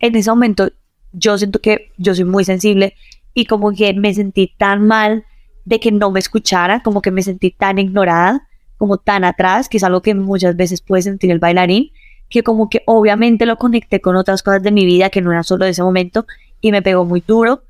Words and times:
en 0.00 0.16
ese 0.16 0.30
momento 0.30 0.70
yo 1.12 1.38
siento 1.38 1.60
que 1.60 1.92
yo 1.96 2.14
soy 2.14 2.24
muy 2.24 2.44
sensible 2.44 2.94
y 3.34 3.46
como 3.46 3.72
que 3.72 3.92
me 3.94 4.14
sentí 4.14 4.52
tan 4.58 4.86
mal 4.86 5.24
de 5.64 5.80
que 5.80 5.92
no 5.92 6.10
me 6.10 6.20
escuchara, 6.20 6.82
como 6.82 7.02
que 7.02 7.10
me 7.10 7.22
sentí 7.22 7.50
tan 7.50 7.78
ignorada, 7.78 8.48
como 8.76 8.98
tan 8.98 9.24
atrás, 9.24 9.68
que 9.68 9.76
es 9.78 9.84
algo 9.84 10.02
que 10.02 10.14
muchas 10.14 10.56
veces 10.56 10.80
puede 10.80 11.02
sentir 11.02 11.30
el 11.30 11.38
bailarín, 11.38 11.90
que 12.28 12.42
como 12.42 12.68
que 12.68 12.82
obviamente 12.86 13.46
lo 13.46 13.56
conecté 13.56 14.00
con 14.00 14.16
otras 14.16 14.42
cosas 14.42 14.62
de 14.62 14.70
mi 14.70 14.86
vida 14.86 15.10
que 15.10 15.20
no 15.20 15.32
era 15.32 15.42
solo 15.42 15.64
de 15.64 15.72
ese 15.72 15.82
momento 15.82 16.26
y 16.60 16.72
me 16.72 16.82
pegó 16.82 17.04
muy 17.04 17.22
duro. 17.26 17.62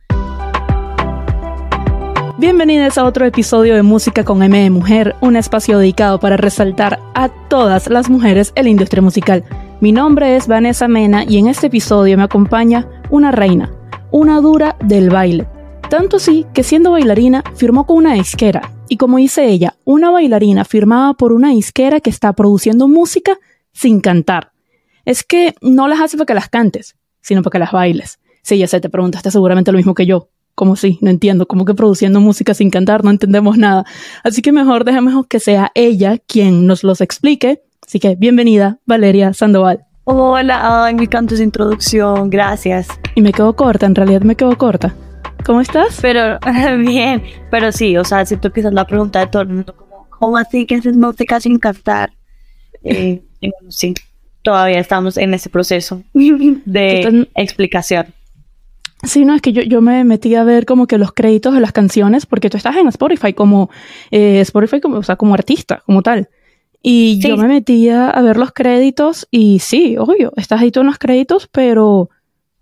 Bienvenidos 2.39 2.99
a 2.99 3.05
otro 3.05 3.25
episodio 3.25 3.75
de 3.75 3.83
Música 3.83 4.25
con 4.25 4.43
M 4.43 4.63
de 4.63 4.71
Mujer, 4.71 5.17
un 5.21 5.35
espacio 5.35 5.79
dedicado 5.79 6.21
para 6.21 6.37
resaltar 6.37 7.01
a 7.15 7.29
todas 7.49 7.89
las 7.89 8.09
mujeres 8.09 8.53
en 8.55 8.65
la 8.65 8.71
industria 8.71 9.03
musical. 9.03 9.45
Mi 9.81 9.93
nombre 9.93 10.35
es 10.35 10.49
Vanessa 10.49 10.89
Mena 10.89 11.23
y 11.23 11.39
en 11.39 11.47
este 11.47 11.69
episodio 11.69 12.17
me 12.17 12.25
acompaña 12.25 12.89
una 13.11 13.31
reina, 13.31 13.71
una 14.11 14.41
dura 14.41 14.77
del 14.85 15.09
baile. 15.09 15.47
Tanto 15.89 16.17
así 16.17 16.47
que 16.53 16.65
siendo 16.65 16.91
bailarina 16.91 17.45
firmó 17.55 17.87
con 17.87 17.99
una 17.99 18.15
disquera. 18.15 18.73
Y 18.89 18.97
como 18.97 19.19
dice 19.19 19.47
ella, 19.47 19.77
una 19.85 20.11
bailarina 20.11 20.65
firmada 20.65 21.15
por 21.15 21.33
una 21.33 21.51
disquera 21.51 22.01
que 22.01 22.11
está 22.11 22.33
produciendo 22.33 22.89
música 22.89 23.39
sin 23.73 24.01
cantar. 24.01 24.51
Es 25.05 25.23
que 25.23 25.55
no 25.61 25.87
las 25.87 26.01
hace 26.01 26.17
para 26.17 26.27
que 26.27 26.35
las 26.35 26.49
cantes, 26.49 26.97
sino 27.21 27.45
para 27.45 27.53
que 27.53 27.59
las 27.61 27.71
bailes. 27.71 28.19
Sí, 28.43 28.59
ya 28.59 28.67
sé, 28.67 28.81
te 28.81 28.89
preguntaste 28.89 29.31
seguramente 29.31 29.71
lo 29.71 29.79
mismo 29.79 29.95
que 29.95 30.07
yo 30.07 30.29
como 30.57 30.75
si, 30.75 30.99
no 31.03 31.11
entiendo, 31.11 31.47
como 31.47 31.65
que 31.65 31.75
produciendo 31.75 32.19
música 32.19 32.53
sin 32.53 32.69
cantar, 32.69 33.05
no 33.05 33.13
entendemos 33.13 33.57
nada. 33.57 33.85
Así 34.25 34.43
que 34.43 34.51
mejor 34.51 34.85
dejemos 34.85 35.25
que 35.29 35.39
sea 35.39 35.71
ella 35.77 36.19
quien 36.19 36.67
nos 36.67 36.83
los 36.83 37.01
explique. 37.01 37.63
Así 37.89 38.01
que 38.01 38.17
bienvenida, 38.17 38.77
Valeria 38.85 39.33
Sandoval. 39.33 39.87
Hola, 40.05 40.85
ay, 40.85 40.95
me 40.95 41.05
encanta 41.05 41.33
esa 41.33 41.43
introducción, 41.43 42.29
gracias. 42.29 42.87
Y 43.15 43.23
me 43.23 43.33
quedo 43.33 43.57
corta, 43.57 43.87
en 43.87 43.95
realidad 43.95 44.21
me 44.21 44.37
quedo 44.37 44.59
corta. 44.59 44.95
¿Cómo 45.47 45.63
estás? 45.63 45.99
Pero, 46.03 46.39
bien, 46.81 47.23
pero 47.51 47.73
sí, 47.73 47.97
o 47.97 48.05
sea, 48.05 48.27
que 48.27 48.35
esa 48.35 48.69
es 48.69 48.75
la 48.75 48.87
pregunta 48.87 49.21
de 49.21 49.29
todo 49.29 49.41
el 49.41 49.49
mundo, 49.49 49.75
como, 49.75 50.07
¿cómo 50.11 50.37
así 50.37 50.67
que 50.67 50.75
haces 50.75 50.99
música 50.99 51.41
sin 51.41 51.59
cantar? 51.59 52.13
Eh, 52.85 53.23
sí, 53.71 53.95
todavía 54.43 54.81
estamos 54.81 55.17
en 55.17 55.33
ese 55.33 55.49
proceso 55.49 56.03
de 56.13 57.27
explicación. 57.37 58.09
Sí, 59.03 59.25
no, 59.25 59.35
es 59.35 59.41
que 59.41 59.55
yo, 59.55 59.63
yo 59.63 59.81
me 59.81 60.05
metí 60.05 60.35
a 60.35 60.45
ver 60.45 60.67
como 60.67 60.87
que 60.87 60.99
los 60.99 61.13
créditos 61.13 61.55
de 61.55 61.61
las 61.61 61.73
canciones, 61.73 62.27
porque 62.27 62.51
tú 62.51 62.59
estás 62.59 62.77
en 62.77 62.87
Spotify 62.89 63.33
como, 63.33 63.71
eh, 64.11 64.41
Spotify 64.41 64.79
como, 64.79 64.99
o 64.99 65.03
sea, 65.03 65.17
como 65.17 65.33
artista, 65.33 65.83
como 65.87 66.03
tal. 66.03 66.29
Y 66.83 67.19
yo 67.21 67.37
me 67.37 67.49
metí 67.49 67.89
a, 67.89 68.13
ver 68.23 68.37
los 68.37 68.53
créditos 68.53 69.27
y 69.31 69.59
sí, 69.59 69.97
obvio, 69.99 70.33
estás 70.37 70.61
ahí 70.61 70.71
tú 70.71 70.81
en 70.81 70.87
los 70.87 70.99
créditos, 70.99 71.49
pero 71.51 72.09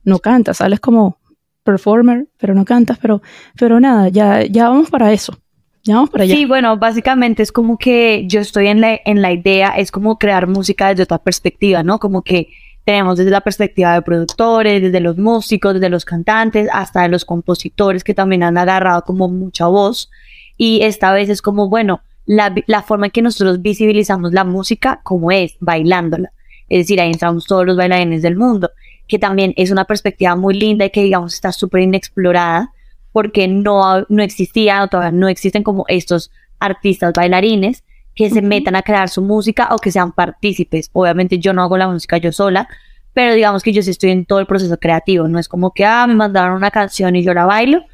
no 0.04 0.18
cantas, 0.20 0.58
sales 0.58 0.80
como 0.80 1.18
performer, 1.62 2.26
pero 2.38 2.54
no 2.54 2.64
cantas, 2.64 2.98
pero, 2.98 3.20
pero 3.58 3.78
nada, 3.78 4.08
ya, 4.08 4.44
ya 4.44 4.68
vamos 4.68 4.90
para 4.90 5.12
eso. 5.12 5.38
Ya 5.84 5.96
vamos 5.96 6.10
para 6.10 6.24
allá. 6.24 6.34
Sí, 6.34 6.46
bueno, 6.46 6.76
básicamente 6.78 7.42
es 7.42 7.52
como 7.52 7.78
que 7.78 8.24
yo 8.26 8.40
estoy 8.40 8.66
en 8.68 8.80
la, 8.80 8.98
en 9.04 9.22
la 9.22 9.32
idea, 9.32 9.68
es 9.76 9.92
como 9.92 10.18
crear 10.18 10.48
música 10.48 10.88
desde 10.88 11.04
otra 11.04 11.18
perspectiva, 11.18 11.82
¿no? 11.82 12.00
Como 12.00 12.22
que 12.22 12.48
tenemos 12.84 13.18
desde 13.18 13.30
la 13.30 13.40
perspectiva 13.40 13.94
de 13.94 14.02
productores, 14.02 14.80
desde 14.80 15.00
los 15.00 15.18
músicos, 15.18 15.74
desde 15.74 15.88
los 15.88 16.04
cantantes, 16.04 16.68
hasta 16.72 17.02
de 17.02 17.08
los 17.08 17.24
compositores 17.24 18.02
que 18.02 18.14
también 18.14 18.42
han 18.42 18.58
agarrado 18.58 19.02
como 19.02 19.28
mucha 19.28 19.66
voz. 19.66 20.10
Y 20.56 20.82
esta 20.82 21.12
vez 21.12 21.28
es 21.28 21.42
como, 21.42 21.68
bueno, 21.68 22.00
la, 22.26 22.54
la 22.66 22.82
forma 22.82 23.06
en 23.06 23.12
que 23.12 23.22
nosotros 23.22 23.62
visibilizamos 23.62 24.32
la 24.32 24.44
música 24.44 25.00
como 25.02 25.30
es, 25.30 25.56
bailándola. 25.60 26.32
Es 26.68 26.80
decir, 26.80 27.00
ahí 27.00 27.10
entramos 27.10 27.46
todos 27.46 27.64
los 27.64 27.76
bailarines 27.76 28.22
del 28.22 28.36
mundo, 28.36 28.70
que 29.06 29.18
también 29.18 29.54
es 29.56 29.70
una 29.70 29.84
perspectiva 29.84 30.34
muy 30.36 30.54
linda 30.54 30.84
y 30.84 30.90
que 30.90 31.02
digamos 31.02 31.34
está 31.34 31.52
súper 31.52 31.82
inexplorada 31.82 32.72
porque 33.12 33.48
no, 33.48 34.04
no 34.08 34.22
existía, 34.22 34.82
o 34.82 34.88
todavía 34.88 35.18
no 35.18 35.28
existen 35.28 35.62
como 35.62 35.84
estos 35.88 36.30
artistas 36.58 37.12
bailarines 37.14 37.82
que 38.14 38.30
se 38.30 38.42
metan 38.42 38.76
a 38.76 38.82
crear 38.82 39.08
su 39.08 39.22
música 39.22 39.68
o 39.72 39.78
que 39.78 39.92
sean 39.92 40.12
partícipes. 40.12 40.90
Obviamente 40.92 41.38
yo 41.38 41.52
no 41.52 41.62
hago 41.62 41.76
la 41.76 41.88
música 41.88 42.16
yo 42.16 42.32
sola, 42.32 42.68
pero 43.12 43.34
digamos 43.34 43.62
que 43.62 43.72
yo 43.72 43.82
sí 43.82 43.90
estoy 43.90 44.10
en 44.10 44.26
todo 44.26 44.40
el 44.40 44.46
proceso 44.46 44.78
creativo. 44.78 45.28
No 45.28 45.38
es 45.38 45.48
como 45.48 45.72
que, 45.72 45.84
ah, 45.84 46.06
me 46.06 46.14
mandaron 46.14 46.56
una 46.56 46.70
canción 46.70 47.14
y 47.14 47.22
yo 47.22 47.32
la 47.34 47.46
bailo. 47.46 47.84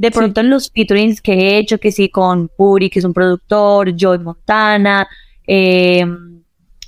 De 0.00 0.10
pronto 0.10 0.40
en 0.40 0.48
los 0.48 0.70
featurings 0.70 1.20
que 1.20 1.34
he 1.34 1.58
hecho, 1.58 1.76
que 1.76 1.92
sí, 1.92 2.08
con 2.08 2.48
Puri, 2.48 2.88
que 2.88 3.00
es 3.00 3.04
un 3.04 3.12
productor, 3.12 3.94
Joy 3.94 4.18
Montana, 4.18 5.06
eh, 5.46 6.06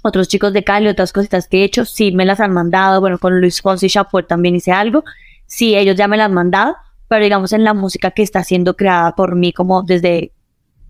otros 0.00 0.28
chicos 0.28 0.54
de 0.54 0.64
Cali, 0.64 0.88
otras 0.88 1.12
cositas 1.12 1.46
que 1.46 1.58
he 1.58 1.64
hecho, 1.64 1.84
sí 1.84 2.12
me 2.12 2.24
las 2.24 2.40
han 2.40 2.54
mandado. 2.54 3.02
Bueno, 3.02 3.18
con 3.18 3.38
Luis 3.38 3.60
Fonsi 3.60 3.90
Chapour 3.90 4.24
también 4.24 4.56
hice 4.56 4.72
algo. 4.72 5.04
Sí, 5.44 5.76
ellos 5.76 5.94
ya 5.94 6.08
me 6.08 6.16
las 6.16 6.24
han 6.24 6.32
mandado, 6.32 6.74
pero 7.06 7.22
digamos 7.22 7.52
en 7.52 7.64
la 7.64 7.74
música 7.74 8.12
que 8.12 8.22
está 8.22 8.44
siendo 8.44 8.76
creada 8.76 9.14
por 9.14 9.36
mí 9.36 9.52
como 9.52 9.82
desde 9.82 10.32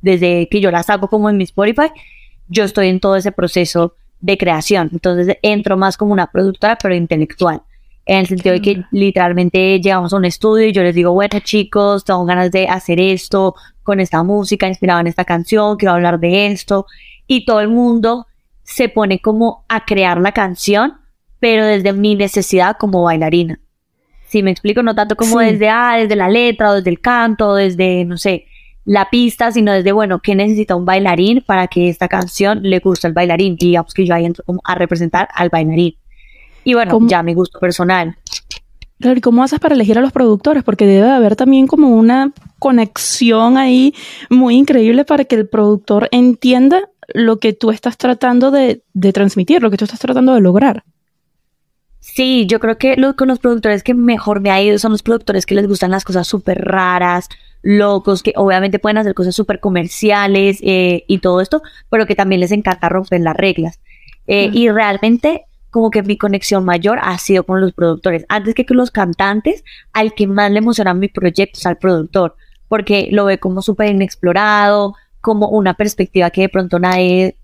desde 0.00 0.48
que 0.48 0.60
yo 0.60 0.70
las 0.70 0.90
hago 0.90 1.08
como 1.08 1.28
en 1.28 1.36
mi 1.36 1.42
Spotify, 1.42 1.90
yo 2.46 2.62
estoy 2.62 2.86
en 2.86 3.00
todo 3.00 3.16
ese 3.16 3.32
proceso 3.32 3.96
de 4.20 4.38
creación. 4.38 4.90
Entonces 4.92 5.38
entro 5.42 5.76
más 5.76 5.96
como 5.96 6.12
una 6.12 6.30
productora, 6.30 6.78
pero 6.80 6.94
intelectual. 6.94 7.62
En 8.04 8.18
el 8.18 8.26
sentido 8.26 8.54
de 8.54 8.60
que 8.60 8.84
literalmente 8.90 9.80
llegamos 9.80 10.12
a 10.12 10.16
un 10.16 10.24
estudio 10.24 10.66
y 10.66 10.72
yo 10.72 10.82
les 10.82 10.94
digo, 10.94 11.12
bueno 11.12 11.38
chicos, 11.40 12.04
tengo 12.04 12.24
ganas 12.24 12.50
de 12.50 12.66
hacer 12.66 13.00
esto 13.00 13.54
con 13.82 14.00
esta 14.00 14.22
música 14.22 14.66
inspirada 14.66 15.00
en 15.00 15.06
esta 15.06 15.24
canción, 15.24 15.76
quiero 15.76 15.94
hablar 15.94 16.18
de 16.18 16.46
esto. 16.46 16.86
Y 17.26 17.44
todo 17.44 17.60
el 17.60 17.68
mundo 17.68 18.26
se 18.62 18.88
pone 18.88 19.20
como 19.20 19.64
a 19.68 19.84
crear 19.84 20.20
la 20.20 20.32
canción, 20.32 20.94
pero 21.38 21.64
desde 21.66 21.92
mi 21.92 22.14
necesidad 22.14 22.76
como 22.78 23.02
bailarina. 23.02 23.60
Si 24.26 24.42
me 24.42 24.50
explico, 24.50 24.82
no 24.82 24.94
tanto 24.94 25.14
como 25.14 25.40
desde, 25.40 25.68
ah, 25.68 25.96
desde 25.98 26.16
la 26.16 26.28
letra 26.28 26.70
o 26.70 26.74
desde 26.74 26.90
el 26.90 27.00
canto, 27.00 27.54
desde, 27.54 28.04
no 28.04 28.16
sé, 28.16 28.46
la 28.84 29.10
pista, 29.10 29.52
sino 29.52 29.72
desde, 29.72 29.92
bueno, 29.92 30.20
¿qué 30.20 30.34
necesita 30.34 30.74
un 30.74 30.84
bailarín 30.84 31.42
para 31.46 31.68
que 31.68 31.88
esta 31.88 32.08
canción 32.08 32.62
le 32.62 32.78
guste 32.78 33.06
al 33.06 33.12
bailarín? 33.12 33.54
Y 33.58 33.66
digamos 33.66 33.94
que 33.94 34.06
yo 34.06 34.14
ahí 34.14 34.24
entro 34.24 34.42
como 34.44 34.60
a 34.64 34.74
representar 34.74 35.28
al 35.34 35.50
bailarín. 35.50 35.96
Y 36.64 36.74
bueno, 36.74 36.98
ya 37.06 37.22
mi 37.22 37.34
gusto 37.34 37.58
personal. 37.58 38.16
Claro, 39.00 39.18
¿y 39.18 39.20
cómo 39.20 39.42
haces 39.42 39.58
para 39.58 39.74
elegir 39.74 39.98
a 39.98 40.00
los 40.00 40.12
productores? 40.12 40.62
Porque 40.62 40.86
debe 40.86 41.10
haber 41.10 41.34
también 41.34 41.66
como 41.66 41.88
una 41.88 42.32
conexión 42.58 43.56
ahí 43.56 43.94
muy 44.30 44.54
increíble 44.56 45.04
para 45.04 45.24
que 45.24 45.34
el 45.34 45.48
productor 45.48 46.08
entienda 46.12 46.88
lo 47.08 47.38
que 47.38 47.52
tú 47.52 47.70
estás 47.70 47.98
tratando 47.98 48.50
de, 48.52 48.84
de 48.94 49.12
transmitir, 49.12 49.60
lo 49.60 49.70
que 49.70 49.76
tú 49.76 49.84
estás 49.84 49.98
tratando 49.98 50.34
de 50.34 50.40
lograr. 50.40 50.84
Sí, 52.02 52.46
yo 52.46 52.58
creo 52.58 52.78
que 52.78 52.96
lo, 52.96 53.14
con 53.14 53.28
los 53.28 53.38
productores 53.38 53.84
que 53.84 53.94
mejor 53.94 54.40
me 54.40 54.50
ha 54.50 54.60
ido 54.60 54.76
son 54.78 54.90
los 54.90 55.04
productores 55.04 55.46
que 55.46 55.54
les 55.54 55.68
gustan 55.68 55.92
las 55.92 56.04
cosas 56.04 56.26
súper 56.26 56.58
raras, 56.60 57.28
locos, 57.62 58.24
que 58.24 58.32
obviamente 58.34 58.80
pueden 58.80 58.98
hacer 58.98 59.14
cosas 59.14 59.36
súper 59.36 59.60
comerciales 59.60 60.58
eh, 60.62 61.04
y 61.06 61.18
todo 61.18 61.40
esto, 61.40 61.62
pero 61.90 62.04
que 62.06 62.16
también 62.16 62.40
les 62.40 62.50
encanta 62.50 62.88
romper 62.88 63.20
las 63.20 63.36
reglas. 63.36 63.80
Eh, 64.26 64.50
y 64.52 64.68
realmente 64.68 65.46
como 65.72 65.90
que 65.90 66.02
mi 66.02 66.18
conexión 66.18 66.64
mayor 66.64 66.98
ha 67.02 67.16
sido 67.16 67.44
con 67.44 67.60
los 67.60 67.72
productores. 67.72 68.26
Antes 68.28 68.54
que 68.54 68.66
con 68.66 68.76
los 68.76 68.90
cantantes, 68.90 69.64
al 69.94 70.12
que 70.14 70.26
más 70.26 70.50
le 70.50 70.58
emociona 70.58 70.92
mi 70.92 71.08
proyecto 71.08 71.58
es 71.58 71.66
al 71.66 71.78
productor, 71.78 72.36
porque 72.68 73.08
lo 73.10 73.24
ve 73.24 73.38
como 73.38 73.62
súper 73.62 73.88
inexplorado, 73.88 74.94
como 75.22 75.48
una 75.48 75.72
perspectiva 75.72 76.28
que 76.28 76.42
de 76.42 76.48
pronto 76.50 76.78
nadie 76.78 77.36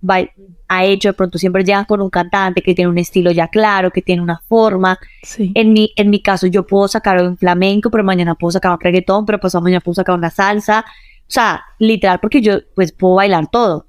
ha 0.69 0.85
hecho, 0.85 1.09
de 1.09 1.13
pronto 1.15 1.39
siempre 1.39 1.65
llega 1.65 1.87
con 1.87 2.03
un 2.03 2.11
cantante 2.11 2.61
que 2.61 2.75
tiene 2.75 2.91
un 2.91 2.99
estilo 2.99 3.31
ya 3.31 3.49
claro, 3.49 3.91
que 3.91 4.03
tiene 4.03 4.21
una 4.21 4.43
forma. 4.47 4.99
En, 5.39 5.73
mi, 5.73 5.95
en 5.97 6.11
mi 6.11 6.21
caso 6.21 6.47
yo 6.47 6.67
puedo 6.67 6.87
sacar 6.87 7.23
un 7.23 7.39
flamenco, 7.39 7.91
pero 7.91 8.05
mañana 8.05 8.35
puedo 8.35 8.53
sacar 8.53 8.73
un 8.73 8.81
reggaetón, 8.81 9.25
pero 9.25 9.41
pasado 9.41 9.63
mañana 9.63 9.81
puedo 9.81 9.95
sacar 9.95 10.15
una 10.15 10.29
salsa. 10.29 10.85
O 10.87 11.31
sea, 11.31 11.65
literal, 11.79 12.21
porque 12.21 12.43
yo 12.43 12.59
pues 12.75 12.93
puedo 12.93 13.15
bailar 13.15 13.47
todo. 13.51 13.87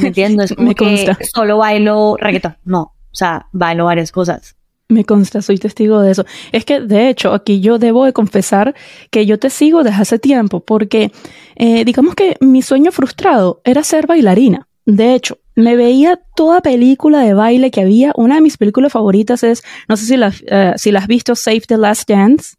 ¿Me 0.00 0.08
entiendes? 0.08 0.50
Es 0.50 0.56
como 0.56 0.74
que 0.74 1.16
solo 1.32 1.58
bailo 1.58 2.16
reggaetón. 2.18 2.56
No, 2.64 2.94
o 3.12 3.14
sea, 3.14 3.46
bailo 3.52 3.84
varias 3.86 4.12
cosas. 4.12 4.56
Me 4.88 5.04
consta, 5.04 5.40
soy 5.40 5.58
testigo 5.58 6.00
de 6.00 6.10
eso. 6.10 6.24
Es 6.50 6.64
que, 6.64 6.80
de 6.80 7.08
hecho, 7.08 7.32
aquí 7.32 7.60
yo 7.60 7.78
debo 7.78 8.04
de 8.04 8.12
confesar 8.12 8.74
que 9.10 9.24
yo 9.24 9.38
te 9.38 9.48
sigo 9.48 9.84
desde 9.84 10.02
hace 10.02 10.18
tiempo, 10.18 10.60
porque 10.60 11.12
eh, 11.54 11.84
digamos 11.84 12.16
que 12.16 12.36
mi 12.40 12.60
sueño 12.60 12.90
frustrado 12.90 13.60
era 13.64 13.84
ser 13.84 14.08
bailarina. 14.08 14.66
De 14.86 15.14
hecho, 15.14 15.38
me 15.54 15.76
veía 15.76 16.18
toda 16.34 16.60
película 16.60 17.20
de 17.20 17.34
baile 17.34 17.70
que 17.70 17.82
había. 17.82 18.12
Una 18.16 18.36
de 18.36 18.40
mis 18.40 18.56
películas 18.56 18.92
favoritas 18.92 19.44
es, 19.44 19.62
no 19.88 19.96
sé 19.96 20.06
si 20.06 20.16
la, 20.16 20.28
uh, 20.28 20.76
si 20.76 20.94
has 20.94 21.06
visto, 21.06 21.36
Save 21.36 21.62
the 21.68 21.76
Last 21.76 22.08
Dance. 22.08 22.56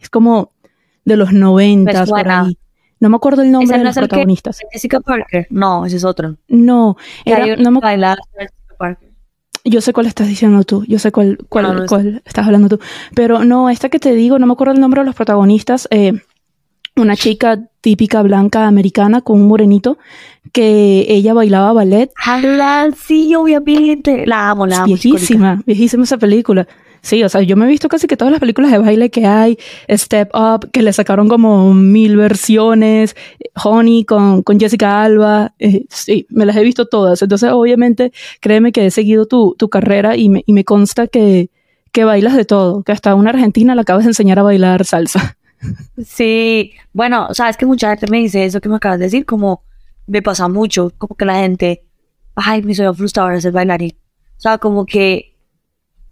Es 0.00 0.10
como 0.10 0.52
de 1.04 1.16
los 1.16 1.32
noventas, 1.32 2.08
por 2.08 2.28
ahí. 2.28 2.58
No 3.00 3.08
me 3.08 3.16
acuerdo 3.16 3.42
el 3.42 3.52
nombre 3.52 3.78
de 3.78 3.84
los 3.84 3.94
protagonistas. 3.94 4.58
Jessica 4.72 5.00
Parker. 5.00 5.46
No, 5.50 5.86
ese 5.86 5.96
es 5.96 6.04
otro. 6.04 6.36
No, 6.48 6.96
era, 7.24 7.54
no 7.56 7.70
me... 7.70 7.80
Parker. 7.80 9.07
Yo 9.64 9.80
sé 9.80 9.92
cuál 9.92 10.06
estás 10.06 10.28
diciendo 10.28 10.62
tú, 10.64 10.84
yo 10.86 10.98
sé 10.98 11.12
cuál, 11.12 11.38
cuál, 11.48 12.22
estás 12.24 12.46
hablando 12.46 12.68
tú. 12.68 12.78
Pero 13.14 13.44
no, 13.44 13.70
esta 13.70 13.88
que 13.88 13.98
te 13.98 14.14
digo, 14.14 14.38
no 14.38 14.46
me 14.46 14.52
acuerdo 14.52 14.74
el 14.74 14.80
nombre 14.80 15.00
de 15.00 15.06
los 15.06 15.14
protagonistas. 15.14 15.88
Eh, 15.90 16.12
una 16.96 17.16
chica 17.16 17.60
típica 17.80 18.22
blanca 18.22 18.66
americana 18.66 19.20
con 19.20 19.40
un 19.40 19.48
morenito 19.48 19.98
que 20.52 21.06
ella 21.08 21.34
bailaba 21.34 21.72
ballet. 21.72 22.10
sí, 22.96 23.34
obviamente. 23.34 24.26
La 24.26 24.50
amo, 24.50 24.66
la 24.66 24.78
amo. 24.78 24.86
Viejísima, 24.86 25.62
viejísima 25.64 26.04
esa 26.04 26.18
película. 26.18 26.66
Sí, 27.08 27.24
o 27.24 27.28
sea, 27.30 27.40
yo 27.40 27.56
me 27.56 27.64
he 27.64 27.68
visto 27.68 27.88
casi 27.88 28.06
que 28.06 28.18
todas 28.18 28.30
las 28.30 28.38
películas 28.38 28.70
de 28.70 28.76
baile 28.76 29.08
que 29.08 29.24
hay, 29.24 29.56
Step 29.90 30.28
Up, 30.34 30.70
que 30.70 30.82
le 30.82 30.92
sacaron 30.92 31.26
como 31.26 31.72
mil 31.72 32.18
versiones, 32.18 33.16
Honey 33.54 34.04
con, 34.04 34.42
con 34.42 34.60
Jessica 34.60 35.02
Alba, 35.02 35.54
eh, 35.58 35.86
sí, 35.88 36.26
me 36.28 36.44
las 36.44 36.54
he 36.56 36.62
visto 36.62 36.84
todas. 36.84 37.22
Entonces, 37.22 37.50
obviamente, 37.50 38.12
créeme 38.40 38.72
que 38.72 38.84
he 38.84 38.90
seguido 38.90 39.24
tu, 39.24 39.54
tu 39.58 39.70
carrera 39.70 40.16
y 40.16 40.28
me, 40.28 40.42
y 40.44 40.52
me 40.52 40.64
consta 40.64 41.06
que, 41.06 41.48
que 41.92 42.04
bailas 42.04 42.36
de 42.36 42.44
todo, 42.44 42.82
que 42.82 42.92
hasta 42.92 43.14
una 43.14 43.30
argentina 43.30 43.74
la 43.74 43.80
acabas 43.80 44.04
de 44.04 44.10
enseñar 44.10 44.38
a 44.38 44.42
bailar 44.42 44.84
salsa. 44.84 45.38
Sí, 46.04 46.74
bueno, 46.92 47.32
sabes 47.32 47.56
que 47.56 47.64
mucha 47.64 47.88
gente 47.88 48.10
me 48.10 48.18
dice 48.18 48.44
eso 48.44 48.60
que 48.60 48.68
me 48.68 48.76
acabas 48.76 48.98
de 48.98 49.06
decir, 49.06 49.24
como 49.24 49.62
me 50.06 50.20
pasa 50.20 50.46
mucho, 50.48 50.92
como 50.98 51.16
que 51.16 51.24
la 51.24 51.36
gente, 51.36 51.86
ay, 52.34 52.60
me 52.60 52.74
sueño 52.74 52.92
frustrado 52.92 53.30
de 53.30 53.40
ser 53.40 53.52
bailarín. 53.52 53.96
O 54.36 54.40
sea, 54.40 54.58
como 54.58 54.84
que 54.84 55.37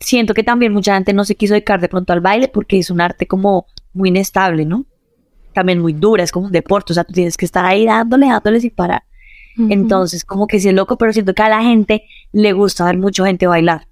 siento 0.01 0.35
que 0.35 0.43
también 0.43 0.73
mucha 0.73 0.95
gente 0.95 1.13
no 1.13 1.25
se 1.25 1.35
quiso 1.35 1.55
dedicar 1.55 1.81
de 1.81 1.89
pronto 1.89 2.13
al 2.13 2.21
baile 2.21 2.49
porque 2.49 2.79
es 2.79 2.91
un 2.91 3.01
arte 3.01 3.27
como 3.27 3.67
muy 3.93 4.11
inestable, 4.11 4.65
¿no? 4.65 4.85
También 5.53 5.81
muy 5.81 5.93
dura, 5.93 6.23
es 6.23 6.33
como 6.33 6.47
un 6.47 6.53
deporte, 6.53 6.93
o 6.93 6.95
sea, 6.95 7.05
tú 7.05 7.13
tienes 7.13 7.37
que 7.37 7.47
estar 7.47 7.65
ahí 7.65 7.87
dándole, 7.87 8.27
dándole 8.27 8.61
sin 8.61 8.71
parar. 8.71 9.03
Entonces, 9.59 10.23
como 10.23 10.47
que 10.47 10.61
sí 10.61 10.69
es 10.69 10.75
loco, 10.75 10.99
pero 10.99 11.15
siento 11.15 11.33
que 11.33 11.43
a 11.43 11.49
la 11.49 11.63
gente 11.63 12.05
le 12.33 12.53
gusta 12.53 12.85
ver 12.85 12.99
mucha 12.99 13.25
gente 13.25 13.47
bailar. 13.47 13.87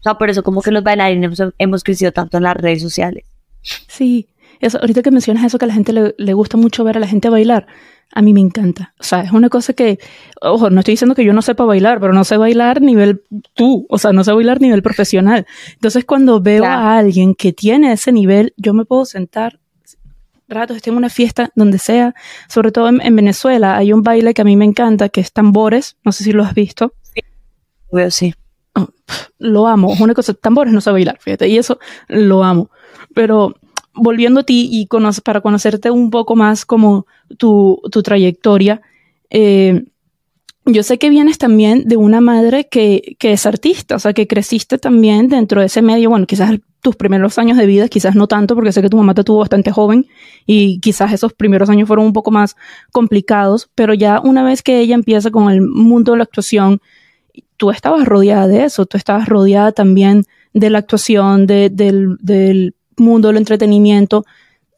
O 0.00 0.02
sea, 0.02 0.14
por 0.18 0.28
eso 0.28 0.42
como 0.42 0.60
que 0.60 0.70
los 0.70 0.82
bailarines 0.82 1.40
hemos, 1.58 1.82
crecido 1.82 2.12
tanto 2.12 2.36
en 2.36 2.42
las 2.42 2.56
redes 2.56 2.82
sociales. 2.82 3.24
Sí, 3.62 4.28
eso, 4.60 4.78
ahorita 4.78 5.00
que 5.00 5.10
mencionas 5.10 5.44
eso, 5.44 5.58
que 5.58 5.64
a 5.64 5.68
la 5.68 5.74
gente 5.74 5.94
le, 5.94 6.14
le 6.18 6.34
gusta 6.34 6.58
mucho 6.58 6.84
ver 6.84 6.98
a 6.98 7.00
la 7.00 7.06
gente 7.06 7.30
bailar, 7.30 7.66
a 8.14 8.22
mí 8.22 8.34
me 8.34 8.40
encanta. 8.40 8.94
O 9.00 9.02
sea, 9.02 9.20
es 9.20 9.32
una 9.32 9.48
cosa 9.48 9.72
que, 9.72 9.98
ojo, 10.40 10.70
no 10.70 10.80
estoy 10.80 10.92
diciendo 10.92 11.14
que 11.14 11.24
yo 11.24 11.32
no 11.32 11.42
sepa 11.42 11.64
bailar, 11.64 12.00
pero 12.00 12.12
no 12.12 12.24
sé 12.24 12.36
bailar 12.36 12.82
nivel 12.82 13.22
tú, 13.54 13.86
o 13.88 13.98
sea, 13.98 14.12
no 14.12 14.22
sé 14.24 14.32
bailar 14.32 14.60
nivel 14.60 14.82
profesional. 14.82 15.46
Entonces, 15.72 16.04
cuando 16.04 16.40
veo 16.40 16.64
a 16.64 16.98
alguien 16.98 17.34
que 17.34 17.52
tiene 17.52 17.92
ese 17.92 18.12
nivel, 18.12 18.54
yo 18.56 18.74
me 18.74 18.84
puedo 18.84 19.04
sentar 19.04 19.58
ratos, 20.48 20.76
estoy 20.76 20.90
en 20.92 20.98
una 20.98 21.08
fiesta, 21.08 21.50
donde 21.54 21.78
sea, 21.78 22.14
sobre 22.48 22.72
todo 22.72 22.88
en, 22.88 23.16
Venezuela, 23.16 23.76
hay 23.76 23.92
un 23.92 24.02
baile 24.02 24.34
que 24.34 24.42
a 24.42 24.44
mí 24.44 24.56
me 24.56 24.66
encanta, 24.66 25.08
que 25.08 25.22
es 25.22 25.32
tambores, 25.32 25.96
no 26.04 26.12
sé 26.12 26.24
si 26.24 26.32
lo 26.32 26.44
has 26.44 26.54
visto. 26.54 26.92
Sí, 27.02 27.22
veo 27.90 28.10
sí. 28.10 28.34
Oh, 28.74 28.88
lo 29.38 29.66
amo, 29.66 29.92
es 29.92 30.00
una 30.00 30.14
cosa, 30.14 30.34
tambores 30.34 30.72
no 30.72 30.80
sé 30.80 30.90
bailar, 30.90 31.18
fíjate, 31.20 31.48
y 31.48 31.56
eso 31.56 31.78
lo 32.08 32.44
amo. 32.44 32.70
Pero 33.14 33.54
volviendo 33.94 34.40
a 34.40 34.44
ti 34.44 34.68
y 34.70 34.88
para 35.22 35.40
conocerte 35.40 35.90
un 35.90 36.10
poco 36.10 36.36
más 36.36 36.64
como 36.64 37.06
tu, 37.38 37.80
tu 37.90 38.02
trayectoria, 38.02 38.80
eh, 39.30 39.84
yo 40.64 40.82
sé 40.84 40.98
que 40.98 41.10
vienes 41.10 41.38
también 41.38 41.88
de 41.88 41.96
una 41.96 42.20
madre 42.20 42.68
que, 42.68 43.16
que, 43.18 43.32
es 43.32 43.46
artista, 43.46 43.96
o 43.96 43.98
sea, 43.98 44.12
que 44.12 44.28
creciste 44.28 44.78
también 44.78 45.28
dentro 45.28 45.60
de 45.60 45.66
ese 45.66 45.82
medio, 45.82 46.10
bueno, 46.10 46.26
quizás 46.26 46.52
tus 46.80 46.94
primeros 46.94 47.38
años 47.38 47.58
de 47.58 47.66
vida, 47.66 47.88
quizás 47.88 48.14
no 48.14 48.28
tanto, 48.28 48.54
porque 48.54 48.72
sé 48.72 48.80
que 48.80 48.88
tu 48.88 48.96
mamá 48.96 49.14
te 49.14 49.24
tuvo 49.24 49.38
bastante 49.38 49.72
joven 49.72 50.06
y 50.46 50.78
quizás 50.80 51.12
esos 51.12 51.32
primeros 51.32 51.68
años 51.68 51.88
fueron 51.88 52.06
un 52.06 52.12
poco 52.12 52.30
más 52.30 52.56
complicados, 52.92 53.70
pero 53.74 53.94
ya 53.94 54.20
una 54.20 54.44
vez 54.44 54.62
que 54.62 54.80
ella 54.80 54.94
empieza 54.94 55.30
con 55.30 55.50
el 55.50 55.62
mundo 55.62 56.12
de 56.12 56.18
la 56.18 56.24
actuación, 56.24 56.80
tú 57.56 57.70
estabas 57.70 58.04
rodeada 58.06 58.46
de 58.46 58.64
eso, 58.64 58.86
tú 58.86 58.96
estabas 58.96 59.28
rodeada 59.28 59.72
también 59.72 60.24
de 60.52 60.70
la 60.70 60.78
actuación, 60.78 61.46
de, 61.46 61.70
del, 61.70 62.18
del 62.20 62.74
mundo 62.96 63.28
del 63.28 63.38
entretenimiento, 63.38 64.24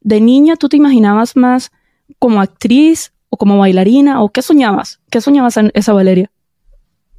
de 0.00 0.20
niña 0.20 0.56
tú 0.56 0.68
te 0.68 0.76
imaginabas 0.76 1.36
más 1.36 1.70
como 2.18 2.40
actriz 2.40 3.12
o 3.30 3.36
como 3.36 3.58
bailarina 3.58 4.22
o 4.22 4.28
qué 4.28 4.42
soñabas? 4.42 5.00
¿Qué 5.10 5.20
soñabas 5.20 5.56
en 5.56 5.70
esa 5.74 5.92
Valeria? 5.92 6.30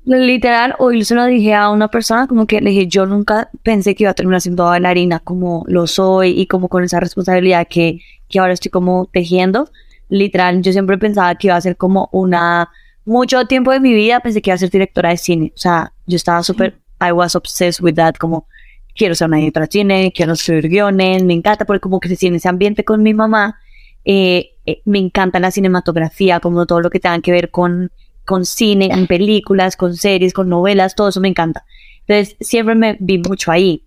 Literal, 0.05 0.75
hoy 0.77 1.03
se 1.03 1.15
lo 1.15 1.25
dije 1.25 1.55
a 1.55 1.71
una 1.71 1.87
persona 1.87 2.27
como 2.27 2.45
que 2.45 2.61
le 2.61 2.69
dije, 2.69 2.85
yo 2.85 3.07
nunca 3.07 3.49
pensé 3.63 3.95
que 3.95 4.03
iba 4.03 4.11
a 4.11 4.13
terminar 4.13 4.39
siendo 4.39 4.65
bailarina 4.65 5.19
como 5.19 5.63
lo 5.67 5.87
soy 5.87 6.39
y 6.39 6.45
como 6.45 6.69
con 6.69 6.83
esa 6.83 6.99
responsabilidad 6.99 7.67
que, 7.67 8.01
que 8.29 8.39
ahora 8.39 8.53
estoy 8.53 8.69
como 8.69 9.09
tejiendo. 9.11 9.67
Literal, 10.07 10.61
yo 10.61 10.71
siempre 10.71 10.99
pensaba 10.99 11.33
que 11.33 11.47
iba 11.47 11.55
a 11.55 11.61
ser 11.61 11.75
como 11.75 12.09
una... 12.11 12.69
Mucho 13.03 13.45
tiempo 13.45 13.71
de 13.71 13.79
mi 13.79 13.93
vida 13.93 14.19
pensé 14.19 14.41
que 14.41 14.51
iba 14.51 14.55
a 14.55 14.59
ser 14.59 14.69
directora 14.69 15.09
de 15.09 15.17
cine. 15.17 15.51
O 15.55 15.57
sea, 15.57 15.91
yo 16.05 16.15
estaba 16.15 16.43
súper... 16.43 16.79
I 17.01 17.11
was 17.11 17.35
obsessed 17.35 17.83
with 17.83 17.95
that, 17.95 18.15
como 18.19 18.47
quiero 18.95 19.13
ser 19.15 19.27
una 19.27 19.37
directora 19.37 19.65
de 19.65 19.71
cine, 19.71 20.13
quiero 20.15 20.33
escribir 20.33 20.69
guiones, 20.69 21.23
me 21.23 21.33
encanta 21.33 21.65
porque 21.65 21.81
como 21.81 21.99
se 22.03 22.27
en 22.27 22.35
ese 22.35 22.49
ambiente 22.49 22.83
con 22.83 23.03
mi 23.03 23.13
mamá, 23.13 23.59
eh, 24.05 24.51
eh, 24.65 24.81
me 24.85 24.99
encanta 24.99 25.39
la 25.39 25.51
cinematografía, 25.51 26.39
como 26.39 26.65
todo 26.65 26.81
lo 26.81 26.89
que 26.89 26.99
tenga 26.99 27.19
que 27.19 27.31
ver 27.31 27.51
con, 27.51 27.91
con 28.23 28.45
cine, 28.45 28.89
en 28.91 29.07
películas, 29.07 29.75
con 29.75 29.95
series, 29.95 30.33
con 30.33 30.49
novelas, 30.49 30.95
todo 30.95 31.09
eso 31.09 31.19
me 31.19 31.27
encanta. 31.27 31.65
Entonces 32.07 32.37
siempre 32.39 32.75
me 32.75 32.97
vi 32.99 33.17
mucho 33.19 33.51
ahí. 33.51 33.83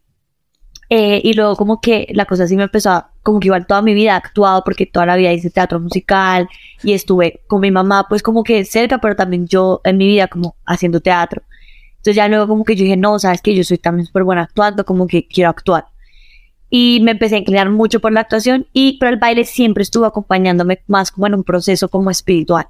Eh, 0.91 1.21
y 1.23 1.35
luego 1.35 1.55
como 1.55 1.81
que 1.83 2.09
la 2.15 2.25
cosa 2.25 2.45
así 2.45 2.57
me 2.57 2.63
empezó 2.63 2.91
a, 2.91 3.13
como 3.23 3.41
que 3.41 3.49
igual 3.49 3.67
toda 3.67 3.83
mi 3.83 3.93
vida 3.93 4.13
he 4.13 4.15
actuado 4.15 4.65
porque 4.65 4.87
toda 4.87 5.05
la 5.05 5.17
vida 5.17 5.31
hice 5.33 5.51
teatro 5.51 5.79
musical 5.81 6.49
y 6.83 6.95
estuve 6.95 7.43
con 7.47 7.61
mi 7.61 7.71
mamá 7.71 8.07
pues 8.09 8.23
como 8.23 8.43
que 8.43 8.65
cerca, 8.65 8.99
pero 8.99 9.15
también 9.15 9.47
yo 9.47 9.83
en 9.85 9.99
mi 9.99 10.07
vida 10.07 10.29
como 10.29 10.57
haciendo 10.65 11.01
teatro. 11.01 11.43
Entonces 11.99 12.17
ya 12.17 12.29
luego 12.29 12.49
como 12.49 12.65
que 12.65 12.77
yo 12.77 12.85
dije, 12.85 12.97
no, 12.97 13.19
sabes 13.19 13.43
que 13.43 13.55
yo 13.55 13.65
soy 13.65 13.79
también 13.79 14.07
súper 14.07 14.25
buena 14.25 14.43
actuando, 14.43 14.85
como 14.85 15.07
que 15.07 15.27
quiero 15.27 15.51
actuar. 15.51 15.87
Y 16.71 17.01
me 17.03 17.13
empecé 17.13 17.37
a 17.37 17.39
inclinar 17.39 17.71
mucho 17.71 18.01
por 18.01 18.13
la 18.13 18.21
actuación, 18.21 18.67
y 18.73 18.99
pero 18.99 19.11
el 19.11 19.19
baile 19.19 19.45
siempre 19.45 19.83
estuvo 19.83 20.05
acompañándome 20.05 20.81
más 20.87 21.11
como 21.11 21.27
en 21.27 21.35
un 21.35 21.45
proceso 21.45 21.89
como 21.89 22.11
espiritual. 22.11 22.69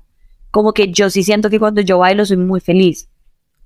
Como 0.51 0.73
que 0.73 0.91
yo 0.91 1.11
sí 1.11 1.23
siento 1.23 1.51
que 1.51 1.59
cuando 1.59 1.81
yo 1.83 1.99
bailo 1.99 2.25
soy 2.25 2.37
muy 2.39 2.61
feliz. 2.61 3.09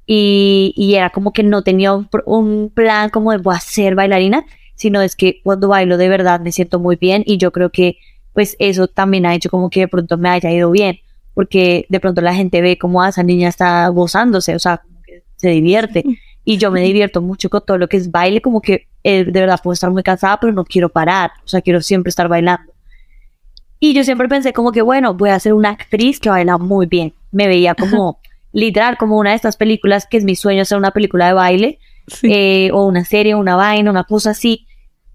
Y, 0.06 0.74
y 0.76 0.94
era 0.94 1.10
como 1.10 1.32
que 1.32 1.44
no 1.44 1.62
tenía 1.62 1.94
un, 1.94 2.08
un, 2.26 2.70
plan 2.74 3.08
como 3.10 3.30
de 3.30 3.38
voy 3.38 3.54
a 3.54 3.60
ser 3.60 3.94
bailarina, 3.94 4.44
sino 4.74 5.00
es 5.00 5.14
que 5.14 5.40
cuando 5.44 5.68
bailo 5.68 5.96
de 5.96 6.08
verdad 6.08 6.40
me 6.40 6.50
siento 6.50 6.80
muy 6.80 6.96
bien 6.96 7.22
y 7.24 7.36
yo 7.36 7.52
creo 7.52 7.70
que 7.70 7.98
pues 8.32 8.56
eso 8.58 8.88
también 8.88 9.26
ha 9.26 9.34
hecho 9.34 9.48
como 9.48 9.70
que 9.70 9.80
de 9.80 9.88
pronto 9.88 10.18
me 10.18 10.28
haya 10.28 10.50
ido 10.50 10.70
bien, 10.72 10.98
porque 11.34 11.86
de 11.88 12.00
pronto 12.00 12.20
la 12.20 12.34
gente 12.34 12.60
ve 12.62 12.78
como 12.78 13.02
ah, 13.02 13.10
esa 13.10 13.22
niña 13.22 13.48
está 13.48 13.86
gozándose, 13.88 14.56
o 14.56 14.58
sea, 14.58 14.82
se 15.42 15.50
divierte. 15.50 16.04
Y 16.44 16.58
yo 16.58 16.72
me 16.72 16.80
divierto 16.80 17.22
mucho 17.22 17.48
con 17.48 17.64
todo 17.64 17.78
lo 17.78 17.86
que 17.86 17.96
es 17.96 18.10
baile, 18.10 18.42
como 18.42 18.60
que 18.60 18.88
eh, 19.04 19.24
de 19.24 19.40
verdad 19.40 19.60
puedo 19.62 19.74
estar 19.74 19.92
muy 19.92 20.02
cansada, 20.02 20.40
pero 20.40 20.52
no 20.52 20.64
quiero 20.64 20.88
parar, 20.88 21.30
o 21.44 21.46
sea, 21.46 21.60
quiero 21.60 21.80
siempre 21.80 22.10
estar 22.10 22.26
bailando. 22.26 22.72
Y 23.78 23.94
yo 23.94 24.02
siempre 24.02 24.28
pensé 24.28 24.52
como 24.52 24.72
que, 24.72 24.82
bueno, 24.82 25.14
voy 25.14 25.30
a 25.30 25.38
ser 25.38 25.52
una 25.52 25.70
actriz 25.70 26.18
que 26.18 26.30
baila 26.30 26.58
muy 26.58 26.86
bien. 26.86 27.14
Me 27.30 27.46
veía 27.46 27.76
como, 27.76 28.18
literal, 28.52 28.96
como 28.96 29.18
una 29.18 29.30
de 29.30 29.36
estas 29.36 29.56
películas 29.56 30.08
que 30.10 30.16
es 30.16 30.24
mi 30.24 30.34
sueño 30.34 30.62
hacer 30.62 30.78
una 30.78 30.90
película 30.90 31.28
de 31.28 31.32
baile, 31.32 31.78
eh, 32.24 32.70
o 32.72 32.86
una 32.86 33.04
serie, 33.04 33.36
una 33.36 33.54
vaina, 33.54 33.88
una 33.88 34.02
cosa 34.02 34.30
así. 34.30 34.66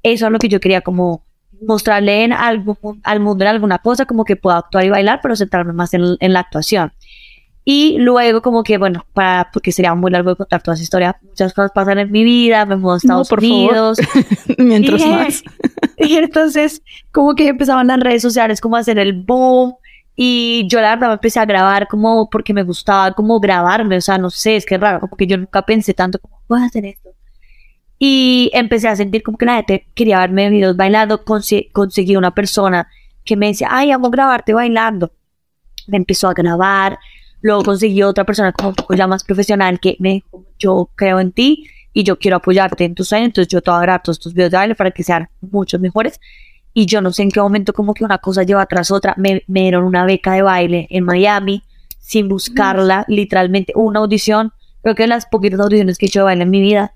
Eso 0.03 0.27
es 0.27 0.31
lo 0.31 0.39
que 0.39 0.47
yo 0.47 0.61
quería 0.61 0.79
como 0.79 1.25
mostrarle 1.61 2.23
en 2.23 2.31
algo, 2.31 2.77
al 3.03 3.19
mundo 3.19 3.43
en 3.43 3.49
alguna 3.49 3.79
cosa, 3.79 4.05
como 4.05 4.23
que 4.23 4.37
puedo 4.37 4.55
actuar 4.55 4.85
y 4.85 4.89
bailar, 4.89 5.19
pero 5.21 5.35
centrarme 5.35 5.73
más 5.73 5.93
en, 5.93 6.15
en 6.19 6.33
la 6.33 6.39
actuación. 6.39 6.93
Y 7.69 7.97
luego 7.97 8.41
como 8.41 8.63
que, 8.63 8.77
bueno, 8.77 9.05
para, 9.11 9.49
porque 9.51 9.73
sería 9.73 9.93
muy 9.93 10.09
largo 10.09 10.29
de 10.29 10.35
contar 10.37 10.63
toda 10.63 10.75
esa 10.75 10.83
historia, 10.83 11.19
muchas 11.21 11.53
cosas 11.53 11.69
pasan 11.75 11.99
en 11.99 12.09
mi 12.09 12.23
vida, 12.23 12.65
me 12.65 12.77
mudo 12.77 12.93
a 12.93 12.97
Estados 12.97 13.29
Unidos. 13.29 13.97
Mientras 14.57 15.05
más. 15.05 15.43
Y 15.97 16.15
entonces 16.15 16.81
como 17.11 17.35
que 17.35 17.49
empezaban 17.49 17.87
las 17.87 17.99
redes 17.99 18.21
sociales 18.21 18.61
como 18.61 18.77
a 18.77 18.79
hacer 18.79 18.97
el 18.99 19.11
boom. 19.11 19.75
Y 20.15 20.65
yo 20.69 20.79
la 20.79 20.95
verdad 20.95 21.07
me 21.09 21.13
empecé 21.15 21.41
a 21.41 21.45
grabar 21.45 21.89
como 21.89 22.29
porque 22.29 22.53
me 22.53 22.63
gustaba 22.63 23.11
como 23.11 23.37
grabarme, 23.41 23.97
o 23.97 24.01
sea, 24.01 24.17
no 24.17 24.29
sé, 24.29 24.55
es 24.55 24.65
que 24.65 24.75
es 24.75 24.81
raro, 24.81 25.05
porque 25.05 25.27
yo 25.27 25.35
nunca 25.35 25.61
pensé 25.63 25.93
tanto 25.93 26.19
como, 26.19 26.41
voy 26.47 26.61
a 26.61 26.67
hacer 26.67 26.85
esto. 26.85 27.09
Y 27.99 28.49
empecé 28.53 28.87
a 28.87 28.95
sentir 28.95 29.23
como 29.23 29.37
que 29.37 29.45
la 29.45 29.55
gente 29.55 29.89
quería 29.93 30.19
verme 30.19 30.49
videos 30.49 30.77
bailando, 30.77 31.25
conseguí 31.25 32.15
una 32.15 32.33
persona 32.33 32.87
que 33.25 33.35
me 33.35 33.47
decía, 33.47 33.67
ay, 33.71 33.91
amo 33.91 34.09
grabarte 34.09 34.53
bailando. 34.53 35.11
Me 35.87 35.97
empezó 35.97 36.29
a 36.29 36.33
grabar, 36.33 36.97
Luego 37.41 37.63
conseguí 37.63 38.01
otra 38.03 38.23
persona 38.23 38.51
como 38.51 38.69
un 38.69 38.75
poco 38.75 38.95
ya 38.95 39.07
más 39.07 39.23
profesional 39.23 39.79
que 39.79 39.95
me 39.99 40.13
dijo, 40.13 40.45
yo 40.57 40.89
creo 40.95 41.19
en 41.19 41.31
ti 41.31 41.67
y 41.93 42.03
yo 42.03 42.17
quiero 42.17 42.37
apoyarte 42.37 42.85
en 42.85 42.95
tus 42.95 43.09
sueños, 43.09 43.27
entonces 43.27 43.51
yo 43.51 43.61
te 43.61 43.71
voy 43.71 43.79
a 43.79 43.81
grabar 43.81 44.03
todos 44.03 44.19
tus 44.19 44.33
videos 44.33 44.51
de 44.51 44.57
baile 44.57 44.75
para 44.75 44.91
que 44.91 45.03
sean 45.03 45.29
muchos 45.41 45.79
mejores. 45.79 46.19
Y 46.73 46.85
yo 46.85 47.01
no 47.01 47.11
sé 47.11 47.23
en 47.23 47.31
qué 47.31 47.41
momento 47.41 47.73
como 47.73 47.93
que 47.93 48.03
una 48.03 48.19
cosa 48.19 48.43
lleva 48.43 48.65
tras 48.67 48.91
otra. 48.91 49.15
Me, 49.17 49.43
me 49.47 49.61
dieron 49.61 49.83
una 49.83 50.05
beca 50.05 50.33
de 50.33 50.43
baile 50.43 50.87
en 50.91 51.05
Miami 51.05 51.63
sin 51.99 52.29
buscarla, 52.29 53.03
literalmente 53.07 53.73
una 53.75 53.99
audición. 53.99 54.53
Creo 54.83 54.93
que 54.93 55.03
de 55.03 55.07
las 55.07 55.25
poquitas 55.25 55.59
audiciones 55.59 55.97
que 55.97 56.05
he 56.05 56.09
hecho 56.09 56.19
de 56.19 56.25
baile 56.25 56.43
en 56.43 56.49
mi 56.51 56.61
vida. 56.61 56.93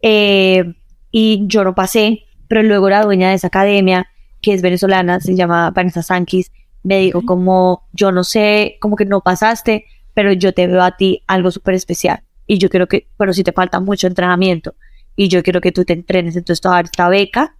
Eh, 0.00 0.74
y 1.10 1.44
yo 1.46 1.64
no 1.64 1.74
pasé, 1.74 2.22
pero 2.48 2.62
luego 2.62 2.88
la 2.88 3.02
dueña 3.02 3.30
de 3.30 3.34
esa 3.34 3.48
academia, 3.48 4.08
que 4.40 4.54
es 4.54 4.62
venezolana, 4.62 5.18
se 5.20 5.34
llama 5.34 5.70
Vanessa 5.70 6.02
Sankis, 6.02 6.52
me 6.86 7.00
dijo 7.00 7.22
como, 7.22 7.88
yo 7.92 8.12
no 8.12 8.22
sé, 8.22 8.76
como 8.80 8.94
que 8.94 9.04
no 9.04 9.20
pasaste, 9.20 9.86
pero 10.14 10.32
yo 10.32 10.54
te 10.54 10.68
veo 10.68 10.82
a 10.82 10.96
ti 10.96 11.20
algo 11.26 11.50
súper 11.50 11.74
especial. 11.74 12.22
Y 12.46 12.58
yo 12.58 12.70
quiero 12.70 12.86
que, 12.86 13.08
pero 13.18 13.32
si 13.32 13.42
te 13.42 13.50
falta 13.50 13.80
mucho 13.80 14.06
entrenamiento, 14.06 14.76
y 15.16 15.26
yo 15.28 15.42
quiero 15.42 15.60
que 15.60 15.72
tú 15.72 15.84
te 15.84 15.94
entrenes, 15.94 16.36
entonces 16.36 16.60
te 16.60 16.68
esta 16.84 17.08
beca. 17.08 17.56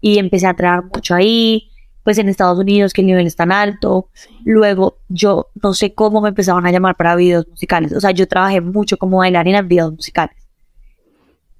Y 0.00 0.18
empecé 0.18 0.46
a 0.46 0.50
entrenar 0.50 0.84
mucho 0.84 1.14
ahí, 1.14 1.68
pues 2.04 2.16
en 2.16 2.30
Estados 2.30 2.58
Unidos, 2.58 2.94
que 2.94 3.02
el 3.02 3.08
nivel 3.08 3.26
es 3.26 3.36
tan 3.36 3.52
alto. 3.52 4.08
Luego, 4.44 4.96
yo 5.08 5.48
no 5.62 5.74
sé 5.74 5.92
cómo 5.92 6.22
me 6.22 6.30
empezaban 6.30 6.64
a 6.64 6.70
llamar 6.70 6.96
para 6.96 7.16
videos 7.16 7.46
musicales. 7.48 7.92
O 7.92 8.00
sea, 8.00 8.12
yo 8.12 8.26
trabajé 8.26 8.62
mucho 8.62 8.96
como 8.96 9.18
bailarina 9.18 9.58
en 9.58 9.68
videos 9.68 9.92
musicales. 9.92 10.39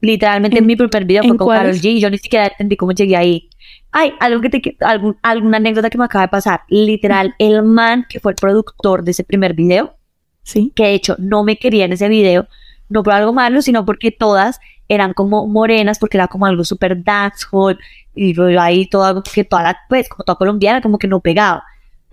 Literalmente 0.00 0.58
¿En- 0.58 0.66
mi 0.66 0.76
primer 0.76 1.04
video 1.04 1.22
fue 1.22 1.36
con 1.36 1.46
cuáles? 1.46 1.82
G 1.82 1.90
y 1.90 2.00
yo 2.00 2.10
ni 2.10 2.18
siquiera 2.18 2.46
entendí 2.46 2.76
cómo 2.76 2.92
llegué 2.92 3.16
ahí. 3.16 3.48
Ay, 3.92 4.12
algo 4.20 4.40
que 4.40 4.50
te, 4.50 4.76
algún- 4.80 5.16
alguna 5.22 5.56
anécdota 5.58 5.90
que 5.90 5.98
me 5.98 6.04
acaba 6.04 6.22
de 6.22 6.28
pasar. 6.28 6.60
Literal, 6.68 7.34
el 7.38 7.62
man 7.62 8.06
que 8.08 8.20
fue 8.20 8.32
el 8.32 8.36
productor 8.36 9.02
de 9.04 9.10
ese 9.10 9.24
primer 9.24 9.54
video, 9.54 9.96
Sí. 10.42 10.72
que 10.74 10.84
de 10.84 10.94
hecho 10.94 11.16
no 11.18 11.44
me 11.44 11.56
quería 11.56 11.84
en 11.84 11.92
ese 11.92 12.08
video, 12.08 12.46
no 12.88 13.02
por 13.02 13.12
algo 13.12 13.32
malo, 13.32 13.62
sino 13.62 13.84
porque 13.84 14.10
todas 14.10 14.58
eran 14.88 15.12
como 15.12 15.46
morenas, 15.46 15.98
porque 15.98 16.16
era 16.16 16.28
como 16.28 16.46
algo 16.46 16.64
súper 16.64 17.04
dancehall, 17.04 17.78
y 18.14 18.32
yo 18.34 18.44
ahí 18.60 18.86
toda, 18.86 19.22
que 19.22 19.44
toda 19.44 19.62
la, 19.62 19.78
pues, 19.88 20.08
como 20.08 20.24
toda 20.24 20.36
colombiana, 20.36 20.80
como 20.80 20.98
que 20.98 21.06
no 21.06 21.20
pegaba. 21.20 21.62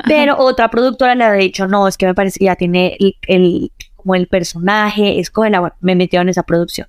Pero 0.06 0.38
otra 0.38 0.70
productora 0.70 1.15
le 1.15 1.24
había 1.24 1.41
dicho, 1.41 1.67
no, 1.67 1.88
es 1.88 1.98
que 1.98 2.06
me 2.06 2.13
parece 2.13 2.38
que 2.38 2.46
ya 2.46 2.56
tiene 2.56 2.96
el, 3.00 3.15
el- 3.27 3.72
como 3.96 4.13
el 4.13 4.27
personaje, 4.27 5.20
es 5.20 5.32
como 5.32 5.50
la, 5.50 5.75
me 5.82 5.96
metió 5.96 6.22
en 6.22 6.29
esa 6.29 6.44
producción. 6.44 6.88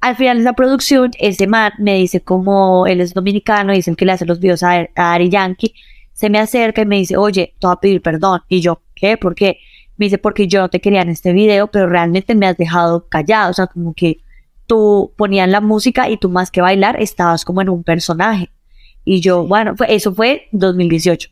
Al 0.00 0.16
final 0.16 0.36
de 0.36 0.42
esa 0.42 0.52
producción, 0.52 1.10
ese 1.18 1.46
man 1.46 1.72
me 1.78 1.94
dice 1.96 2.20
como 2.20 2.86
él 2.86 3.00
es 3.00 3.14
dominicano, 3.14 3.72
dicen 3.72 3.96
que 3.96 4.04
le 4.04 4.12
hace 4.12 4.26
los 4.26 4.38
videos 4.38 4.62
a, 4.62 4.88
a 4.94 5.12
Ari 5.14 5.28
Yankee, 5.28 5.74
se 6.12 6.30
me 6.30 6.38
acerca 6.38 6.82
y 6.82 6.86
me 6.86 6.96
dice, 6.96 7.16
oye, 7.16 7.54
te 7.58 7.66
voy 7.66 7.74
a 7.74 7.80
pedir 7.80 8.02
perdón. 8.02 8.40
Y 8.48 8.60
yo, 8.60 8.80
¿qué? 8.94 9.16
¿Por 9.16 9.34
qué? 9.34 9.58
Me 9.96 10.06
dice, 10.06 10.18
porque 10.18 10.46
yo 10.46 10.60
no 10.60 10.68
te 10.68 10.80
quería 10.80 11.02
en 11.02 11.08
este 11.08 11.32
video, 11.32 11.66
pero 11.68 11.88
realmente 11.88 12.34
me 12.36 12.46
has 12.46 12.56
dejado 12.56 13.08
callado, 13.08 13.50
o 13.50 13.54
sea, 13.54 13.66
como 13.66 13.92
que 13.94 14.18
tú 14.68 15.12
ponías 15.16 15.48
la 15.48 15.60
música 15.60 16.08
y 16.08 16.16
tú 16.16 16.28
más 16.28 16.50
que 16.52 16.60
bailar 16.60 17.00
estabas 17.02 17.44
como 17.44 17.62
en 17.62 17.68
un 17.68 17.82
personaje. 17.82 18.50
Y 19.04 19.20
yo, 19.20 19.46
bueno, 19.46 19.74
fue, 19.76 19.92
eso 19.94 20.14
fue 20.14 20.48
2018. 20.52 21.30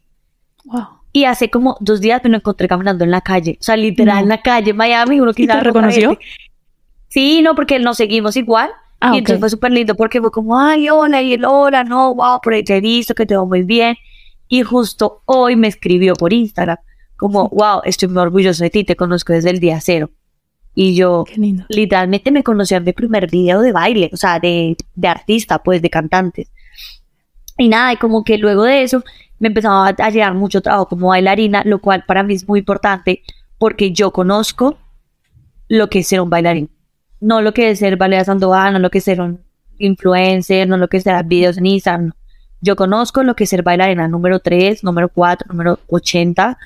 Wow. 0.64 0.82
Y 1.12 1.24
hace 1.24 1.50
como 1.50 1.76
dos 1.80 2.00
días 2.00 2.20
me 2.24 2.30
lo 2.30 2.36
encontré 2.38 2.66
caminando 2.66 3.04
en 3.04 3.10
la 3.10 3.20
calle. 3.20 3.58
O 3.60 3.62
sea, 3.62 3.76
literal 3.76 4.16
No. 4.16 4.22
en 4.22 4.28
la 4.30 4.42
calle, 4.42 4.70
en 4.70 4.76
Miami, 4.76 5.20
uno 5.20 5.30
¿Y 5.30 5.34
quizás 5.34 5.58
te 5.58 5.64
reconoció? 5.64 6.18
Sí, 7.08 7.42
no, 7.42 7.54
porque 7.54 7.78
nos 7.78 7.96
seguimos 7.96 8.36
igual. 8.36 8.70
Ah, 9.00 9.12
y 9.14 9.18
entonces 9.18 9.40
fue 9.40 9.50
súper 9.50 9.72
lindo 9.72 9.94
porque 9.94 10.20
fue 10.20 10.30
como, 10.30 10.58
ay, 10.58 10.88
hola, 10.88 11.20
y 11.22 11.34
él, 11.34 11.44
hola, 11.44 11.84
no, 11.84 12.14
wow, 12.14 12.40
por 12.42 12.54
ahí 12.54 12.64
te 12.64 12.76
he 12.76 12.80
visto, 12.80 13.14
que 13.14 13.26
te 13.26 13.36
va 13.36 13.44
muy 13.44 13.62
bien. 13.62 13.96
Y 14.48 14.62
justo 14.62 15.22
hoy 15.26 15.56
me 15.56 15.68
escribió 15.68 16.14
por 16.14 16.32
Instagram, 16.32 16.78
como, 17.16 17.48
wow, 17.50 17.80
estoy 17.84 18.08
muy 18.08 18.18
orgulloso 18.22 18.62
de 18.64 18.70
ti, 18.70 18.84
te 18.84 18.96
conozco 18.96 19.32
desde 19.32 19.50
el 19.50 19.60
día 19.60 19.80
cero. 19.80 20.10
Y 20.74 20.94
yo, 20.94 21.24
Qué 21.26 21.40
lindo. 21.40 21.64
literalmente 21.68 22.30
me 22.30 22.42
conoció 22.42 22.76
en 22.76 22.84
mi 22.84 22.92
primer 22.92 23.30
video 23.30 23.60
de 23.60 23.72
baile, 23.72 24.10
o 24.12 24.16
sea, 24.16 24.38
de, 24.38 24.76
de 24.94 25.08
artista, 25.08 25.62
pues, 25.62 25.80
de 25.82 25.90
cantantes. 25.90 26.50
Y 27.58 27.68
nada, 27.68 27.92
y 27.92 27.96
como 27.96 28.24
que 28.24 28.36
luego 28.38 28.64
de 28.64 28.82
eso 28.82 29.02
me 29.38 29.48
empezaba 29.48 29.88
a, 29.88 29.94
a 29.98 30.10
llegar 30.10 30.34
mucho 30.34 30.60
trabajo 30.60 30.86
como 30.88 31.08
bailarina, 31.08 31.62
lo 31.64 31.80
cual 31.80 32.04
para 32.06 32.22
mí 32.22 32.34
es 32.34 32.46
muy 32.46 32.60
importante 32.60 33.22
porque 33.58 33.92
yo 33.92 34.10
conozco 34.10 34.76
lo 35.68 35.88
que 35.88 36.00
es 36.00 36.08
ser 36.08 36.20
un 36.20 36.30
bailarín. 36.30 36.70
No 37.20 37.40
lo 37.40 37.52
que 37.54 37.70
es 37.70 37.78
ser 37.78 37.96
Valeria 37.96 38.24
Sandoval, 38.24 38.72
no 38.72 38.78
lo 38.78 38.90
que 38.90 38.98
es 38.98 39.04
ser 39.04 39.20
un 39.20 39.40
influencer, 39.78 40.68
no 40.68 40.76
lo 40.76 40.88
que 40.88 40.98
es 40.98 41.06
hacer 41.06 41.24
videos 41.24 41.58
en 41.58 41.66
Instagram. 41.66 42.12
Yo 42.60 42.76
conozco 42.76 43.22
lo 43.22 43.36
que 43.36 43.44
es 43.44 43.50
ser 43.50 43.62
bailarina 43.62 44.08
número 44.08 44.40
3, 44.40 44.82
número 44.84 45.08
4, 45.08 45.48
número 45.50 45.78
80. 45.88 46.58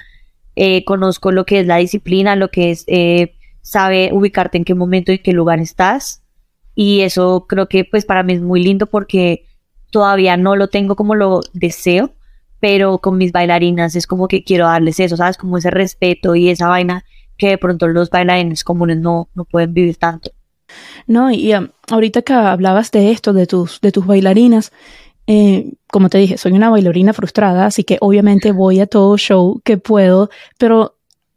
Eh, 0.57 0.85
conozco 0.85 1.33
lo 1.33 1.45
que 1.45 1.61
es 1.61 1.67
la 1.67 1.77
disciplina, 1.77 2.37
lo 2.37 2.51
que 2.51 2.71
es 2.71 2.85
eh, 2.87 3.35
saber 3.63 4.13
ubicarte 4.13 4.59
en 4.59 4.65
qué 4.65 4.75
momento 4.75 5.13
y 5.13 5.19
qué 5.19 5.33
lugar 5.33 5.61
estás. 5.61 6.23
Y 6.75 7.01
eso 7.01 7.47
creo 7.49 7.69
que 7.69 7.85
pues 7.85 8.05
para 8.05 8.23
mí 8.23 8.35
es 8.35 8.41
muy 8.41 8.63
lindo 8.63 8.87
porque 8.87 9.47
todavía 9.91 10.37
no 10.37 10.57
lo 10.57 10.69
tengo 10.69 10.97
como 10.97 11.15
lo 11.15 11.41
deseo, 11.53 12.13
pero 12.61 12.99
con 12.99 13.19
mis 13.19 13.33
bailarinas 13.33 13.97
es 13.97 14.07
como 14.07 14.29
que 14.29 14.45
quiero 14.45 14.67
darles 14.67 15.01
eso, 15.01 15.17
¿sabes? 15.17 15.37
Como 15.37 15.59
ese 15.59 15.71
respeto 15.71 16.35
y 16.35 16.49
esa 16.51 16.69
vaina 16.69 17.05
que 17.37 17.49
de 17.49 17.59
pronto 17.59 17.89
los 17.89 18.11
bailarines 18.11 18.65
comunes 18.65 18.99
no, 18.99 19.29
no 19.35 19.45
pueden 19.45 19.75
vivir 19.75 19.97
tanto. 19.97 20.31
No, 21.07 21.31
y 21.31 21.55
um, 21.55 21.69
ahorita 21.91 22.23
que 22.23 22.33
hablabas 22.33 22.91
de 22.91 23.11
esto, 23.11 23.33
de 23.33 23.47
tus, 23.47 23.81
de 23.81 23.93
tus 23.93 24.07
bailarinas, 24.07 24.73
eh, 25.27 25.73
como 25.91 26.09
te 26.09 26.19
dije, 26.19 26.39
soy 26.39 26.53
una 26.53 26.71
bailarina 26.71 27.13
frustrada, 27.13 27.67
así 27.67 27.85
que 27.85 27.99
obviamente 28.01 28.53
voy 28.53 28.81
a 28.81 28.87
todo 28.87 29.17
show 29.17 29.61
que 29.65 29.77
puedo, 29.77 30.31
pero 30.59 30.97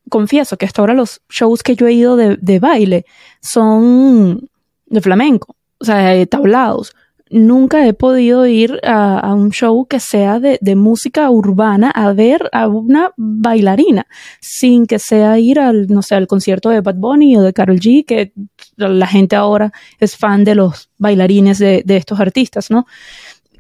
confieso 0.10 0.58
que 0.58 0.66
hasta 0.66 0.82
ahora 0.82 0.94
los 0.94 1.22
shows 1.30 1.63
que 1.63 1.75
yo 1.75 1.88
he 1.88 1.94
ido 1.94 2.16
de, 2.16 2.38
de 2.38 2.60
baile 2.60 3.06
son 3.42 4.50
de 4.88 5.02
flamenco, 5.02 5.56
o 5.80 5.86
sea, 5.86 6.10
de 6.10 6.25
tablados. 6.28 6.96
Nunca 7.36 7.88
he 7.88 7.94
podido 7.94 8.46
ir 8.46 8.80
a, 8.84 9.18
a 9.20 9.34
un 9.34 9.50
show 9.52 9.88
que 9.88 10.00
sea 10.00 10.40
de, 10.40 10.60
de 10.62 10.75
música 10.75 11.30
urbana 11.32 11.90
a 11.90 12.13
ver 12.13 12.48
a 12.52 12.68
una 12.68 13.12
bailarina, 13.18 14.06
sin 14.40 14.86
que 14.86 15.00
sea 15.00 15.40
ir 15.40 15.60
al, 15.60 15.88
no 15.88 16.04
sé, 16.04 16.13
al 16.13 16.28
concierto 16.28 16.70
de 16.70 16.82
Bad 16.82 16.96
Bunny 16.96 17.36
o 17.38 17.42
de 17.42 17.52
Karol 17.52 17.80
G, 17.80 18.06
que 18.06 18.34
la 18.78 19.08
gente 19.08 19.36
ahora 19.36 19.72
es 20.00 20.16
fan 20.16 20.44
de 20.44 20.54
los 20.56 20.92
bailarines 21.00 21.58
de, 21.58 21.82
de 21.84 21.98
estos 21.98 22.20
artistas, 22.20 22.70
¿no? 22.70 22.86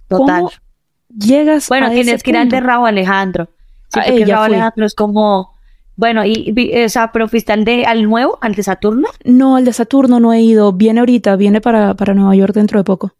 Total. 0.07 0.41
¿Cómo 0.41 0.51
llegas 1.17 1.67
Bueno, 1.67 1.87
a 1.87 1.89
tienes 1.89 2.15
ese 2.15 2.23
que 2.23 2.29
ir 2.29 2.37
al 2.37 2.49
de? 2.49 2.59
Raúl 2.59 2.87
Alejandro. 2.89 3.49
Ah, 3.93 4.03
Raúl. 4.07 4.31
Alejandro 4.53 4.85
es 4.85 4.93
como, 4.93 5.53
bueno, 5.95 6.23
y, 6.25 6.53
y- 6.55 6.83
o 6.83 6.89
sea, 6.89 7.11
pero 7.11 7.27
fuiste 7.27 7.53
al 7.53 7.65
de 7.65 7.85
al 7.85 8.03
nuevo, 8.03 8.37
al 8.41 8.53
de 8.55 8.61
Saturno. 8.63 9.07
No, 9.23 9.55
al 9.55 9.65
de 9.65 9.73
Saturno 9.73 10.19
no 10.19 10.31
he 10.31 10.41
ido. 10.41 10.73
Viene 10.73 10.99
ahorita, 10.99 11.35
viene 11.35 11.59
para, 11.61 11.95
para 11.95 12.13
Nueva 12.13 12.35
York 12.35 12.53
dentro 12.53 12.79
de 12.79 12.83
poco. 12.83 13.13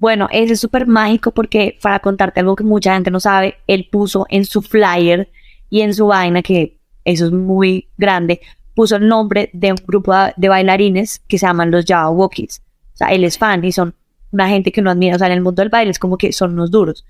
Bueno, 0.00 0.28
ese 0.32 0.54
es 0.54 0.60
súper 0.60 0.88
mágico 0.88 1.30
porque 1.30 1.78
para 1.80 2.00
contarte 2.00 2.40
algo 2.40 2.56
que 2.56 2.64
mucha 2.64 2.94
gente 2.94 3.12
no 3.12 3.20
sabe, 3.20 3.56
él 3.68 3.88
puso 3.90 4.26
en 4.28 4.44
su 4.44 4.60
flyer 4.60 5.30
y 5.70 5.82
en 5.82 5.94
su 5.94 6.08
vaina, 6.08 6.42
que 6.42 6.78
eso 7.04 7.26
es 7.26 7.32
muy 7.32 7.88
grande, 7.96 8.40
puso 8.74 8.96
el 8.96 9.06
nombre 9.06 9.50
de 9.52 9.70
un 9.70 9.78
grupo 9.86 10.12
de 10.36 10.48
bailarines 10.48 11.20
que 11.28 11.38
se 11.38 11.46
llaman 11.46 11.70
los 11.70 11.84
Java 11.86 12.10
Walkies. 12.10 12.60
O 12.94 12.96
sea, 12.96 13.08
él 13.08 13.22
es 13.22 13.38
fan 13.38 13.64
y 13.64 13.70
son 13.70 13.94
una 14.32 14.48
gente 14.48 14.72
que 14.72 14.80
uno 14.80 14.90
admira, 14.90 15.14
o 15.14 15.18
sea, 15.18 15.28
en 15.28 15.34
el 15.34 15.42
mundo 15.42 15.62
del 15.62 15.68
baile 15.68 15.92
es 15.92 16.00
como 16.00 16.18
que 16.18 16.32
son 16.32 16.54
unos 16.54 16.72
duros. 16.72 17.04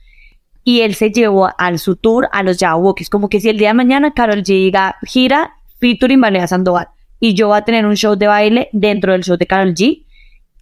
Y 0.62 0.80
él 0.80 0.94
se 0.94 1.10
llevó 1.10 1.50
al 1.56 1.78
su 1.78 1.96
tour 1.96 2.28
a 2.32 2.42
los 2.42 2.58
Java 2.58 2.76
Walkies, 2.76 3.08
como 3.08 3.30
que 3.30 3.40
si 3.40 3.48
el 3.48 3.56
día 3.56 3.68
de 3.68 3.74
mañana 3.74 4.12
Carol 4.12 4.42
G 4.42 4.46
diga, 4.46 4.96
gira 5.04 5.54
featuring 5.80 6.20
Valeria 6.20 6.46
Sandoval 6.46 6.88
y 7.18 7.32
yo 7.32 7.48
voy 7.48 7.56
a 7.56 7.64
tener 7.64 7.86
un 7.86 7.96
show 7.96 8.16
de 8.16 8.26
baile 8.26 8.68
dentro 8.72 9.12
del 9.12 9.24
show 9.24 9.38
de 9.38 9.46
Carol 9.46 9.74
G, 9.74 10.03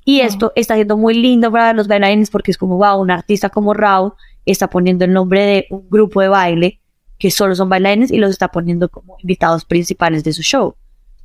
y 0.05 0.21
esto 0.21 0.53
está 0.57 0.75
siendo 0.75 0.97
muy 0.97 1.15
lindo 1.15 1.51
para 1.51 1.73
los 1.73 1.89
bailarines 1.89 2.31
porque 2.31 2.51
es 2.51 2.59
como, 2.59 2.77
wow, 2.77 3.01
un 3.01 3.11
artista 3.11 3.49
como 3.51 3.75
Raúl 3.75 4.13
está 4.45 4.69
poniendo 4.69 5.05
el 5.05 5.13
nombre 5.13 5.41
de 5.43 5.67
un 5.71 5.89
grupo 5.89 6.21
de 6.21 6.29
baile 6.29 6.81
que 7.19 7.31
solo 7.31 7.55
son 7.55 7.69
bailarines 7.69 8.11
y 8.11 8.17
los 8.17 8.31
está 8.31 8.49
poniendo 8.49 8.89
como 8.89 9.17
invitados 9.21 9.65
principales 9.65 10.25
de 10.25 10.33
su 10.33 10.43
show. 10.43 10.75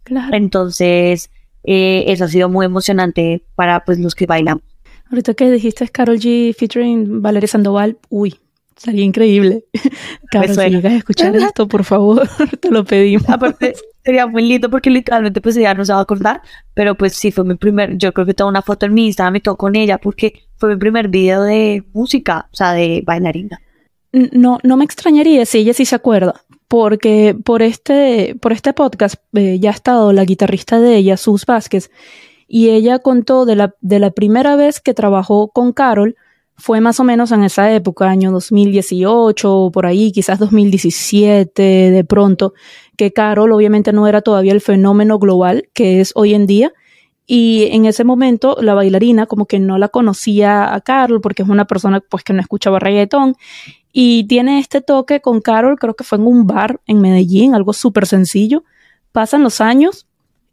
Claro. 0.03 0.35
Entonces, 0.35 1.31
eh, 1.63 2.05
eso 2.07 2.25
ha 2.25 2.27
sido 2.27 2.49
muy 2.49 2.65
emocionante 2.65 3.43
para 3.55 3.83
pues 3.83 3.97
los 3.97 4.13
que 4.13 4.27
bailamos. 4.27 4.63
Ahorita 5.09 5.33
que 5.33 5.49
dijiste 5.49 5.87
Carol 5.87 6.19
G 6.19 6.53
featuring 6.53 7.21
Valeria 7.21 7.47
Sandoval, 7.47 7.97
uy, 8.09 8.39
sería 8.75 9.03
increíble. 9.03 9.65
Carol, 10.31 10.55
si 10.55 10.69
llegas 10.69 10.93
a 10.93 10.97
escuchar 10.97 11.35
esto, 11.35 11.67
por 11.67 11.83
favor, 11.83 12.29
te 12.59 12.69
lo 12.69 12.85
pedimos. 12.85 13.27
Aparte, 13.29 13.73
sería 14.07 14.25
muy 14.25 14.41
lindo 14.41 14.69
porque 14.69 14.89
literalmente 14.89 15.41
pues 15.41 15.57
ella 15.57 15.73
no 15.73 15.83
se 15.83 15.91
va 15.91 15.99
a 15.99 16.03
acordar, 16.03 16.41
pero 16.73 16.95
pues 16.95 17.13
sí 17.13 17.29
fue 17.29 17.43
mi 17.43 17.55
primer, 17.55 17.97
yo 17.97 18.13
creo 18.13 18.25
que 18.25 18.33
tengo 18.33 18.49
una 18.49 18.61
foto 18.61 18.85
en 18.85 18.93
mi 18.93 19.07
Instagram 19.07 19.35
y 19.35 19.41
todo 19.41 19.57
con 19.57 19.75
ella 19.75 19.97
porque 19.97 20.43
fue 20.55 20.69
mi 20.69 20.77
primer 20.77 21.09
video 21.09 21.43
de 21.43 21.83
música, 21.91 22.47
o 22.53 22.55
sea, 22.55 22.71
de 22.71 23.03
bailarina. 23.05 23.59
No, 24.13 24.59
no 24.63 24.77
me 24.77 24.85
extrañaría 24.85 25.45
si 25.45 25.57
ella 25.57 25.73
sí 25.73 25.83
se 25.83 25.95
acuerda, 25.95 26.45
porque 26.69 27.35
por 27.43 27.61
este, 27.61 28.37
por 28.41 28.53
este 28.53 28.71
podcast 28.71 29.15
eh, 29.33 29.59
ya 29.59 29.71
ha 29.71 29.73
estado 29.73 30.13
la 30.13 30.23
guitarrista 30.23 30.79
de 30.79 30.95
ella, 30.95 31.17
Sus 31.17 31.45
Vázquez, 31.45 31.91
y 32.47 32.69
ella 32.69 32.99
contó 32.99 33.45
de 33.45 33.57
la, 33.57 33.75
de 33.81 33.99
la 33.99 34.11
primera 34.11 34.55
vez 34.55 34.79
que 34.79 34.93
trabajó 34.93 35.49
con 35.49 35.73
Carol, 35.73 36.15
fue 36.57 36.81
más 36.81 36.99
o 36.99 37.03
menos 37.03 37.31
en 37.31 37.43
esa 37.43 37.71
época, 37.71 38.09
año 38.09 38.31
2018, 38.31 39.69
por 39.71 39.85
ahí, 39.85 40.11
quizás 40.11 40.39
2017, 40.39 41.61
de 41.61 42.03
pronto, 42.03 42.53
que 42.97 43.13
Carol 43.13 43.53
obviamente 43.53 43.93
no 43.93 44.07
era 44.07 44.21
todavía 44.21 44.51
el 44.51 44.61
fenómeno 44.61 45.19
global 45.19 45.69
que 45.73 46.01
es 46.01 46.11
hoy 46.15 46.33
en 46.33 46.47
día. 46.47 46.73
Y 47.25 47.67
en 47.71 47.85
ese 47.85 48.03
momento 48.03 48.57
la 48.61 48.73
bailarina 48.73 49.25
como 49.25 49.45
que 49.45 49.59
no 49.59 49.77
la 49.77 49.89
conocía 49.89 50.73
a 50.73 50.81
Carol 50.81 51.21
porque 51.21 51.43
es 51.43 51.49
una 51.49 51.65
persona 51.65 51.99
pues 52.01 52.23
que 52.23 52.33
no 52.33 52.41
escuchaba 52.41 52.79
reggaetón 52.79 53.35
y 53.99 54.25
tiene 54.25 54.59
este 54.59 54.81
toque 54.81 55.21
con 55.21 55.41
Carol, 55.41 55.79
creo 55.79 55.95
que 55.95 56.03
fue 56.03 56.19
en 56.19 56.27
un 56.27 56.45
bar 56.45 56.79
en 56.85 57.01
Medellín, 57.01 57.55
algo 57.55 57.73
súper 57.73 58.05
sencillo. 58.05 58.63
Pasan 59.11 59.41
los 59.41 59.59
años, 59.59 60.05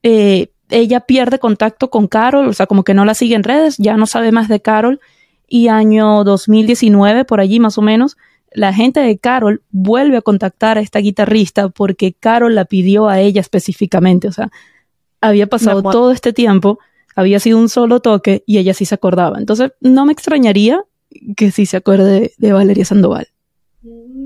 eh, 0.02 0.50
ella 0.70 1.00
pierde 1.00 1.38
contacto 1.38 1.90
con 1.90 2.06
Carol, 2.08 2.48
o 2.48 2.52
sea, 2.54 2.66
como 2.66 2.84
que 2.84 2.94
no 2.94 3.04
la 3.04 3.12
sigue 3.12 3.34
en 3.34 3.42
redes, 3.42 3.76
ya 3.76 3.98
no 3.98 4.06
sabe 4.06 4.32
más 4.32 4.48
de 4.48 4.60
Carol. 4.60 4.98
Y 5.46 5.68
año 5.68 6.24
2019, 6.24 7.26
por 7.26 7.40
allí 7.40 7.60
más 7.60 7.76
o 7.76 7.82
menos, 7.82 8.16
la 8.54 8.73
gente 8.73 9.00
de 9.00 9.18
Carol 9.18 9.62
vuelve 9.70 10.16
a 10.16 10.23
contactar 10.23 10.78
a 10.78 10.80
esta 10.80 11.00
guitarrista 11.00 11.68
porque 11.68 12.12
Carol 12.12 12.54
la 12.54 12.64
pidió 12.64 13.08
a 13.08 13.20
ella 13.20 13.40
específicamente. 13.40 14.28
O 14.28 14.32
sea, 14.32 14.50
había 15.20 15.46
pasado 15.49 15.82
todo 15.82 16.12
este 16.12 16.32
tiempo, 16.32 16.78
había 17.16 17.40
sido 17.40 17.58
un 17.58 17.68
solo 17.68 18.00
toque 18.00 18.44
y 18.46 18.58
ella 18.58 18.73
sí 18.73 18.84
se 18.84 18.94
acordaba. 18.94 19.38
Entonces, 19.38 19.73
no 19.80 20.06
me 20.06 20.12
extrañaría 20.12 20.82
que 21.37 21.50
sí 21.50 21.66
se 21.66 21.76
acuerde 21.76 22.32
de 22.38 22.52
Valeria 22.52 22.84
Sandoval. 22.84 23.28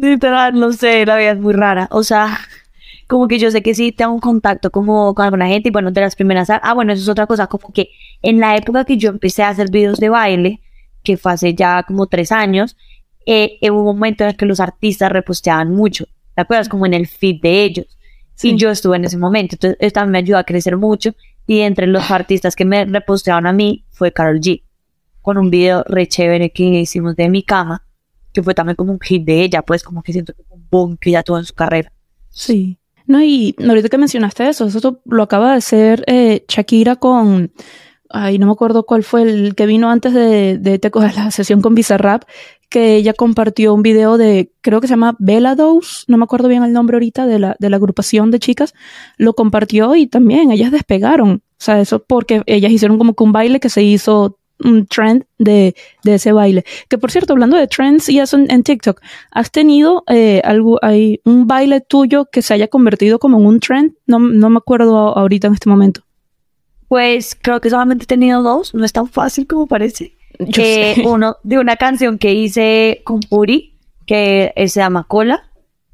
Literal, 0.00 0.58
no 0.58 0.73
sé, 0.73 1.04
la 1.06 1.16
vida 1.16 1.32
es 1.32 1.38
muy 1.38 1.54
rara. 1.54 1.88
O 1.90 2.02
sea, 2.04 2.38
como 3.06 3.26
que 3.28 3.38
yo 3.38 3.50
sé 3.50 3.62
que 3.62 3.75
sí 3.75 3.92
tengo 3.92 4.12
un 4.12 4.20
contacto 4.20 4.70
como 4.70 5.14
con 5.14 5.25
alguna 5.25 5.49
gente 5.49 5.70
y 5.70 5.73
bueno, 5.73 5.90
de 5.90 6.02
las 6.02 6.14
primeras, 6.14 6.50
ah, 6.50 6.75
bueno, 6.75 6.92
eso 6.92 7.02
es 7.02 7.08
otra 7.08 7.26
cosa, 7.26 7.47
como 7.47 7.73
que 7.73 7.90
en 8.23 8.38
la 8.38 8.56
época 8.56 8.85
que 8.85 8.99
yo 8.99 9.08
empecé 9.08 9.42
a 9.42 9.49
hacer 9.49 9.70
videos 9.70 9.99
de 9.99 10.11
baile, 10.11 10.61
que 11.02 11.16
fue 11.16 11.32
hace 11.32 11.54
ya 11.54 11.82
como 11.85 12.06
tres 12.06 12.32
años, 12.32 12.76
eh, 13.30 13.70
hubo 13.70 13.90
un 13.90 13.99
momento 13.99 14.25
en 14.25 14.30
el 14.30 14.37
que 14.37 14.47
los 14.47 14.58
artistas 14.58 15.12
reposteaban 15.12 15.70
mucho, 15.70 16.06
¿te 16.35 16.40
acuerdas? 16.40 16.68
Como 16.68 16.87
en 16.87 16.94
el 16.94 17.06
feed 17.06 17.42
de 17.42 17.62
ellos. 17.62 17.87
Y 18.40 18.56
yo 18.56 18.70
estuve 18.70 18.97
en 18.97 19.04
ese 19.04 19.18
momento, 19.18 19.56
entonces 19.56 19.76
esto 19.80 20.00
también 20.00 20.12
me 20.12 20.18
ayudó 20.18 20.38
a 20.38 20.44
crecer 20.44 20.76
mucho 20.76 21.14
y 21.47 21.61
entre 21.61 21.87
los 21.88 22.11
artistas 22.11 22.54
que 22.54 22.64
me 22.64 22.85
repostearon 22.85 23.47
a 23.47 23.52
mí 23.52 23.85
fue 23.90 24.12
Carol 24.12 24.40
G, 24.40 24.62
con 25.20 25.37
un 25.37 25.50
video 25.50 25.85
re 25.87 26.06
chévere 26.06 26.50
que 26.50 26.62
hicimos 26.62 27.16
de 27.16 27.28
mi 27.28 27.42
cama, 27.42 27.85
que 28.32 28.42
fue 28.42 28.54
también 28.54 28.76
como 28.76 28.92
un 28.92 29.00
hit 29.00 29.25
de 29.25 29.42
ella, 29.42 29.62
pues 29.62 29.82
como 29.82 30.02
que 30.02 30.12
siento 30.12 30.35
que 30.35 30.44
fue 30.44 30.56
un 30.56 30.66
boom 30.70 30.97
que 30.97 31.11
ya 31.11 31.23
tuvo 31.23 31.38
en 31.38 31.44
su 31.44 31.54
carrera. 31.54 31.92
Sí. 32.30 32.78
No, 33.06 33.20
y 33.23 33.56
ahorita 33.58 33.88
que 33.88 33.99
mencionaste 33.99 34.49
eso, 34.49 34.66
eso 34.66 35.00
lo 35.04 35.23
acaba 35.23 35.50
de 35.50 35.58
hacer 35.58 36.04
eh, 36.06 36.44
Shakira 36.47 36.97
con, 36.97 37.50
ay, 38.08 38.38
no 38.38 38.47
me 38.47 38.52
acuerdo 38.52 38.85
cuál 38.85 39.02
fue 39.02 39.23
el 39.23 39.54
que 39.54 39.66
vino 39.66 39.90
antes 39.90 40.14
de, 40.14 40.58
de, 40.58 40.78
de 40.78 40.90
la 41.16 41.30
sesión 41.30 41.61
con 41.61 41.75
Bizarrap, 41.75 42.23
que 42.68 42.96
ella 42.96 43.14
compartió 43.14 43.75
un 43.75 43.82
video 43.82 44.18
de, 44.18 44.52
creo 44.60 44.80
que 44.80 44.87
se 44.87 44.92
llama 44.92 45.16
Bella 45.18 45.54
Dose, 45.54 46.04
no 46.06 46.18
me 46.18 46.25
acuerdo 46.25 46.48
bien 46.48 46.64
el 46.64 46.72
nombre 46.72 46.96
ahorita 46.96 47.26
de 47.26 47.38
la, 47.38 47.56
de 47.58 47.70
la 47.70 47.76
agrupación 47.76 48.30
de 48.30 48.38
chicas, 48.38 48.75
lo 49.16 49.34
compartió 49.34 49.94
y 49.96 50.06
también 50.06 50.50
ellas 50.50 50.70
despegaron. 50.70 51.42
O 51.52 51.60
sea, 51.60 51.80
eso 51.80 52.04
porque 52.04 52.42
ellas 52.46 52.70
hicieron 52.70 52.98
como 52.98 53.14
que 53.14 53.25
un 53.25 53.32
baile 53.32 53.60
que 53.60 53.70
se 53.70 53.82
hizo 53.82 54.38
un 54.64 54.87
trend 54.87 55.25
de, 55.38 55.75
de 56.04 56.14
ese 56.14 56.32
baile. 56.32 56.64
Que 56.88 56.98
por 56.98 57.10
cierto, 57.10 57.32
hablando 57.32 57.56
de 57.56 57.66
trends 57.66 58.08
y 58.08 58.18
eso 58.20 58.37
en, 58.37 58.62
TikTok, 58.62 59.00
¿has 59.30 59.50
tenido 59.50 60.04
eh, 60.08 60.42
algo, 60.44 60.78
hay 60.82 61.20
un 61.25 61.46
baile 61.46 61.80
tuyo 61.80 62.26
que 62.30 62.42
se 62.42 62.54
haya 62.54 62.68
convertido 62.68 63.18
como 63.18 63.38
en 63.38 63.46
un 63.46 63.60
trend? 63.60 63.94
No, 64.06 64.18
no 64.18 64.50
me 64.50 64.58
acuerdo 64.58 65.16
ahorita 65.16 65.46
en 65.46 65.54
este 65.54 65.68
momento. 65.68 66.02
Pues 66.88 67.37
creo 67.40 67.60
que 67.60 67.70
solamente 67.70 68.04
he 68.04 68.06
tenido 68.06 68.42
dos, 68.42 68.75
no 68.75 68.84
es 68.84 68.92
tan 68.92 69.08
fácil 69.08 69.46
como 69.46 69.66
parece. 69.66 70.17
Que 70.52 71.02
uno 71.07 71.37
de 71.42 71.59
una 71.59 71.76
canción 71.76 72.18
que 72.18 72.35
hice 72.35 73.02
con 73.04 73.21
Puri, 73.21 73.75
que 74.07 74.52
se 74.57 74.80
llama 74.80 75.04
Cola, 75.04 75.49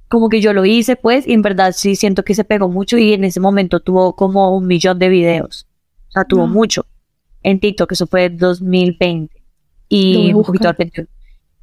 como 0.08 0.28
que 0.28 0.40
yo 0.40 0.52
lo 0.52 0.64
hice 0.64 0.96
pues, 0.96 1.26
y 1.26 1.32
en 1.32 1.42
verdad 1.42 1.72
sí 1.76 1.96
siento 1.96 2.24
que 2.24 2.34
se 2.34 2.44
pegó 2.44 2.68
mucho 2.68 2.96
y 2.98 3.12
en 3.12 3.24
ese 3.24 3.40
momento 3.40 3.80
tuvo 3.80 4.14
como 4.14 4.56
un 4.56 4.66
millón 4.66 4.98
de 4.98 5.08
videos. 5.08 5.66
O 6.08 6.12
sea, 6.12 6.24
tuvo 6.24 6.46
mucho. 6.46 6.86
En 7.42 7.58
TikTok, 7.58 7.92
eso 7.92 8.06
fue 8.06 8.30
2020 8.30 9.42
y 9.88 10.32
un 10.32 10.44
poquito 10.44 10.68
al 10.68 10.76
21. 10.78 11.08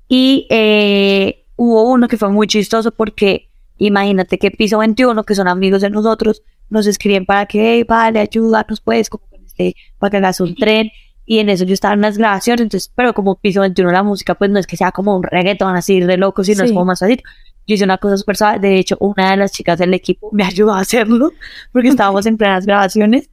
Y 0.08 0.48
eh, 0.50 1.46
hubo 1.56 1.90
uno 1.90 2.08
que 2.08 2.18
fue 2.18 2.30
muy 2.30 2.48
chistoso 2.48 2.92
porque 2.92 3.50
imagínate 3.78 4.38
que 4.38 4.52
Piso 4.52 4.80
21, 4.80 5.24
que 5.24 5.36
son 5.36 5.48
amigos 5.48 5.82
de 5.82 5.90
nosotros, 5.90 6.44
nos 6.70 6.88
escriben 6.88 7.26
para 7.26 7.46
que, 7.46 7.76
hey, 7.76 7.86
vale, 7.88 8.20
ayúdanos 8.20 8.82
pues, 8.82 9.10
como 9.10 9.24
este, 9.46 9.76
para 9.98 10.12
que 10.12 10.18
hagas 10.18 10.40
un 10.42 10.56
tren 10.56 10.92
y 11.32 11.40
en 11.40 11.48
eso 11.48 11.64
yo 11.64 11.74
estaba 11.74 11.94
en 11.94 12.02
las 12.02 12.18
grabaciones, 12.18 12.60
entonces, 12.60 12.92
pero 12.94 13.14
como 13.14 13.36
piso 13.36 13.62
21 13.62 13.90
la 13.90 14.04
música, 14.04 14.36
pues 14.36 14.52
no 14.52 14.60
es 14.60 14.68
que 14.68 14.76
sea 14.76 14.92
como 14.92 15.16
un 15.16 15.24
reggaetón 15.24 15.78
así 15.78 16.02
de 16.02 16.18
loco, 16.18 16.44
sino 16.44 16.62
es 16.66 16.74
como 16.74 16.84
más 16.84 17.00
fácil. 17.00 17.24
Yo 17.66 17.76
hice 17.76 17.86
una 17.86 17.98
cosa 18.00 18.18
súper 18.18 18.36
suave, 18.36 18.60
de 18.60 18.78
hecho, 18.78 18.98
una 19.00 19.32
de 19.32 19.38
las 19.38 19.54
chicas 19.54 19.80
del 19.80 19.94
equipo 19.94 20.28
me 20.34 20.44
ayudó 20.44 20.74
a 20.74 20.82
hacerlo, 20.82 21.32
porque 21.72 21.88
estábamos 21.88 22.26
en 22.26 22.36
plenas 22.36 22.66
grabaciones, 22.66 23.30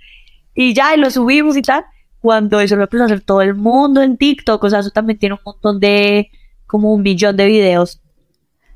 y 0.55 0.75
ya, 0.75 0.95
y 0.95 1.01
lo 1.01 1.11
subimos 1.11 1.57
y 1.57 1.63
tal, 1.63 1.87
cuando 2.21 2.61
eso 2.61 2.77
lo 2.77 2.85
empezó 2.85 3.03
a 3.03 3.07
hacer 3.07 3.21
todo 3.23 3.43
el 3.43 3.57
mundo 3.57 4.01
en 4.01 4.17
TikTok, 4.17 4.63
o 4.63 4.71
sea, 4.71 4.79
eso 4.79 4.91
también 4.91 5.19
tiene 5.19 5.35
un 5.35 5.41
montón 5.45 5.81
de, 5.81 6.31
como 6.69 6.95
un 6.95 7.03
billón 7.03 7.37
de 7.37 7.47
videos. 7.47 8.01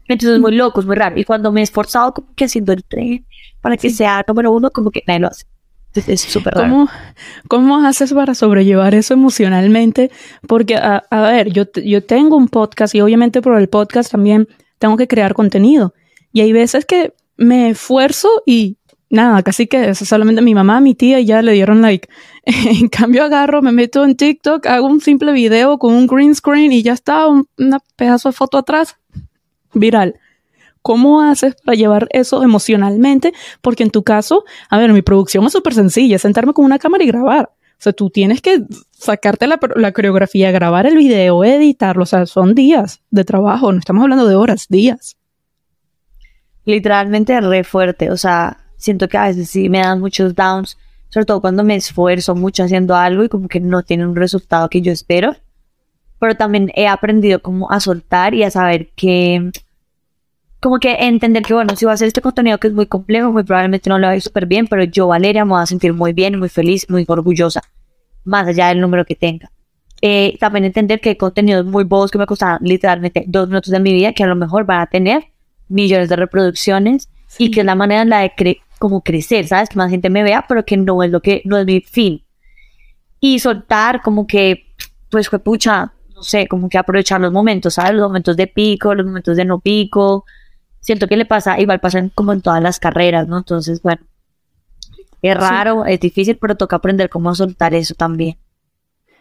Entonces 0.09 0.35
es 0.35 0.41
muy 0.41 0.57
loco, 0.57 0.81
es 0.81 0.87
muy 0.87 0.97
raro. 0.97 1.17
Y 1.17 1.25
cuando 1.25 1.53
me 1.53 1.61
he 1.61 1.63
esforzado 1.63 2.13
como 2.13 2.35
que 2.35 2.47
haciendo 2.47 2.73
el 2.73 2.83
tren 2.83 3.25
para 3.61 3.77
que 3.77 3.89
sea 3.89 4.25
número 4.27 4.51
uno, 4.51 4.73
como 4.73 4.91
que 4.91 5.05
nadie 5.07 5.21
lo 5.21 5.29
hace. 5.29 5.45
Es 5.95 6.23
súper 6.23 6.55
¿Cómo, 6.55 6.89
¿Cómo 7.49 7.87
haces 7.87 8.15
para 8.15 8.35
sobrellevar 8.35 8.95
eso 8.95 9.13
emocionalmente? 9.13 10.11
Porque, 10.47 10.77
a, 10.77 11.03
ver, 11.11 11.53
yo, 11.53 11.65
yo 11.85 12.03
tengo 12.03 12.37
un 12.37 12.49
podcast 12.49 12.95
y 12.95 13.01
obviamente 13.01 13.43
por 13.43 13.59
el 13.59 13.69
podcast 13.69 14.11
también 14.11 14.49
tengo 14.79 14.97
que 14.97 15.07
crear 15.07 15.35
contenido. 15.35 15.93
Y 16.33 16.41
hay 16.41 16.53
veces 16.53 16.87
que 16.87 17.13
me 17.37 17.71
esfuerzo 17.71 18.29
y 18.47 18.79
nada, 19.11 19.43
casi 19.43 19.67
que 19.67 19.95
solamente 19.95 20.41
mi 20.41 20.55
mamá, 20.55 20.81
mi 20.81 20.95
tía 20.95 21.21
ya 21.21 21.43
le 21.43 21.53
dieron 21.53 21.83
like. 21.83 22.09
en 22.45 22.89
cambio 22.89 23.25
agarro, 23.25 23.61
me 23.61 23.71
meto 23.71 24.05
en 24.05 24.17
TikTok, 24.17 24.67
hago 24.67 24.87
un 24.87 25.01
simple 25.01 25.33
video 25.33 25.79
con 25.79 25.95
un 25.95 26.07
green 26.07 26.35
screen 26.35 26.73
y 26.73 26.83
ya 26.83 26.95
está, 26.95 27.29
un 27.29 27.47
una 27.59 27.81
pedazo 27.97 28.31
de 28.31 28.33
foto 28.33 28.59
atrás. 28.59 28.97
Viral. 29.75 30.17
¿Cómo 30.83 31.23
haces 31.23 31.55
para 31.65 31.77
llevar 31.77 32.09
eso 32.11 32.43
emocionalmente? 32.43 33.33
Porque 33.61 33.85
en 33.85 33.91
tu 33.91 34.03
caso, 34.03 34.45
a 34.69 34.79
ver, 34.79 34.93
mi 34.93 35.03
producción 35.03 35.47
es 35.47 35.53
súper 35.53 35.75
sencilla, 35.75 36.19
sentarme 36.19 36.53
con 36.53 36.65
una 36.65 36.79
cámara 36.79 37.05
y 37.05 37.07
grabar. 37.07 37.51
O 37.55 37.83
sea, 37.83 37.93
tú 37.93 38.11
tienes 38.11 38.41
que 38.41 38.63
sacarte 38.91 39.47
la, 39.47 39.59
la, 39.75 39.93
coreografía, 39.93 40.53
grabar 40.53 40.87
el 40.87 40.97
video, 40.97 41.43
editarlo. 41.45 42.03
O 42.05 42.07
sea, 42.07 42.27
son 42.27 42.55
días 42.55 43.01
de 43.11 43.25
trabajo, 43.25 43.73
no 43.73 43.79
estamos 43.79 44.03
hablando 44.03 44.27
de 44.27 44.37
horas, 44.37 44.67
días. 44.69 45.17
Literalmente 46.65 47.41
re 47.41 47.65
fuerte. 47.65 48.11
O 48.11 48.17
sea, 48.17 48.59
siento 48.77 49.09
que 49.09 49.19
a 49.19 49.27
veces 49.27 49.51
sí 49.51 49.69
me 49.69 49.81
dan 49.81 50.01
muchos 50.01 50.35
downs, 50.35 50.79
sobre 51.09 51.27
todo 51.27 51.41
cuando 51.41 51.65
me 51.65 51.77
esfuerzo 51.77 52.35
mucho 52.35 52.65
haciendo 52.65 52.95
algo 52.95 53.25
y 53.25 53.29
como 53.29 53.49
que 53.49 53.61
no 53.61 53.83
tiene 53.83 54.07
un 54.07 54.15
resultado 54.15 54.69
que 54.69 54.81
yo 54.81 54.93
espero. 54.93 55.35
Pero 56.21 56.37
también 56.37 56.71
he 56.75 56.87
aprendido 56.87 57.43
como 57.43 57.71
a 57.71 57.81
soltar 57.81 58.35
y 58.35 58.45
a 58.45 58.51
saber 58.51 58.91
que 58.95 59.51
como 60.63 60.79
que 60.79 60.93
entender 60.93 61.43
que, 61.43 61.55
bueno, 61.55 61.75
si 61.75 61.85
voy 61.85 61.91
a 61.91 61.95
hacer 61.95 62.07
este 62.07 62.21
contenido 62.21 62.57
que 62.59 62.69
es 62.69 62.73
muy 62.73 62.87
complejo, 62.87 63.33
muy 63.33 63.43
probablemente 63.43 63.91
no 63.91 63.99
lo 63.99 64.07
a 64.07 64.15
ir 64.15 64.23
súper 64.23 64.47
bien, 64.47 64.69
pero 64.69 64.85
yo, 64.85 65.09
Valeria, 65.09 65.45
me 65.45 65.51
voy 65.51 65.63
a 65.63 65.67
sentir 65.67 65.93
muy 65.93 66.13
bien, 66.13 66.39
muy 66.39 66.49
feliz, 66.49 66.89
muy 66.89 67.05
orgullosa, 67.09 67.63
más 68.25 68.47
allá 68.47 68.69
del 68.69 68.81
número 68.81 69.05
que 69.05 69.17
tenga. 69.17 69.51
Eh, 70.01 70.37
también 70.39 70.65
entender 70.65 71.01
que 71.01 71.09
hay 71.09 71.17
contenidos 71.17 71.67
muy 71.67 71.83
bobos 71.83 72.13
que 72.13 72.19
me 72.19 72.27
costan 72.27 72.59
literalmente 72.63 73.25
dos 73.27 73.49
minutos 73.49 73.73
de 73.73 73.81
mi 73.81 73.93
vida, 73.93 74.13
que 74.13 74.23
a 74.23 74.29
lo 74.29 74.37
mejor 74.37 74.65
van 74.65 74.83
a 74.83 74.87
tener 74.87 75.25
millones 75.67 76.09
de 76.09 76.15
reproducciones 76.15 77.09
y 77.39 77.51
que 77.51 77.61
es 77.61 77.67
la 77.67 77.75
manera 77.75 78.03
en 78.03 78.11
la 78.11 78.21
de 78.21 78.61
como 78.79 79.01
crecer, 79.01 79.49
¿sabes? 79.49 79.69
Que 79.69 79.77
más 79.77 79.91
gente 79.91 80.11
me 80.11 80.23
vea, 80.23 80.45
pero 80.49 80.65
que 80.65 80.77
no 80.77 81.03
es 81.03 81.11
lo 81.11 81.21
que, 81.21 81.43
no 81.45 81.59
es 81.59 81.67
mi 81.67 81.81
fin. 81.81 82.23
Y 83.19 83.41
soltar 83.41 84.01
como 84.01 84.29
que, 84.29 84.73
pues 85.11 85.29
fue 85.29 85.41
pucha, 85.41 85.93
no 86.15 86.23
sé, 86.23 86.47
como 86.47 86.69
que 86.69 86.79
aprovechar 86.79 87.21
los 87.21 87.33
momentos, 87.33 87.75
¿sabes? 87.75 87.95
Los 87.95 88.07
momentos 88.07 88.37
de 88.37 88.47
pico, 88.47 88.95
los 88.95 89.05
momentos 89.05 89.37
de 89.37 89.45
no 89.45 89.59
pico, 89.59 90.25
siento 90.83 91.09
que 91.09 91.17
le 91.17 91.25
pasa, 91.25 91.59
igual 91.59 91.81
pasa 91.81 92.07
como 92.15 92.35
en 92.35 92.43
todas 92.43 92.63
las 92.63 92.79
carreras, 92.79 93.27
¿no? 93.27 93.39
Entonces, 93.39 93.81
bueno, 93.81 94.03
es 95.23 95.37
raro, 95.37 95.87
es 95.87 96.01
difícil, 96.01 96.37
pero 96.37 96.57
toca 96.57 96.77
aprender 96.77 97.09
cómo 97.09 97.35
soltar 97.35 97.73
eso 97.75 97.95
también. 97.95 98.37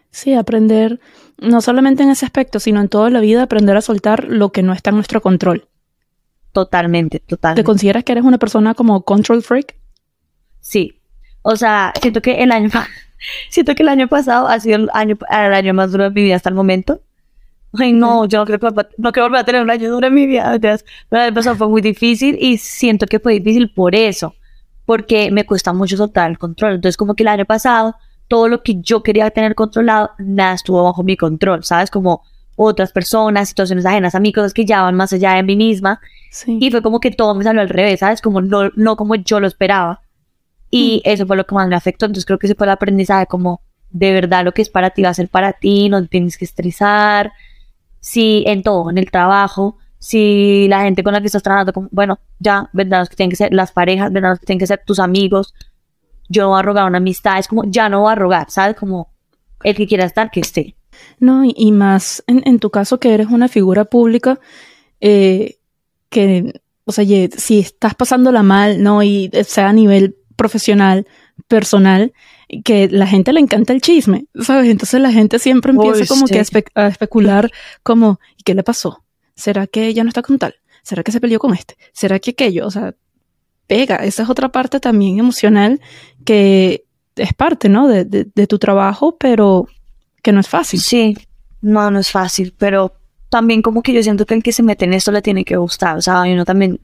Sí, 0.09 0.33
aprender, 0.33 0.99
no 1.37 1.61
solamente 1.61 2.03
en 2.03 2.09
ese 2.09 2.25
aspecto, 2.25 2.59
sino 2.59 2.81
en 2.81 2.89
toda 2.89 3.09
la 3.09 3.21
vida, 3.21 3.43
aprender 3.43 3.77
a 3.77 3.81
soltar 3.81 4.25
lo 4.25 4.51
que 4.51 4.63
no 4.63 4.73
está 4.73 4.89
en 4.89 4.97
nuestro 4.97 5.21
control. 5.21 5.69
Totalmente, 6.51 7.19
totalmente. 7.19 7.61
¿Te 7.61 7.65
consideras 7.65 8.03
que 8.03 8.11
eres 8.11 8.25
una 8.25 8.39
persona 8.39 8.73
como 8.73 9.03
control 9.03 9.41
freak? 9.41 9.77
Sí. 10.59 10.99
O 11.43 11.55
sea, 11.55 11.93
siento 12.01 12.21
que 12.21 12.43
el 12.43 12.51
año, 12.51 12.69
siento 13.49 13.75
que 13.75 13.83
el 13.83 13.89
año 13.89 14.07
pasado 14.09 14.47
ha 14.47 14.59
sido 14.59 14.77
el 14.77 14.89
año, 14.93 15.17
el 15.29 15.53
año 15.53 15.73
más 15.73 15.91
duro 15.91 16.05
de 16.05 16.09
mi 16.09 16.23
vida 16.23 16.35
hasta 16.35 16.49
el 16.49 16.55
momento 16.55 17.01
ay 17.77 17.93
no, 17.93 18.25
yo 18.25 18.39
no 18.39 18.45
que, 18.45 18.57
no 18.97 19.11
quiero 19.11 19.27
volver 19.27 19.41
a 19.41 19.43
tener 19.43 19.61
un 19.61 19.69
año 19.69 19.89
duro 19.89 20.07
en 20.07 20.13
mi 20.13 20.27
vida. 20.27 20.57
Pero 20.59 21.23
el 21.23 21.33
pasado 21.33 21.55
fue 21.55 21.69
muy 21.69 21.81
difícil 21.81 22.37
y 22.39 22.57
siento 22.57 23.05
que 23.05 23.19
fue 23.19 23.33
difícil 23.33 23.71
por 23.73 23.95
eso, 23.95 24.35
porque 24.85 25.31
me 25.31 25.45
cuesta 25.45 25.73
mucho 25.73 25.97
soltar 25.97 26.29
el 26.29 26.37
control. 26.37 26.75
Entonces, 26.75 26.97
como 26.97 27.15
que 27.15 27.23
el 27.23 27.29
año 27.29 27.45
pasado, 27.45 27.95
todo 28.27 28.47
lo 28.47 28.63
que 28.63 28.81
yo 28.81 29.03
quería 29.03 29.29
tener 29.31 29.55
controlado, 29.55 30.11
nada 30.19 30.53
estuvo 30.53 30.83
bajo 30.83 31.03
mi 31.03 31.17
control, 31.17 31.63
¿sabes? 31.63 31.89
Como 31.89 32.23
otras 32.55 32.91
personas, 32.91 33.49
situaciones 33.49 33.85
ajenas 33.85 34.15
a 34.15 34.19
mí, 34.19 34.31
cosas 34.33 34.53
que 34.53 34.65
ya 34.65 34.81
van 34.81 34.95
más 34.95 35.13
allá 35.13 35.33
de 35.33 35.43
mí 35.43 35.55
misma. 35.55 35.99
Y 36.47 36.71
fue 36.71 36.81
como 36.81 36.99
que 36.99 37.11
todo 37.11 37.35
me 37.35 37.43
salió 37.43 37.61
al 37.61 37.69
revés, 37.69 38.01
¿sabes? 38.01 38.21
Como 38.21 38.41
no, 38.41 38.69
no 38.75 38.95
como 38.95 39.15
yo 39.15 39.39
lo 39.39 39.47
esperaba. 39.47 40.01
Y 40.69 41.01
mm. 41.05 41.09
eso 41.09 41.25
fue 41.25 41.37
lo 41.37 41.45
que 41.45 41.55
más 41.55 41.67
me 41.67 41.75
afectó. 41.75 42.05
Entonces 42.05 42.25
creo 42.25 42.39
que 42.39 42.47
ese 42.47 42.55
fue 42.55 42.67
el 42.67 42.71
aprendizaje, 42.71 43.25
como 43.25 43.61
de 43.89 44.13
verdad 44.13 44.45
lo 44.45 44.53
que 44.53 44.61
es 44.61 44.69
para 44.69 44.91
ti 44.91 45.01
va 45.01 45.09
a 45.09 45.13
ser 45.13 45.27
para 45.27 45.53
ti, 45.53 45.89
no 45.89 46.05
tienes 46.07 46.37
que 46.37 46.45
estresar, 46.45 47.33
si 48.01 48.43
en 48.47 48.63
todo, 48.63 48.89
en 48.89 48.97
el 48.97 49.09
trabajo, 49.09 49.77
si 49.99 50.67
la 50.67 50.81
gente 50.81 51.03
con 51.03 51.13
la 51.13 51.21
que 51.21 51.27
estás 51.27 51.43
trabajando, 51.43 51.87
bueno, 51.91 52.19
ya, 52.39 52.69
verdad, 52.73 53.07
que 53.07 53.15
tienen 53.15 53.29
que 53.29 53.37
ser 53.37 53.53
las 53.53 53.71
parejas, 53.71 54.11
verdad, 54.11 54.37
que 54.39 54.45
tienen 54.47 54.59
que 54.59 54.67
ser 54.67 54.81
tus 54.85 54.99
amigos, 54.99 55.53
yo 56.27 56.43
no 56.43 56.49
voy 56.49 56.59
a 56.59 56.63
rogar 56.63 56.87
una 56.87 56.97
amistad, 56.97 57.37
es 57.37 57.47
como, 57.47 57.63
ya 57.65 57.87
no 57.87 58.01
voy 58.01 58.11
a 58.11 58.15
rogar, 58.15 58.49
¿sabes? 58.49 58.75
Como 58.75 59.13
el 59.63 59.75
que 59.75 59.87
quiera 59.87 60.05
estar, 60.05 60.31
que 60.31 60.39
esté. 60.39 60.75
No, 61.19 61.43
y, 61.45 61.71
más 61.71 62.23
en, 62.27 62.41
en, 62.45 62.59
tu 62.59 62.69
caso 62.71 62.99
que 62.99 63.13
eres 63.13 63.27
una 63.27 63.47
figura 63.47 63.85
pública, 63.85 64.39
eh, 64.99 65.59
que, 66.09 66.61
o 66.85 66.91
sea, 66.91 67.05
si 67.05 67.59
estás 67.59 67.95
pasándola 67.95 68.43
mal, 68.43 68.81
¿no? 68.81 69.03
Y 69.03 69.29
sea 69.45 69.69
a 69.69 69.73
nivel 69.73 70.17
profesional, 70.35 71.07
personal, 71.47 72.13
que 72.63 72.89
la 72.89 73.07
gente 73.07 73.33
le 73.33 73.39
encanta 73.39 73.73
el 73.73 73.81
chisme, 73.81 74.25
¿sabes? 74.41 74.69
Entonces 74.69 74.99
la 74.99 75.11
gente 75.11 75.39
siempre 75.39 75.71
empieza 75.71 76.05
como 76.05 76.27
que 76.27 76.39
a, 76.75 76.87
especular 76.87 77.51
como, 77.83 78.19
¿y 78.37 78.43
qué 78.43 78.53
le 78.53 78.63
pasó? 78.63 79.03
¿Será 79.35 79.67
que 79.67 79.87
ella 79.87 80.03
no 80.03 80.09
está 80.09 80.21
con 80.21 80.37
tal? 80.37 80.55
¿Será 80.83 81.03
que 81.03 81.11
se 81.11 81.21
peleó 81.21 81.39
con 81.39 81.53
este? 81.53 81.77
¿Será 81.93 82.19
que 82.19 82.31
aquello? 82.31 82.67
O 82.67 82.71
sea, 82.71 82.93
pega. 83.67 83.97
Esa 83.97 84.23
es 84.23 84.29
otra 84.29 84.49
parte 84.49 84.79
también 84.79 85.19
emocional 85.19 85.79
que 86.25 86.83
es 87.15 87.33
parte, 87.33 87.69
¿no? 87.69 87.87
De, 87.87 88.05
de, 88.05 88.47
tu 88.47 88.59
trabajo, 88.59 89.17
pero 89.17 89.67
que 90.21 90.31
no 90.31 90.39
es 90.39 90.47
fácil. 90.47 90.81
Sí, 90.81 91.17
no, 91.61 91.89
no 91.91 91.99
es 91.99 92.11
fácil, 92.11 92.53
pero 92.57 92.93
también 93.29 93.61
como 93.61 93.81
que 93.81 93.93
yo 93.93 94.03
siento 94.03 94.25
que 94.25 94.33
el 94.33 94.43
que 94.43 94.51
se 94.51 94.63
mete 94.63 94.85
en 94.85 94.93
esto 94.93 95.11
le 95.11 95.21
tiene 95.21 95.45
que 95.45 95.55
gustar, 95.55 95.97
o 95.97 96.01
sea, 96.01 96.23
uno 96.23 96.43
también 96.43 96.81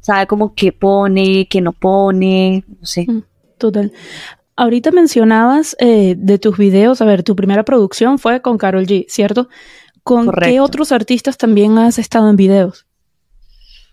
sabe 0.00 0.26
como 0.26 0.54
qué 0.54 0.72
pone, 0.72 1.46
qué 1.48 1.60
no 1.60 1.72
pone, 1.72 2.64
no 2.68 2.86
sé. 2.86 3.06
Mm, 3.08 3.22
total. 3.58 3.92
Ahorita 4.56 4.90
mencionabas 4.90 5.76
eh, 5.78 6.14
de 6.16 6.38
tus 6.38 6.56
videos, 6.56 7.02
a 7.02 7.04
ver, 7.04 7.22
tu 7.22 7.36
primera 7.36 7.64
producción 7.64 8.18
fue 8.18 8.40
con 8.40 8.56
Carol 8.56 8.86
G, 8.86 9.04
¿cierto? 9.08 9.48
¿Con 10.02 10.30
qué 10.30 10.60
otros 10.60 10.92
artistas 10.92 11.36
también 11.36 11.76
has 11.78 11.98
estado 11.98 12.30
en 12.30 12.36
videos? 12.36 12.86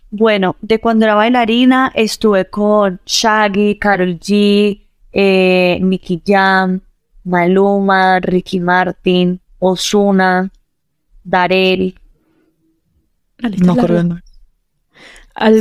Bueno, 0.09 0.55
de 0.61 0.79
cuando 0.79 1.05
era 1.05 1.15
bailarina 1.15 1.91
estuve 1.95 2.45
con 2.45 3.01
Shaggy, 3.05 3.79
Carol 3.79 4.19
G, 4.19 4.79
eh, 5.11 5.79
Nicky 5.81 6.21
Jam, 6.25 6.81
Maluma, 7.23 8.19
Ricky 8.19 8.59
Martin, 8.59 9.41
Osuna, 9.59 10.51
Darel. 11.23 11.95
No 13.57 13.73
acuerdo. 13.73 14.19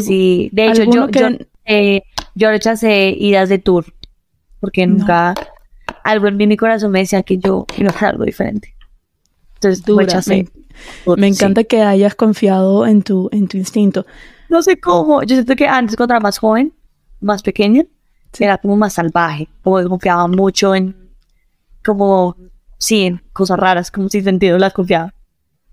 Sí, 0.02 0.50
de 0.52 0.66
hecho 0.66 0.84
yo, 0.84 1.08
yo, 1.08 1.28
eh, 1.64 2.02
yo 2.34 2.50
rechacé 2.50 3.14
idas 3.18 3.48
de 3.48 3.58
tour 3.58 3.86
porque 4.60 4.86
nunca 4.86 5.34
algo 6.04 6.28
en 6.28 6.36
mí 6.36 6.46
mi 6.46 6.56
corazón 6.56 6.92
me 6.92 7.00
decía 7.00 7.22
que 7.22 7.38
yo 7.38 7.66
iba 7.76 7.90
a 7.90 7.94
hacer 7.94 8.08
algo 8.10 8.24
diferente. 8.24 8.74
Entonces 9.54 9.84
rechacé. 9.84 10.48
Me, 11.16 11.26
encanta 11.28 11.64
que 11.64 11.82
hayas 11.82 12.14
confiado 12.14 12.86
en 12.86 13.02
tu, 13.02 13.28
en 13.32 13.48
tu 13.48 13.56
instinto. 13.56 14.06
No 14.48 14.62
sé 14.62 14.78
cómo, 14.78 15.22
yo 15.22 15.34
siento 15.34 15.56
que 15.56 15.66
antes 15.66 15.96
cuando 15.96 16.14
era 16.14 16.20
más 16.20 16.38
joven, 16.38 16.72
más 17.20 17.42
pequeña, 17.42 17.84
era 18.38 18.58
como 18.58 18.76
más 18.76 18.94
salvaje, 18.94 19.48
como 19.62 19.78
que 19.78 19.86
confiaba 19.86 20.26
mucho 20.28 20.74
en, 20.74 21.10
como, 21.84 22.36
sí, 22.78 23.02
en 23.02 23.22
cosas 23.32 23.58
raras, 23.58 23.90
como 23.90 24.08
sin 24.08 24.24
sentido 24.24 24.58
las 24.58 24.72
confiaba. 24.72 25.14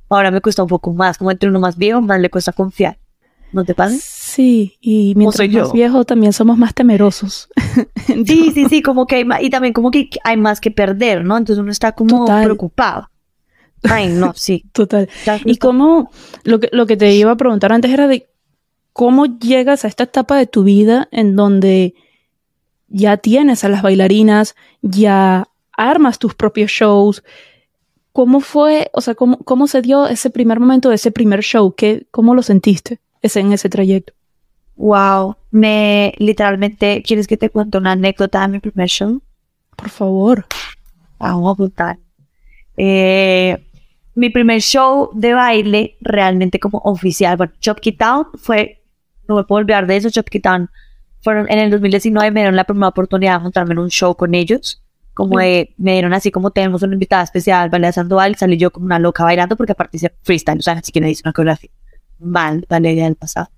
Ahora 0.09 0.31
me 0.31 0.41
cuesta 0.41 0.63
un 0.63 0.69
poco 0.69 0.93
más, 0.93 1.17
como 1.17 1.31
entre 1.31 1.49
uno 1.49 1.59
más 1.59 1.77
viejo, 1.77 2.01
más 2.01 2.19
le 2.19 2.29
cuesta 2.29 2.51
confiar. 2.51 2.97
¿No 3.51 3.65
te 3.65 3.73
pasa? 3.73 3.97
Sí, 3.99 4.77
y 4.79 5.13
mientras 5.15 5.49
más 5.49 5.73
viejo 5.73 6.05
también 6.05 6.33
somos 6.33 6.57
más 6.57 6.73
temerosos. 6.73 7.49
sí, 8.25 8.51
sí, 8.53 8.65
sí, 8.69 8.81
como 8.81 9.07
que 9.07 9.15
hay 9.15 9.25
más, 9.25 9.41
y 9.41 9.49
también 9.49 9.73
como 9.73 9.89
que 9.89 10.09
hay 10.23 10.37
más 10.37 10.61
que 10.61 10.71
perder, 10.71 11.25
¿no? 11.25 11.37
Entonces 11.37 11.61
uno 11.61 11.71
está 11.71 11.93
como 11.93 12.25
preocupado. 12.25 13.09
Ay, 13.83 14.09
no, 14.09 14.33
sí. 14.35 14.65
Total. 14.71 15.09
Y 15.45 15.57
cómo, 15.57 16.11
lo 16.43 16.59
que, 16.59 16.69
lo 16.71 16.85
que 16.85 16.97
te 16.97 17.13
iba 17.15 17.31
a 17.31 17.37
preguntar 17.37 17.71
antes 17.71 17.91
era 17.91 18.07
de 18.07 18.29
cómo 18.93 19.25
llegas 19.25 19.83
a 19.83 19.87
esta 19.87 20.03
etapa 20.03 20.37
de 20.37 20.45
tu 20.45 20.63
vida 20.63 21.07
en 21.11 21.35
donde 21.35 21.95
ya 22.87 23.17
tienes 23.17 23.63
a 23.63 23.69
las 23.69 23.81
bailarinas, 23.81 24.55
ya 24.81 25.47
armas 25.71 26.19
tus 26.19 26.35
propios 26.35 26.69
shows. 26.69 27.23
¿Cómo 28.11 28.41
fue, 28.41 28.91
o 28.93 29.01
sea, 29.01 29.15
cómo, 29.15 29.39
cómo 29.39 29.67
se 29.67 29.81
dio 29.81 30.07
ese 30.07 30.29
primer 30.29 30.59
momento 30.59 30.89
de 30.89 30.95
ese 30.95 31.11
primer 31.11 31.41
show? 31.41 31.73
¿Qué, 31.75 32.05
¿Cómo 32.11 32.35
lo 32.35 32.43
sentiste 32.43 32.99
ese, 33.21 33.39
en 33.39 33.53
ese 33.53 33.69
trayecto? 33.69 34.13
Wow, 34.75 35.35
me 35.51 36.13
literalmente, 36.17 37.03
¿quieres 37.05 37.27
que 37.27 37.37
te 37.37 37.49
cuente 37.49 37.77
una 37.77 37.91
anécdota 37.91 38.41
de 38.41 38.47
mi 38.47 38.59
primer 38.59 38.87
show? 38.87 39.21
Por 39.75 39.89
favor. 39.89 40.45
Vamos 41.17 41.53
a 41.53 41.57
contar. 41.57 41.97
Eh, 42.77 43.57
mi 44.15 44.29
primer 44.29 44.61
show 44.61 45.09
de 45.13 45.33
baile, 45.33 45.97
realmente 46.01 46.59
como 46.59 46.79
oficial, 46.79 47.37
bueno, 47.37 47.53
Chopkey 47.59 47.93
Town 47.93 48.27
fue, 48.35 48.81
no 49.27 49.35
me 49.35 49.43
puedo 49.43 49.59
olvidar 49.59 49.85
de 49.85 49.97
eso, 49.97 50.09
Chopkey 50.09 50.41
Town 50.41 50.69
fueron 51.21 51.49
en 51.49 51.59
el 51.59 51.69
2019 51.71 52.31
me 52.31 52.39
dieron 52.41 52.55
la 52.55 52.63
primera 52.63 52.87
oportunidad 52.87 53.37
de 53.37 53.43
montarme 53.43 53.73
en 53.73 53.79
un 53.79 53.89
show 53.89 54.15
con 54.15 54.33
ellos. 54.33 54.81
Como 55.13 55.37
de, 55.37 55.73
me 55.77 55.93
dieron 55.93 56.13
así 56.13 56.31
como 56.31 56.51
tenemos 56.51 56.81
una 56.81 56.93
invitada 56.93 57.23
especial, 57.23 57.69
Valeria 57.69 57.91
Sandoval, 57.91 58.37
salí 58.37 58.57
yo 58.57 58.71
como 58.71 58.85
una 58.85 58.99
loca 58.99 59.25
bailando 59.25 59.57
porque 59.57 59.73
aparte 59.73 59.97
hice 59.97 60.13
freestyle, 60.23 60.59
o 60.59 60.61
sea, 60.61 60.73
así 60.73 60.93
que 60.93 61.01
me 61.01 61.11
hice 61.11 61.23
una 61.25 61.33
coreografía. 61.33 61.69
Mal, 62.19 62.65
Valeria 62.69 63.05
del 63.05 63.15
pasado. 63.15 63.49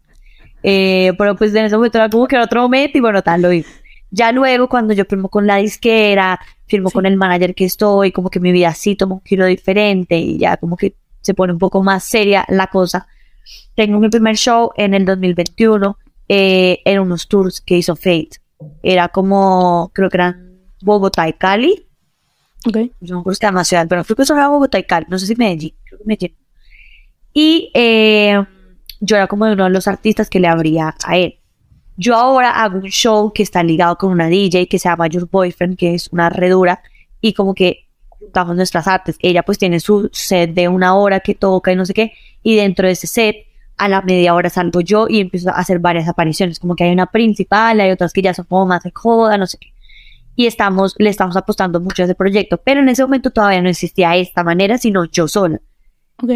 Eh, 0.63 1.13
pero 1.17 1.35
pues 1.35 1.53
en 1.55 1.65
ese 1.65 1.75
momento 1.75 1.97
era 1.97 2.09
como 2.09 2.27
que 2.27 2.35
era 2.35 2.45
otro 2.45 2.61
momento 2.61 2.97
y 2.97 3.01
bueno, 3.01 3.21
tal, 3.21 3.41
lo 3.41 3.49
vi. 3.49 3.65
Ya 4.11 4.31
luego 4.31 4.67
cuando 4.67 4.93
yo 4.93 5.05
firmo 5.05 5.29
con 5.29 5.47
la 5.47 5.57
disquera, 5.57 6.39
firmo 6.67 6.91
con 6.91 7.05
el 7.05 7.17
manager 7.17 7.55
que 7.55 7.65
estoy, 7.65 8.11
como 8.11 8.29
que 8.29 8.39
mi 8.39 8.51
vida 8.51 8.73
sí 8.73 8.95
toma 8.95 9.15
un 9.15 9.21
giro 9.23 9.45
diferente 9.45 10.17
y 10.17 10.37
ya 10.37 10.57
como 10.57 10.75
que 10.75 10.95
se 11.21 11.33
pone 11.33 11.53
un 11.53 11.59
poco 11.59 11.81
más 11.81 12.03
seria 12.03 12.45
la 12.49 12.67
cosa. 12.67 13.07
Tengo 13.75 13.99
mi 13.99 14.09
primer 14.09 14.35
show 14.35 14.71
en 14.75 14.93
el 14.93 15.05
2021 15.05 15.97
eh, 16.33 16.81
eran 16.85 17.03
unos 17.03 17.27
tours 17.27 17.59
que 17.59 17.77
hizo 17.77 17.95
Fate. 17.97 18.39
Era 18.81 19.09
como, 19.09 19.91
creo 19.93 20.09
que 20.09 20.15
eran 20.15 20.61
Bogotá 20.81 21.27
y 21.27 21.33
Cali. 21.33 21.85
Okay. 22.65 22.93
Yo 23.01 23.15
no 23.15 23.23
creo 23.23 23.35
que 23.35 23.45
era 23.45 23.63
ciudad, 23.65 23.85
pero 23.89 24.05
creo 24.05 24.15
que 24.15 24.23
eso 24.23 24.33
era 24.33 24.47
Bogotá 24.47 24.79
y 24.79 24.83
Cali. 24.83 25.07
No 25.09 25.19
sé 25.19 25.25
si 25.25 25.35
Medellín. 25.35 25.73
Creo 25.83 25.99
que 25.99 26.05
Medellín. 26.05 26.37
Y 27.33 27.71
eh, 27.73 28.43
yo 28.99 29.15
era 29.15 29.27
como 29.27 29.45
uno 29.45 29.63
de 29.63 29.69
los 29.69 29.87
artistas 29.87 30.29
que 30.29 30.39
le 30.39 30.47
abría 30.47 30.95
a 31.03 31.17
él. 31.17 31.37
Yo 31.97 32.15
ahora 32.15 32.51
hago 32.63 32.77
un 32.77 32.89
show 32.89 33.31
que 33.33 33.43
está 33.43 33.63
ligado 33.63 33.97
con 33.97 34.11
una 34.11 34.27
DJ 34.27 34.67
que 34.67 34.79
se 34.79 34.89
llama 34.89 35.07
Your 35.07 35.29
Boyfriend, 35.29 35.77
que 35.77 35.93
es 35.93 36.09
una 36.11 36.29
redura, 36.29 36.81
y 37.19 37.33
como 37.33 37.53
que 37.53 37.87
juntamos 38.07 38.55
nuestras 38.55 38.87
artes. 38.87 39.17
Ella 39.19 39.43
pues 39.43 39.57
tiene 39.57 39.79
su 39.79 40.09
set 40.11 40.53
de 40.53 40.67
una 40.67 40.95
hora 40.95 41.19
que 41.19 41.35
toca 41.35 41.71
y 41.71 41.75
no 41.75 41.85
sé 41.85 41.93
qué, 41.93 42.13
y 42.43 42.55
dentro 42.55 42.87
de 42.87 42.93
ese 42.93 43.07
set 43.07 43.35
a 43.77 43.89
la 43.89 44.01
media 44.01 44.35
hora 44.35 44.49
salgo 44.49 44.81
yo 44.81 45.07
y 45.09 45.19
empiezo 45.19 45.49
a 45.49 45.53
hacer 45.53 45.79
varias 45.79 46.07
apariciones, 46.07 46.59
como 46.59 46.75
que 46.75 46.83
hay 46.83 46.91
una 46.91 47.07
principal, 47.07 47.79
hay 47.79 47.91
otras 47.91 48.13
que 48.13 48.21
ya 48.21 48.33
son 48.33 48.45
como 48.45 48.67
más 48.67 48.83
de 48.83 48.91
joda, 48.93 49.37
no 49.37 49.47
sé 49.47 49.57
qué. 49.57 49.73
Y 50.35 50.45
estamos, 50.45 50.95
le 50.97 51.09
estamos 51.09 51.35
apostando 51.35 51.79
mucho 51.79 52.03
a 52.03 52.05
ese 52.05 52.15
proyecto, 52.15 52.57
pero 52.63 52.79
en 52.79 52.89
ese 52.89 53.03
momento 53.03 53.31
todavía 53.31 53.61
no 53.61 53.69
existía 53.69 54.15
esta 54.15 54.43
manera, 54.43 54.77
sino 54.77 55.05
yo 55.05 55.27
sola. 55.27 55.59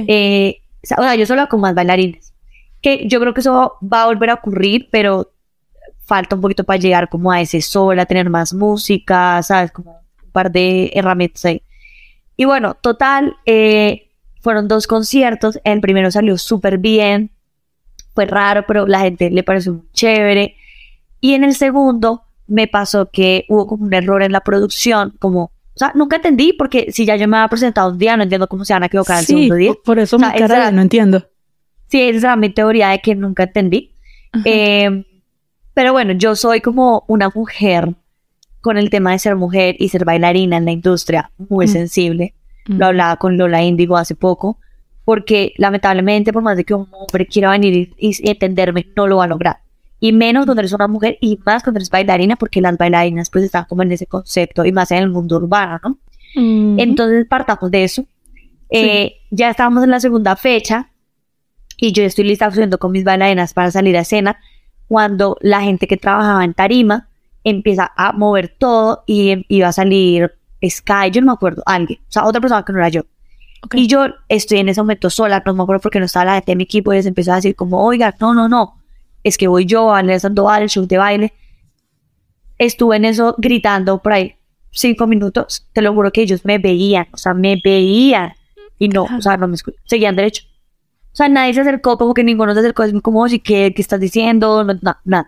Eh, 0.08 0.62
o 0.98 1.02
sea, 1.02 1.16
yo 1.16 1.26
sola 1.26 1.48
con 1.48 1.62
más 1.62 1.76
bailarines. 1.76 2.34
Que 2.82 3.08
yo 3.08 3.20
creo 3.20 3.34
que 3.34 3.42
eso 3.42 3.78
va 3.82 4.04
a 4.04 4.06
volver 4.08 4.30
a 4.30 4.36
ocurrir, 4.36 4.90
pero 4.92 5.32
falta 6.06 6.36
un 6.36 6.42
poquito 6.42 6.64
para 6.64 6.80
llegar 6.80 7.10
como 7.10 7.32
a 7.32 7.42
ese 7.42 7.62
sola, 7.62 8.06
tener 8.06 8.30
más 8.30 8.54
música, 8.54 9.42
¿sabes? 9.44 9.72
Como 9.72 9.92
un 10.24 10.32
par 10.32 10.52
de 10.52 10.92
herramientas 10.94 11.46
ahí. 11.46 11.64
Y 12.38 12.46
bueno, 12.46 12.76
total, 12.76 13.36
eh, 13.46 14.10
fueron 14.42 14.68
dos 14.68 14.88
conciertos. 14.88 15.60
El 15.64 15.82
primero 15.82 16.12
salió 16.12 16.38
súper 16.38 16.78
bien 16.78 17.32
fue 18.16 18.26
raro, 18.26 18.64
pero 18.66 18.88
la 18.88 19.02
gente 19.02 19.30
le 19.30 19.44
pareció 19.44 19.74
muy 19.74 19.90
chévere. 19.92 20.56
Y 21.20 21.34
en 21.34 21.44
el 21.44 21.54
segundo 21.54 22.24
me 22.48 22.68
pasó 22.68 23.12
que 23.12 23.46
hubo 23.50 23.68
como 23.68 23.86
un 23.86 23.94
error 23.94 24.24
en 24.24 24.32
la 24.32 24.42
producción, 24.42 25.14
como, 25.20 25.52
o 25.76 25.78
sea, 25.78 25.92
nunca 25.94 26.16
entendí 26.16 26.54
porque 26.54 26.92
si 26.92 27.06
ya 27.06 27.18
yo 27.18 27.28
me 27.28 27.38
había 27.38 27.50
presentado 27.50 27.92
un 27.92 27.98
día, 27.98 28.16
no 28.16 28.24
entiendo 28.24 28.48
cómo 28.48 28.64
se 28.64 28.74
van 28.74 28.84
a 28.84 28.86
equivocar 28.86 29.20
el 29.20 29.26
segundo 29.26 29.56
día. 29.56 29.74
Por 29.84 30.00
eso 30.00 30.18
me 30.18 30.34
cara 30.34 30.72
no 30.72 30.82
entiendo. 30.82 31.28
Sí, 31.88 32.02
esa 32.02 32.28
era 32.28 32.36
mi 32.36 32.50
teoría 32.50 32.90
de 32.90 33.00
que 33.00 33.14
nunca 33.14 33.44
entendí. 33.44 33.94
Eh, 34.46 35.06
pero 35.74 35.92
bueno, 35.92 36.14
yo 36.14 36.36
soy 36.36 36.62
como 36.62 37.04
una 37.08 37.30
mujer 37.30 37.94
con 38.62 38.78
el 38.78 38.90
tema 38.90 39.12
de 39.12 39.20
ser 39.20 39.36
mujer 39.36 39.76
y 39.78 39.90
ser 39.90 40.06
bailarina 40.06 40.58
en 40.58 40.66
la 40.66 40.72
industria, 40.72 41.32
muy 41.38 41.66
mm. 41.66 41.70
sensible. 41.70 42.34
Mm. 42.68 42.78
Lo 42.78 42.86
hablaba 42.88 43.18
con 43.18 43.38
Lola 43.38 43.62
Índigo 43.62 43.98
hace 43.98 44.16
poco 44.16 44.60
porque 45.06 45.54
lamentablemente 45.58 46.34
por 46.34 46.42
más 46.42 46.58
de 46.58 46.66
que 46.66 46.74
un 46.74 46.88
hombre 46.92 47.28
quiera 47.28 47.52
venir 47.52 47.94
y, 47.98 48.30
entenderme, 48.30 48.88
no 48.96 49.08
lo 49.08 49.18
va 49.18 49.26
a 49.26 49.28
lograr. 49.28 49.60
Y 50.06 50.12
menos 50.12 50.46
cuando 50.46 50.62
eres 50.62 50.72
una 50.72 50.88
mujer 50.88 51.18
y 51.20 51.40
más 51.48 51.64
cuando 51.64 51.80
eres 51.80 51.90
bailarina, 51.90 52.36
porque 52.36 52.62
las 52.62 52.78
bailarinas 52.78 53.32
pues 53.32 53.46
están 53.46 53.66
como 53.66 53.82
en 53.82 53.92
ese 53.92 54.06
concepto 54.06 54.64
y 54.64 54.72
más 54.72 54.92
en 54.92 55.00
el 55.00 55.10
mundo 55.10 55.38
urbano, 55.38 55.80
¿no? 55.84 55.98
Entonces 56.78 57.26
partamos 57.28 57.72
de 57.72 57.84
eso. 57.86 58.06
Eh, 58.70 59.16
ya 59.32 59.50
estábamos 59.50 59.84
en 59.84 59.90
la 59.90 60.00
segunda 60.00 60.36
fecha 60.36 60.92
y 61.76 61.92
yo 61.92 62.04
estoy 62.04 62.26
lista 62.26 62.52
subiendo 62.52 62.78
con 62.78 62.92
mis 62.92 63.04
bailarinas 63.04 63.56
para 63.56 63.72
salir 63.72 63.98
a 63.98 64.02
escena 64.02 64.38
cuando 64.88 65.38
la 65.42 65.62
gente 65.62 65.88
que 65.88 65.98
trabajaba 65.98 66.46
en 66.46 66.54
tarima 66.54 67.10
empieza 67.44 67.92
a 67.98 68.12
mover 68.12 68.50
todo 68.60 69.06
y 69.08 69.44
iba 69.50 69.70
a 69.70 69.74
salir 69.74 70.34
Sky, 70.64 71.10
yo 71.12 71.22
no 71.22 71.28
me 71.28 71.34
acuerdo, 71.34 71.64
alguien, 71.66 72.00
o 72.08 72.12
sea, 72.12 72.26
otra 72.26 72.40
persona 72.42 72.64
que 72.64 72.74
no 72.74 72.78
era 72.78 72.90
yo. 72.90 73.02
Y 73.74 73.88
yo 73.88 74.06
estoy 74.30 74.60
en 74.60 74.70
ese 74.70 74.82
momento 74.82 75.10
sola, 75.10 75.42
no 75.44 75.56
me 75.56 75.64
acuerdo 75.64 75.82
porque 75.82 75.98
no 75.98 76.06
estaba 76.06 76.26
la 76.26 76.34
gente 76.36 76.52
de 76.52 76.58
mi 76.58 76.64
equipo 76.66 76.94
y 76.94 76.98
les 76.98 77.08
empezó 77.08 77.32
a 77.32 77.38
decir 77.38 77.56
como, 77.56 77.84
oiga, 77.84 78.14
no, 78.20 78.36
no, 78.36 78.48
no, 78.48 78.85
es 79.26 79.38
que 79.40 79.48
voy 79.48 79.66
yo 79.66 79.94
a 79.94 80.20
Sandoval, 80.20 80.62
el 80.62 80.70
show 80.70 80.86
de 80.86 80.98
baile. 80.98 81.34
Estuve 82.60 82.96
en 82.98 83.06
eso 83.06 83.36
gritando 83.40 84.02
por 84.02 84.14
ahí 84.14 84.36
cinco 84.72 85.08
minutos, 85.08 85.68
te 85.74 85.82
lo 85.82 85.94
juro 85.94 86.12
que 86.12 86.22
ellos 86.22 86.46
me 86.46 86.60
veían, 86.60 87.08
o 87.12 87.18
sea, 87.18 87.34
me 87.34 87.60
veían 87.64 88.34
y 88.78 88.90
no, 88.90 89.04
o 89.04 89.22
sea, 89.22 89.38
no 89.38 89.48
me 89.48 89.58
seguían 89.86 90.16
derecho. 90.16 90.44
O 91.12 91.16
sea, 91.16 91.28
nadie 91.28 91.54
se 91.54 91.62
acercó, 91.62 91.98
como 91.98 92.14
que 92.14 92.24
ninguno 92.24 92.54
se 92.54 92.60
acercó, 92.60 92.84
es 92.84 92.94
como, 93.02 93.22
oye, 93.22 93.40
¿qué, 93.40 93.74
qué 93.74 93.82
estás 93.82 94.00
diciendo? 94.00 94.64
No, 94.64 94.96
nada. 95.06 95.26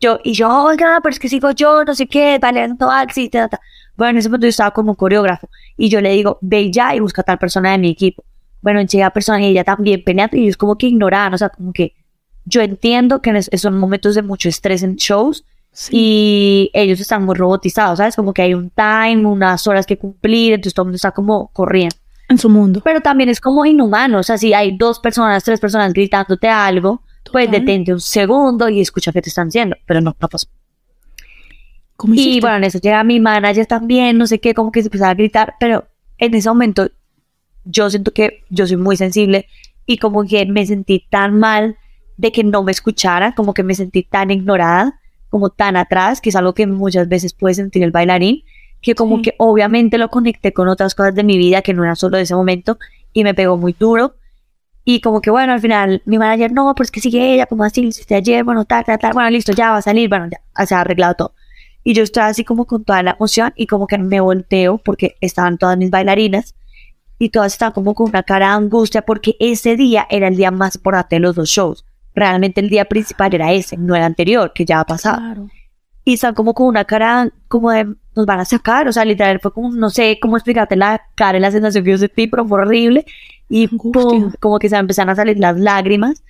Yo, 0.00 0.18
y 0.22 0.32
yo, 0.32 0.64
oiga, 0.64 0.98
pero 1.02 1.12
es 1.12 1.18
que 1.18 1.28
sigo 1.28 1.52
yo, 1.52 1.84
no 1.84 1.94
sé 1.94 2.08
qué, 2.08 2.38
Sandoval, 2.42 3.10
sí, 3.12 3.28
ta, 3.30 3.48
ta. 3.48 3.60
Bueno, 3.96 4.10
en 4.10 4.18
ese 4.18 4.28
momento 4.28 4.46
yo 4.46 4.50
estaba 4.50 4.72
como 4.72 4.96
coreógrafo 4.96 5.48
y 5.76 5.88
yo 5.88 6.00
le 6.00 6.10
digo, 6.12 6.38
ve 6.42 6.70
ya 6.70 6.94
y 6.94 7.00
busca 7.00 7.22
a 7.22 7.24
tal 7.24 7.38
persona 7.38 7.72
de 7.72 7.78
mi 7.78 7.90
equipo. 7.90 8.24
Bueno, 8.60 8.82
llega 8.82 9.10
persona 9.10 9.40
y 9.40 9.46
ella 9.46 9.64
también 9.64 10.02
peleando 10.04 10.36
y 10.36 10.48
es 10.48 10.56
como 10.56 10.76
que 10.76 10.88
ignoraban, 10.88 11.32
o 11.32 11.38
sea, 11.38 11.48
como 11.48 11.72
que 11.72 11.94
yo 12.50 12.60
entiendo 12.60 13.22
que 13.22 13.42
son 13.42 13.78
momentos 13.78 14.14
de 14.14 14.22
mucho 14.22 14.48
estrés 14.48 14.82
en 14.82 14.96
shows 14.96 15.44
y 15.90 16.70
ellos 16.74 17.00
están 17.00 17.24
muy 17.24 17.36
robotizados, 17.36 17.98
¿sabes? 17.98 18.16
Como 18.16 18.34
que 18.34 18.42
hay 18.42 18.54
un 18.54 18.70
time, 18.70 19.24
unas 19.24 19.66
horas 19.66 19.86
que 19.86 19.96
cumplir, 19.96 20.54
entonces 20.54 20.74
todo 20.74 20.84
el 20.84 20.86
mundo 20.88 20.96
está 20.96 21.12
como 21.12 21.48
corriendo. 21.52 21.96
En 22.28 22.38
su 22.38 22.48
mundo. 22.48 22.80
Pero 22.84 23.00
también 23.00 23.28
es 23.28 23.40
como 23.40 23.64
inhumano, 23.64 24.18
o 24.18 24.22
sea, 24.22 24.36
si 24.36 24.52
hay 24.52 24.76
dos 24.76 25.00
personas, 25.00 25.42
tres 25.42 25.60
personas 25.60 25.92
gritándote 25.92 26.48
algo, 26.48 27.02
pues 27.32 27.50
detente 27.50 27.92
un 27.92 28.00
segundo 28.00 28.68
y 28.68 28.80
escucha 28.80 29.12
qué 29.12 29.22
te 29.22 29.28
están 29.28 29.48
diciendo, 29.48 29.76
pero 29.86 30.00
no, 30.00 30.16
no 30.20 30.28
pasó. 30.28 30.48
y 32.12 32.40
bueno, 32.40 32.56
en 32.58 32.64
eso 32.64 32.78
llega 32.78 33.02
mi 33.04 33.20
manager 33.20 33.66
también, 33.66 34.18
no 34.18 34.26
sé 34.26 34.40
qué, 34.40 34.54
como 34.54 34.72
que 34.72 34.82
se 34.82 34.88
empezaba 34.88 35.10
a 35.10 35.14
gritar, 35.14 35.54
pero 35.60 35.86
en 36.18 36.34
ese 36.34 36.48
momento 36.48 36.90
yo 37.64 37.90
siento 37.90 38.12
que 38.12 38.44
yo 38.48 38.66
soy 38.66 38.76
muy 38.76 38.96
sensible 38.96 39.46
y 39.86 39.98
como 39.98 40.24
que 40.24 40.46
me 40.46 40.66
sentí 40.66 41.06
tan 41.10 41.38
mal 41.38 41.76
de 42.20 42.32
que 42.32 42.44
no 42.44 42.62
me 42.62 42.70
escuchara, 42.70 43.34
como 43.34 43.54
que 43.54 43.62
me 43.62 43.74
sentí 43.74 44.02
tan 44.02 44.30
ignorada, 44.30 45.00
como 45.30 45.48
tan 45.48 45.76
atrás, 45.76 46.20
que 46.20 46.28
es 46.28 46.36
algo 46.36 46.52
que 46.52 46.66
muchas 46.66 47.08
veces 47.08 47.32
puede 47.32 47.54
sentir 47.54 47.82
el 47.82 47.92
bailarín, 47.92 48.44
que 48.82 48.94
como 48.94 49.22
que 49.22 49.34
obviamente 49.38 49.96
lo 49.96 50.10
conecté 50.10 50.52
con 50.52 50.68
otras 50.68 50.94
cosas 50.94 51.14
de 51.14 51.24
mi 51.24 51.38
vida 51.38 51.62
que 51.62 51.72
no 51.72 51.82
era 51.82 51.94
solo 51.94 52.18
de 52.18 52.24
ese 52.24 52.34
momento 52.34 52.78
y 53.12 53.24
me 53.24 53.32
pegó 53.32 53.56
muy 53.56 53.74
duro. 53.78 54.16
Y 54.84 55.00
como 55.00 55.20
que 55.22 55.30
bueno, 55.30 55.54
al 55.54 55.60
final 55.60 56.02
mi 56.04 56.18
manager, 56.18 56.52
no, 56.52 56.74
pues 56.74 56.90
que 56.90 57.00
sigue 57.00 57.34
ella, 57.34 57.46
como 57.46 57.64
así, 57.64 57.86
hiciste 57.86 58.14
ayer, 58.14 58.44
bueno, 58.44 58.66
tal, 58.66 58.84
tal, 58.84 58.98
tal, 58.98 59.12
bueno, 59.14 59.30
listo, 59.30 59.52
ya 59.52 59.70
va 59.70 59.78
a 59.78 59.82
salir, 59.82 60.08
bueno, 60.10 60.28
ya 60.30 60.66
se 60.66 60.74
ha 60.74 60.80
arreglado 60.80 61.14
todo. 61.14 61.34
Y 61.84 61.94
yo 61.94 62.02
estaba 62.02 62.26
así 62.26 62.44
como 62.44 62.66
con 62.66 62.84
toda 62.84 63.02
la 63.02 63.12
emoción 63.12 63.54
y 63.56 63.66
como 63.66 63.86
que 63.86 63.96
me 63.96 64.20
volteo 64.20 64.78
porque 64.78 65.16
estaban 65.22 65.56
todas 65.56 65.78
mis 65.78 65.90
bailarinas 65.90 66.54
y 67.18 67.30
todas 67.30 67.52
estaban 67.52 67.72
como 67.72 67.94
con 67.94 68.10
una 68.10 68.22
cara 68.24 68.48
de 68.48 68.52
angustia 68.54 69.02
porque 69.02 69.36
ese 69.40 69.76
día 69.76 70.06
era 70.10 70.28
el 70.28 70.36
día 70.36 70.50
más 70.50 70.76
importante 70.76 71.16
de 71.16 71.20
los 71.20 71.34
dos 71.34 71.48
shows. 71.48 71.84
Realmente 72.14 72.60
el 72.60 72.68
día 72.68 72.84
principal 72.86 73.34
era 73.34 73.52
ese, 73.52 73.76
no 73.76 73.94
el 73.94 74.02
anterior, 74.02 74.52
que 74.54 74.64
ya 74.64 74.80
ha 74.80 74.84
pasado. 74.84 75.48
Y 76.04 76.14
estaban 76.14 76.34
como 76.34 76.54
con 76.54 76.66
una 76.66 76.84
cara 76.84 77.30
como 77.48 77.70
de 77.70 77.94
nos 78.16 78.26
van 78.26 78.40
a 78.40 78.44
sacar, 78.44 78.88
o 78.88 78.92
sea, 78.92 79.04
literal 79.04 79.38
fue 79.40 79.52
como, 79.52 79.70
no 79.70 79.90
sé 79.90 80.18
cómo 80.20 80.36
explicarte 80.36 80.76
la 80.76 81.00
cara 81.14 81.38
y 81.38 81.40
la 81.40 81.50
sensación 81.50 81.84
que 81.84 81.90
yo 81.92 81.98
sentí, 81.98 82.26
pero 82.26 82.46
fue 82.46 82.60
horrible. 82.60 83.04
Y 83.48 83.68
como 84.40 84.58
que 84.58 84.68
se 84.68 84.76
empezaron 84.76 85.10
a 85.10 85.16
salir 85.16 85.38
las 85.38 85.58
lágrimas. 85.58 86.22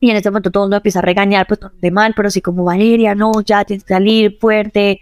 Y 0.00 0.10
en 0.10 0.16
ese 0.16 0.30
momento 0.30 0.50
todo 0.50 0.64
el 0.64 0.66
mundo 0.66 0.76
empieza 0.76 0.98
a 0.98 1.02
regañar, 1.02 1.46
pues 1.46 1.60
de 1.80 1.90
mal, 1.90 2.12
pero 2.14 2.28
así 2.28 2.40
como 2.40 2.64
Valeria, 2.64 3.14
no, 3.14 3.40
ya 3.40 3.64
tienes 3.64 3.84
que 3.84 3.94
salir 3.94 4.38
fuerte. 4.40 5.00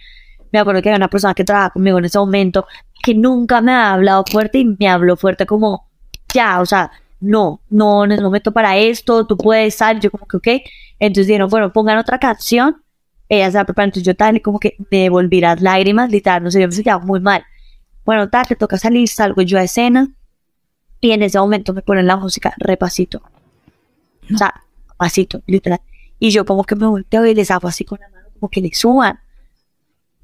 Me 0.52 0.58
acuerdo 0.58 0.82
que 0.82 0.90
había 0.90 0.98
una 0.98 1.08
persona 1.08 1.34
que 1.34 1.44
trabajaba 1.44 1.72
conmigo 1.72 1.98
en 1.98 2.04
ese 2.04 2.18
momento 2.18 2.66
que 3.02 3.14
nunca 3.14 3.60
me 3.60 3.72
ha 3.72 3.94
hablado 3.94 4.24
fuerte 4.30 4.58
y 4.58 4.76
me 4.78 4.88
habló 4.88 5.16
fuerte 5.16 5.44
como, 5.44 5.88
ya, 6.32 6.60
o 6.60 6.66
sea, 6.66 6.90
no, 7.22 7.60
no, 7.70 8.04
en 8.04 8.12
el 8.12 8.20
momento 8.20 8.52
para 8.52 8.76
esto, 8.76 9.26
tú 9.26 9.36
puedes 9.36 9.76
salir, 9.76 10.02
yo 10.02 10.10
como 10.10 10.26
que, 10.26 10.36
ok. 10.36 10.62
Entonces 10.98 11.28
dijeron, 11.28 11.48
bueno, 11.48 11.72
pongan 11.72 11.98
otra 11.98 12.18
canción. 12.18 12.82
Ella 13.28 13.50
se 13.50 13.58
va 13.58 13.64
preparando, 13.64 13.90
entonces 13.90 14.06
yo 14.06 14.16
tal, 14.16 14.42
como 14.42 14.58
que 14.58 14.76
me 14.90 15.08
volví 15.08 15.40
las 15.40 15.62
lágrimas, 15.62 16.10
literal, 16.10 16.42
no 16.42 16.50
sé, 16.50 16.60
yo 16.60 16.66
me 16.66 16.74
sentía 16.74 16.98
muy 16.98 17.20
mal. 17.20 17.44
Bueno, 18.04 18.28
tal, 18.28 18.46
te 18.48 18.56
toca 18.56 18.76
salir, 18.76 19.08
salgo 19.08 19.40
yo 19.42 19.56
a 19.56 19.62
escena. 19.62 20.12
Y 21.00 21.12
en 21.12 21.22
ese 21.22 21.38
momento 21.38 21.72
me 21.72 21.82
ponen 21.82 22.06
la 22.06 22.16
música 22.16 22.54
repasito. 22.58 23.22
O 24.34 24.36
sea, 24.36 24.62
pasito, 24.96 25.42
literal. 25.46 25.80
Y 26.18 26.30
yo 26.30 26.44
como 26.44 26.64
que 26.64 26.74
me 26.74 26.86
volteo 26.86 27.24
y 27.26 27.34
les 27.34 27.52
hago 27.52 27.68
así 27.68 27.84
con 27.84 28.00
la 28.00 28.08
mano, 28.08 28.28
como 28.34 28.50
que 28.50 28.60
le 28.60 28.74
suban. 28.74 29.20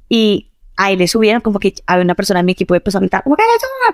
Y 0.09 0.51
ahí 0.79 0.97
le 0.97 1.09
subieron, 1.09 1.41
como 1.41 1.59
que 1.59 1.75
había 1.87 2.05
una 2.05 2.14
persona 2.14 2.41
en 2.41 2.47
mi 2.47 2.53
equipo 2.53 2.73
de 2.73 2.79
empezó 2.79 2.99
a 2.99 3.01
gritar, 3.01 3.25
que 3.25 3.31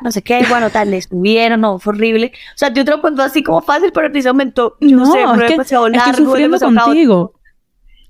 no 0.02 0.12
sé 0.12 0.22
qué, 0.22 0.44
bueno, 0.50 0.68
tal, 0.68 0.90
le 0.90 1.00
subieron, 1.00 1.62
no, 1.62 1.78
fue 1.78 1.94
horrible. 1.94 2.30
O 2.54 2.58
sea, 2.58 2.72
yo 2.72 2.84
te 2.84 2.90
lo 2.90 3.00
cuento 3.00 3.22
así 3.22 3.42
como 3.42 3.62
fácil, 3.62 3.90
pero 3.90 4.08
en 4.08 4.16
ese 4.16 4.28
momento, 4.28 4.76
yo 4.80 4.98
no, 4.98 5.06
sé, 5.06 5.24
fue 5.24 5.48
demasiado 5.48 5.88
largo. 5.88 6.36
Es 6.36 6.60
que 6.60 6.66
contigo. 6.66 7.32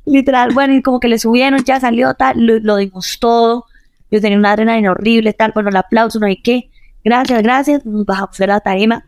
Literal, 0.06 0.52
bueno, 0.52 0.74
y 0.74 0.82
como 0.82 0.98
que 0.98 1.06
le 1.06 1.20
subieron, 1.20 1.62
ya 1.62 1.78
salió, 1.78 2.14
tal, 2.14 2.34
lo, 2.44 2.76
dimos 2.76 3.18
todo. 3.20 3.66
Yo 4.10 4.20
tenía 4.20 4.36
una 4.36 4.50
adrenalina 4.50 4.90
horrible, 4.90 5.32
tal, 5.32 5.52
bueno, 5.54 5.68
el 5.68 5.76
aplauso, 5.76 6.18
no 6.18 6.26
hay 6.26 6.42
qué. 6.42 6.68
Gracias, 7.04 7.42
gracias, 7.44 7.86
nos 7.86 8.04
bajamos 8.04 8.36
de 8.36 8.46
la 8.48 8.58
tarima. 8.58 9.04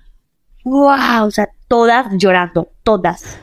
¡Wow! 0.62 1.26
O 1.26 1.30
sea, 1.32 1.48
todas 1.66 2.06
llorando, 2.16 2.68
todas. 2.84 3.40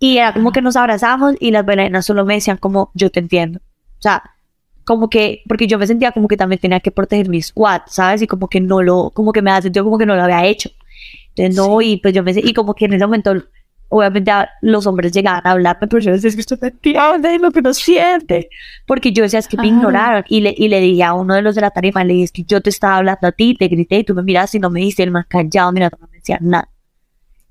Y 0.00 0.18
era 0.18 0.32
como 0.32 0.50
que 0.50 0.62
nos 0.62 0.74
abrazamos 0.74 1.36
y 1.38 1.52
las 1.52 1.64
bailarinas 1.64 2.04
solo 2.04 2.24
me 2.24 2.34
decían 2.34 2.56
como, 2.56 2.90
yo 2.94 3.10
te 3.10 3.20
entiendo. 3.20 3.60
O 3.98 4.02
sea, 4.02 4.33
como 4.84 5.08
que, 5.08 5.42
porque 5.48 5.66
yo 5.66 5.78
me 5.78 5.86
sentía 5.86 6.12
como 6.12 6.28
que 6.28 6.36
también 6.36 6.60
tenía 6.60 6.80
que 6.80 6.90
proteger 6.90 7.28
mi 7.28 7.40
squad, 7.42 7.82
¿sabes? 7.86 8.22
Y 8.22 8.26
como 8.26 8.48
que 8.48 8.60
no 8.60 8.82
lo, 8.82 9.10
como 9.10 9.32
que 9.32 9.42
me 9.42 9.50
ha 9.50 9.60
sentido 9.62 9.84
como 9.84 9.98
que 9.98 10.06
no 10.06 10.14
lo 10.14 10.22
había 10.22 10.44
hecho. 10.44 10.70
Entonces, 11.34 11.56
no, 11.56 11.80
y 11.80 11.96
pues 11.96 12.14
yo 12.14 12.22
me, 12.22 12.32
y 12.32 12.52
como 12.52 12.74
que 12.74 12.84
en 12.84 12.94
ese 12.94 13.04
momento, 13.04 13.34
obviamente 13.88 14.30
los 14.60 14.86
hombres 14.86 15.12
llegaban 15.12 15.46
a 15.46 15.52
hablarme, 15.52 15.88
pero 15.88 16.00
yo 16.00 16.12
decía, 16.12 16.28
es 16.28 16.36
que 16.36 16.42
usted 16.42 16.62
entiende 16.62 17.38
lo 17.38 17.50
que 17.50 17.62
no 17.62 17.74
siente. 17.74 18.48
Porque 18.86 19.12
yo 19.12 19.22
decía, 19.22 19.38
es 19.38 19.48
que 19.48 19.56
me 19.56 19.66
ignoraron. 19.66 20.24
Y 20.28 20.40
le, 20.40 20.54
y 20.56 20.68
le 20.68 20.80
dije 20.80 21.02
a 21.02 21.14
uno 21.14 21.34
de 21.34 21.42
los 21.42 21.54
de 21.54 21.62
la 21.62 21.70
tarima, 21.70 22.04
le 22.04 22.12
dije, 22.12 22.24
es 22.24 22.32
que 22.32 22.44
yo 22.44 22.60
te 22.60 22.70
estaba 22.70 22.98
hablando 22.98 23.26
a 23.26 23.32
ti, 23.32 23.54
te 23.54 23.68
grité 23.68 23.98
y 23.98 24.04
tú 24.04 24.14
me 24.14 24.22
miras 24.22 24.54
y 24.54 24.60
no 24.60 24.70
me 24.70 24.80
dices, 24.80 25.00
el 25.00 25.10
más 25.10 25.26
callado, 25.26 25.72
mira, 25.72 25.90
no 25.90 26.06
me 26.06 26.18
decía 26.18 26.38
nada. 26.40 26.68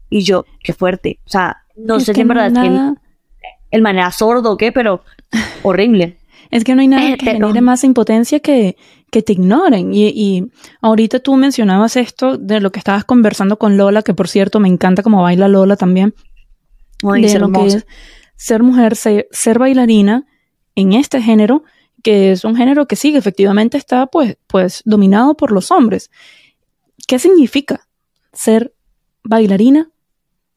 Y 0.10 0.22
yo, 0.22 0.46
qué 0.64 0.74
fuerte. 0.74 1.20
O 1.26 1.30
sea, 1.30 1.64
no 1.76 2.00
sé 2.00 2.14
si 2.14 2.22
en 2.22 2.28
verdad 2.28 2.48
es 2.48 2.54
que 2.54 2.68
el, 2.68 2.98
el 3.72 3.82
man 3.82 3.98
era 3.98 4.12
sordo 4.12 4.52
o 4.52 4.58
qué, 4.58 4.72
pero 4.72 5.04
horrible. 5.64 6.18
Es 6.54 6.64
que 6.64 6.76
no 6.76 6.82
hay 6.82 6.88
nada 6.88 7.18
que 7.18 7.26
genere 7.26 7.62
más 7.62 7.84
impotencia 7.84 8.40
que, 8.40 8.78
que 9.10 9.24
te 9.24 9.34
ignoren. 9.34 9.92
Y, 9.92 10.10
y, 10.10 10.52
ahorita 10.82 11.20
tú 11.20 11.36
mencionabas 11.36 11.96
esto 11.96 12.38
de 12.38 12.60
lo 12.60 12.72
que 12.72 12.78
estabas 12.78 13.06
conversando 13.06 13.58
con 13.58 13.76
Lola, 13.76 14.04
que 14.04 14.14
por 14.14 14.28
cierto 14.28 14.60
me 14.60 14.68
encanta 14.68 15.02
cómo 15.02 15.24
baila 15.24 15.48
Lola 15.48 15.78
también. 15.78 16.14
de 17.02 17.40
lo 17.40 17.52
que 17.52 17.66
es 17.66 17.88
ser 18.36 18.62
mujer, 18.62 18.96
ser, 18.96 19.28
ser, 19.32 19.58
bailarina 19.58 20.28
en 20.76 20.94
este 20.94 21.24
género, 21.24 21.64
que 22.04 22.32
es 22.32 22.46
un 22.46 22.56
género 22.56 22.88
que 22.88 22.98
sí, 22.98 23.16
efectivamente 23.16 23.80
está 23.80 24.06
pues, 24.06 24.38
pues 24.46 24.84
dominado 24.86 25.36
por 25.36 25.52
los 25.52 25.72
hombres. 25.72 26.12
¿Qué 27.08 27.18
significa 27.18 27.88
ser 28.32 28.76
bailarina 29.24 29.90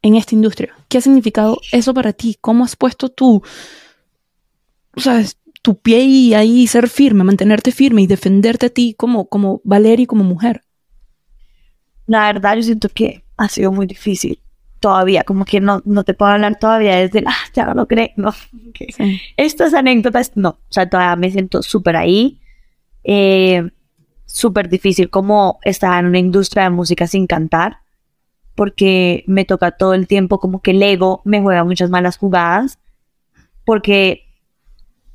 en 0.02 0.14
esta 0.14 0.34
industria? 0.34 0.74
¿Qué 0.88 0.98
ha 0.98 1.00
significado 1.00 1.58
eso 1.72 1.94
para 1.94 2.12
ti? 2.12 2.36
¿Cómo 2.38 2.64
has 2.64 2.76
puesto 2.76 3.08
tú, 3.08 3.42
o 4.94 5.00
sea, 5.00 5.24
tu 5.66 5.76
pie 5.76 6.04
y 6.04 6.32
ahí 6.32 6.64
ser 6.68 6.88
firme, 6.88 7.24
mantenerte 7.24 7.72
firme 7.72 8.00
y 8.00 8.06
defenderte 8.06 8.66
a 8.66 8.70
ti 8.70 8.94
como, 8.96 9.28
como 9.28 9.60
Valeria 9.64 10.06
como 10.06 10.22
mujer? 10.22 10.62
La 12.06 12.32
verdad, 12.32 12.54
yo 12.54 12.62
siento 12.62 12.88
que 12.88 13.24
ha 13.36 13.48
sido 13.48 13.72
muy 13.72 13.84
difícil 13.86 14.38
todavía, 14.78 15.24
como 15.24 15.44
que 15.44 15.58
no, 15.58 15.82
no 15.84 16.04
te 16.04 16.14
puedo 16.14 16.30
hablar 16.30 16.56
todavía 16.56 16.94
desde, 16.98 17.24
ah, 17.26 17.34
ya 17.52 17.66
no 17.66 17.74
lo 17.74 17.88
creo, 17.88 18.10
no. 18.14 18.32
Estas 19.36 19.74
anécdotas, 19.74 20.30
no, 20.36 20.50
o 20.50 20.70
sea, 20.72 20.88
todavía 20.88 21.16
me 21.16 21.32
siento 21.32 21.60
súper 21.64 21.96
ahí. 21.96 22.38
Eh, 23.02 23.68
súper 24.24 24.68
difícil 24.68 25.10
como 25.10 25.58
estar 25.62 25.98
en 25.98 26.10
una 26.10 26.20
industria 26.20 26.62
de 26.62 26.70
música 26.70 27.08
sin 27.08 27.26
cantar 27.26 27.78
porque 28.54 29.24
me 29.26 29.44
toca 29.44 29.72
todo 29.72 29.94
el 29.94 30.06
tiempo 30.06 30.38
como 30.38 30.62
que 30.62 30.70
el 30.70 30.82
ego 30.84 31.22
me 31.24 31.42
juega 31.42 31.64
muchas 31.64 31.90
malas 31.90 32.18
jugadas, 32.18 32.78
porque 33.64 34.25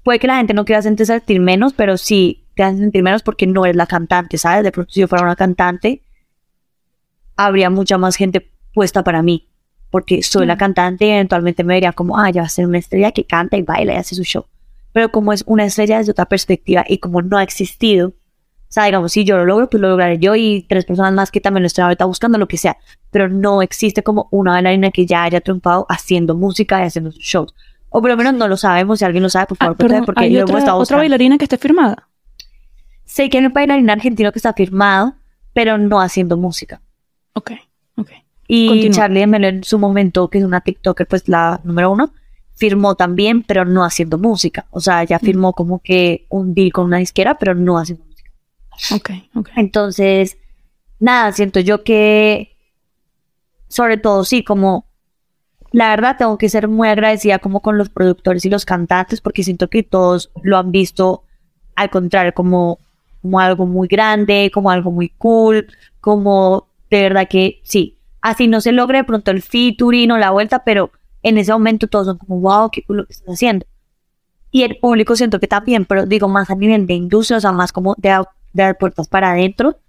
puede 0.04 0.20
que 0.20 0.28
la 0.28 0.38
gente 0.38 0.54
no 0.54 0.66
quiera 0.66 0.80
hacerte 0.80 1.06
sentir 1.06 1.40
menos, 1.40 1.74
pero 1.74 1.98
sí 1.98 2.46
te 2.56 2.64
hacen 2.64 2.80
sentir 2.80 3.04
menos 3.04 3.24
porque 3.24 3.48
no 3.48 3.66
eres 3.66 3.76
la 3.76 3.88
cantante, 3.88 4.38
¿sabes? 4.38 4.64
De 4.64 4.72
pronto 4.72 4.92
si 4.92 5.02
yo 5.02 5.08
fuera 5.08 5.24
una 5.24 5.36
cantante, 5.36 6.02
habría 7.36 7.70
mucha 7.70 7.98
más 7.98 8.16
gente 8.16 8.52
puesta 8.74 9.04
para 9.04 9.22
mí, 9.22 9.50
porque 9.90 10.24
soy 10.24 10.46
la 10.46 10.58
cantante 10.58 11.06
y 11.06 11.10
eventualmente 11.10 11.64
me 11.64 11.76
vería 11.76 11.92
como, 11.94 12.18
ah, 12.18 12.30
ya 12.30 12.42
va 12.42 12.48
a 12.48 12.50
ser 12.50 12.68
una 12.68 12.78
estrella 12.78 13.12
que 13.12 13.26
canta 13.26 13.58
y 13.58 13.62
baila 13.62 13.94
y 13.94 13.98
hace 13.98 14.16
su 14.16 14.24
show. 14.24 14.46
Pero 14.94 15.12
como 15.12 15.34
es 15.34 15.44
una 15.48 15.66
estrella 15.66 15.98
desde 15.98 16.12
otra 16.12 16.26
perspectiva 16.26 16.84
y 16.88 16.98
como 16.98 17.22
no 17.22 17.38
ha 17.38 17.44
existido, 17.44 18.10
o 18.72 18.74
sea, 18.74 18.86
digamos, 18.86 19.12
si 19.12 19.26
yo 19.26 19.36
lo 19.36 19.46
logro, 19.46 19.70
pues 19.70 19.82
lo 19.82 19.90
lograré 19.90 20.18
yo 20.18 20.34
y 20.34 20.66
tres 20.68 20.86
personas 20.86 21.12
más 21.14 21.30
que 21.30 21.42
también 21.42 21.64
lo 21.64 21.68
estén 21.68 21.84
ahorita 21.84 22.06
buscando, 22.06 22.38
lo 22.38 22.48
que 22.48 22.56
sea. 22.56 22.78
Pero 23.10 23.28
no 23.28 23.62
existe 23.62 24.02
como 24.02 24.30
una 24.32 24.52
bailarina 24.52 24.92
que 24.92 25.06
ya 25.06 25.24
haya 25.24 25.42
triunfado 25.42 25.86
haciendo 25.90 26.36
música 26.36 26.80
y 26.80 26.86
haciendo 26.86 27.12
sus 27.12 27.22
shows. 27.22 27.54
O 27.92 28.02
por 28.02 28.10
lo 28.10 28.18
menos 28.18 28.34
no 28.34 28.48
lo 28.48 28.58
sabemos. 28.58 29.00
Si 29.00 29.06
alguien 29.06 29.22
lo 29.22 29.30
sabe, 29.30 29.48
por 29.48 29.58
favor, 29.58 29.76
ah, 29.94 30.02
porque 30.06 30.24
¿hay 30.24 30.38
otra, 30.38 30.76
otra 30.76 30.98
bailarina 30.98 31.38
que 31.38 31.46
esté 31.46 31.58
firmada? 31.58 32.08
Sé 33.06 33.30
que 33.30 33.38
hay 33.38 33.46
un 33.46 33.54
bailarín 33.54 33.90
argentino 33.90 34.32
que 34.32 34.40
está 34.40 34.54
firmado, 34.54 35.16
pero 35.54 35.78
no 35.78 36.00
haciendo 36.00 36.38
música. 36.38 36.82
Ok, 37.34 37.52
ok. 37.98 38.10
Y 38.48 38.90
Charlie 38.90 39.22
en 39.22 39.64
su 39.64 39.78
momento, 39.78 40.30
que 40.30 40.40
es 40.40 40.46
una 40.46 40.62
TikToker, 40.62 41.06
pues 41.06 41.28
la 41.28 41.60
número 41.64 41.92
uno, 41.92 42.14
firmó 42.56 42.96
también, 42.96 43.44
pero 43.44 43.66
no 43.66 43.84
haciendo 43.84 44.18
música. 44.18 44.66
O 44.72 44.80
sea, 44.80 45.04
ella 45.04 45.20
mm. 45.22 45.26
firmó 45.26 45.54
como 45.54 45.80
que 45.80 46.26
un 46.30 46.54
deal 46.54 46.72
con 46.72 46.86
una 46.86 46.98
disquera, 46.98 47.38
pero 47.38 47.56
no 47.56 47.78
haciendo 47.78 48.06
música. 48.06 48.32
Ok, 48.96 49.10
ok. 49.36 49.50
Entonces, 49.58 50.38
nada, 51.00 51.32
siento 51.34 51.60
yo 51.60 51.84
que, 51.84 52.56
sobre 53.68 53.98
todo, 53.98 54.24
sí, 54.24 54.44
como, 54.44 54.86
la 55.72 55.90
verdad 55.90 56.18
tengo 56.18 56.38
que 56.38 56.50
ser 56.50 56.68
muy 56.68 56.90
agradecida 56.90 57.40
como 57.40 57.62
con 57.62 57.78
los 57.78 57.90
productores 57.90 58.46
y 58.46 58.50
los 58.50 58.66
cantantes, 58.66 59.22
porque 59.22 59.44
siento 59.44 59.70
que 59.70 59.84
todos 59.84 60.32
lo 60.44 60.58
han 60.58 60.72
visto 60.72 61.24
al 61.76 61.90
contrario, 61.90 62.34
como, 62.34 62.80
como 63.22 63.40
algo 63.40 63.66
muy 63.66 63.88
grande, 63.88 64.52
como 64.54 64.70
algo 64.70 64.92
muy 64.92 65.10
cool, 65.10 65.68
como 66.02 66.68
de 66.90 67.02
verdad 67.04 67.28
que 67.30 67.62
sí, 67.64 67.98
así 68.22 68.48
no 68.48 68.60
se 68.60 68.74
logre 68.74 69.00
de 69.00 69.04
pronto 69.06 69.32
el 69.32 69.42
featuring 69.42 70.12
o 70.12 70.18
la 70.18 70.32
vuelta, 70.32 70.64
pero 70.66 70.92
en 71.24 71.38
ese 71.38 71.54
momento 71.54 71.88
todos 71.88 72.08
son 72.08 72.18
como, 72.18 72.40
wow, 72.42 72.70
qué 72.70 72.84
cool 72.84 72.98
lo 72.98 73.06
que 73.06 73.14
estás 73.14 73.36
haciendo. 73.36 73.66
Y 74.52 74.64
el 74.64 74.78
público 74.78 75.16
siento 75.16 75.40
que 75.40 75.48
también, 75.48 75.86
pero 75.86 76.06
digo 76.06 76.28
más 76.28 76.50
a 76.50 76.56
nivel 76.56 76.86
de 76.86 76.96
industria, 76.96 77.38
o 77.38 77.42
sea, 77.42 77.54
más 77.54 77.72
como 77.72 77.96
de, 77.98 78.10
de 78.10 78.64
dar 78.64 78.78
puertas 78.78 79.08
para 79.08 79.32
adentro, 79.32 79.80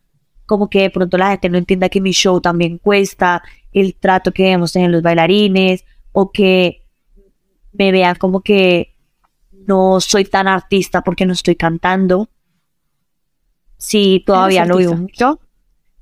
como 0.46 0.70
que 0.70 0.82
de 0.82 0.90
pronto 0.90 1.18
la 1.18 1.30
gente 1.30 1.48
no 1.48 1.58
entienda 1.58 1.88
que 1.88 2.00
mi 2.00 2.12
show 2.12 2.40
también 2.40 2.78
cuesta, 2.78 3.42
el 3.72 3.94
trato 3.94 4.32
que 4.32 4.44
debemos 4.44 4.72
tener 4.72 4.90
los 4.90 5.02
bailarines, 5.02 5.84
o 6.12 6.30
que 6.30 6.84
me 7.72 7.90
vean 7.90 8.16
como 8.16 8.40
que 8.42 8.94
no 9.66 10.00
soy 10.00 10.24
tan 10.24 10.48
artista 10.48 11.02
porque 11.02 11.26
no 11.26 11.32
estoy 11.32 11.56
cantando. 11.56 12.28
Sí, 13.78 14.22
todavía 14.26 14.64
lo 14.64 14.76
vivo 14.76 14.94
mucho. 14.94 15.40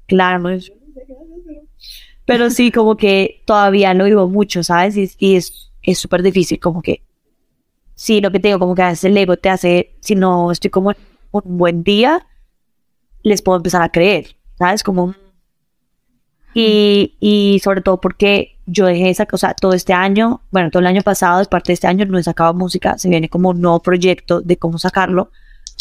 Claro, 0.07 0.59
pero 2.25 2.51
sí, 2.51 2.71
como 2.71 2.97
que 2.97 3.43
todavía 3.45 3.95
lo 3.95 4.05
vivo 4.05 4.29
mucho, 4.29 4.63
¿sabes? 4.63 5.17
Y, 5.19 5.37
es 5.37 5.99
súper 5.99 6.23
difícil, 6.23 6.61
como 6.61 6.83
que 6.83 7.03
sí, 7.95 8.21
lo 8.21 8.31
que 8.31 8.39
tengo, 8.39 8.59
como 8.59 8.75
que 8.75 8.83
a 8.83 8.89
veces 8.91 9.05
el 9.05 9.17
ego 9.17 9.37
te 9.37 9.49
hace, 9.49 9.97
si 10.01 10.15
no 10.15 10.53
estoy 10.53 10.71
como 10.71 10.93
un 11.33 11.59
buen 11.59 11.83
día, 11.83 12.27
les 13.23 13.43
puedo 13.43 13.57
empezar 13.57 13.83
a 13.83 13.91
creer, 13.91 14.37
¿sabes? 14.59 14.83
Como... 14.83 15.15
Y, 16.55 17.17
y 17.21 17.61
sobre 17.63 17.81
todo 17.81 18.01
porque 18.01 18.59
yo 18.67 18.87
dejé 18.87 19.11
esa 19.11 19.27
cosa 19.27 19.55
todo 19.55 19.73
este 19.73 19.93
año, 19.93 20.43
bueno, 20.51 20.71
todo 20.71 20.81
el 20.81 20.87
año 20.87 21.03
pasado, 21.03 21.41
es 21.41 21.49
parte 21.49 21.69
de 21.69 21.75
este 21.75 21.87
año, 21.87 22.07
no 22.07 22.19
he 22.19 22.23
sacado 22.23 22.55
música, 22.55 22.99
se 22.99 23.09
viene 23.09 23.29
como 23.29 23.51
un 23.51 23.61
nuevo 23.61 23.81
proyecto 23.81 24.41
de 24.41 24.57
cómo 24.57 24.79
sacarlo, 24.79 25.31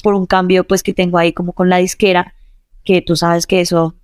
por 0.04 0.14
un 0.14 0.26
cambio 0.26 0.64
pues 0.64 0.84
que 0.84 0.94
tengo 0.94 1.18
ahí 1.18 1.34
como 1.34 1.54
con 1.54 1.70
la 1.70 1.78
disquera, 1.78 2.34
que 2.84 3.02
tú 3.02 3.16
sabes 3.16 3.46
que 3.48 3.62
eso 3.62 3.96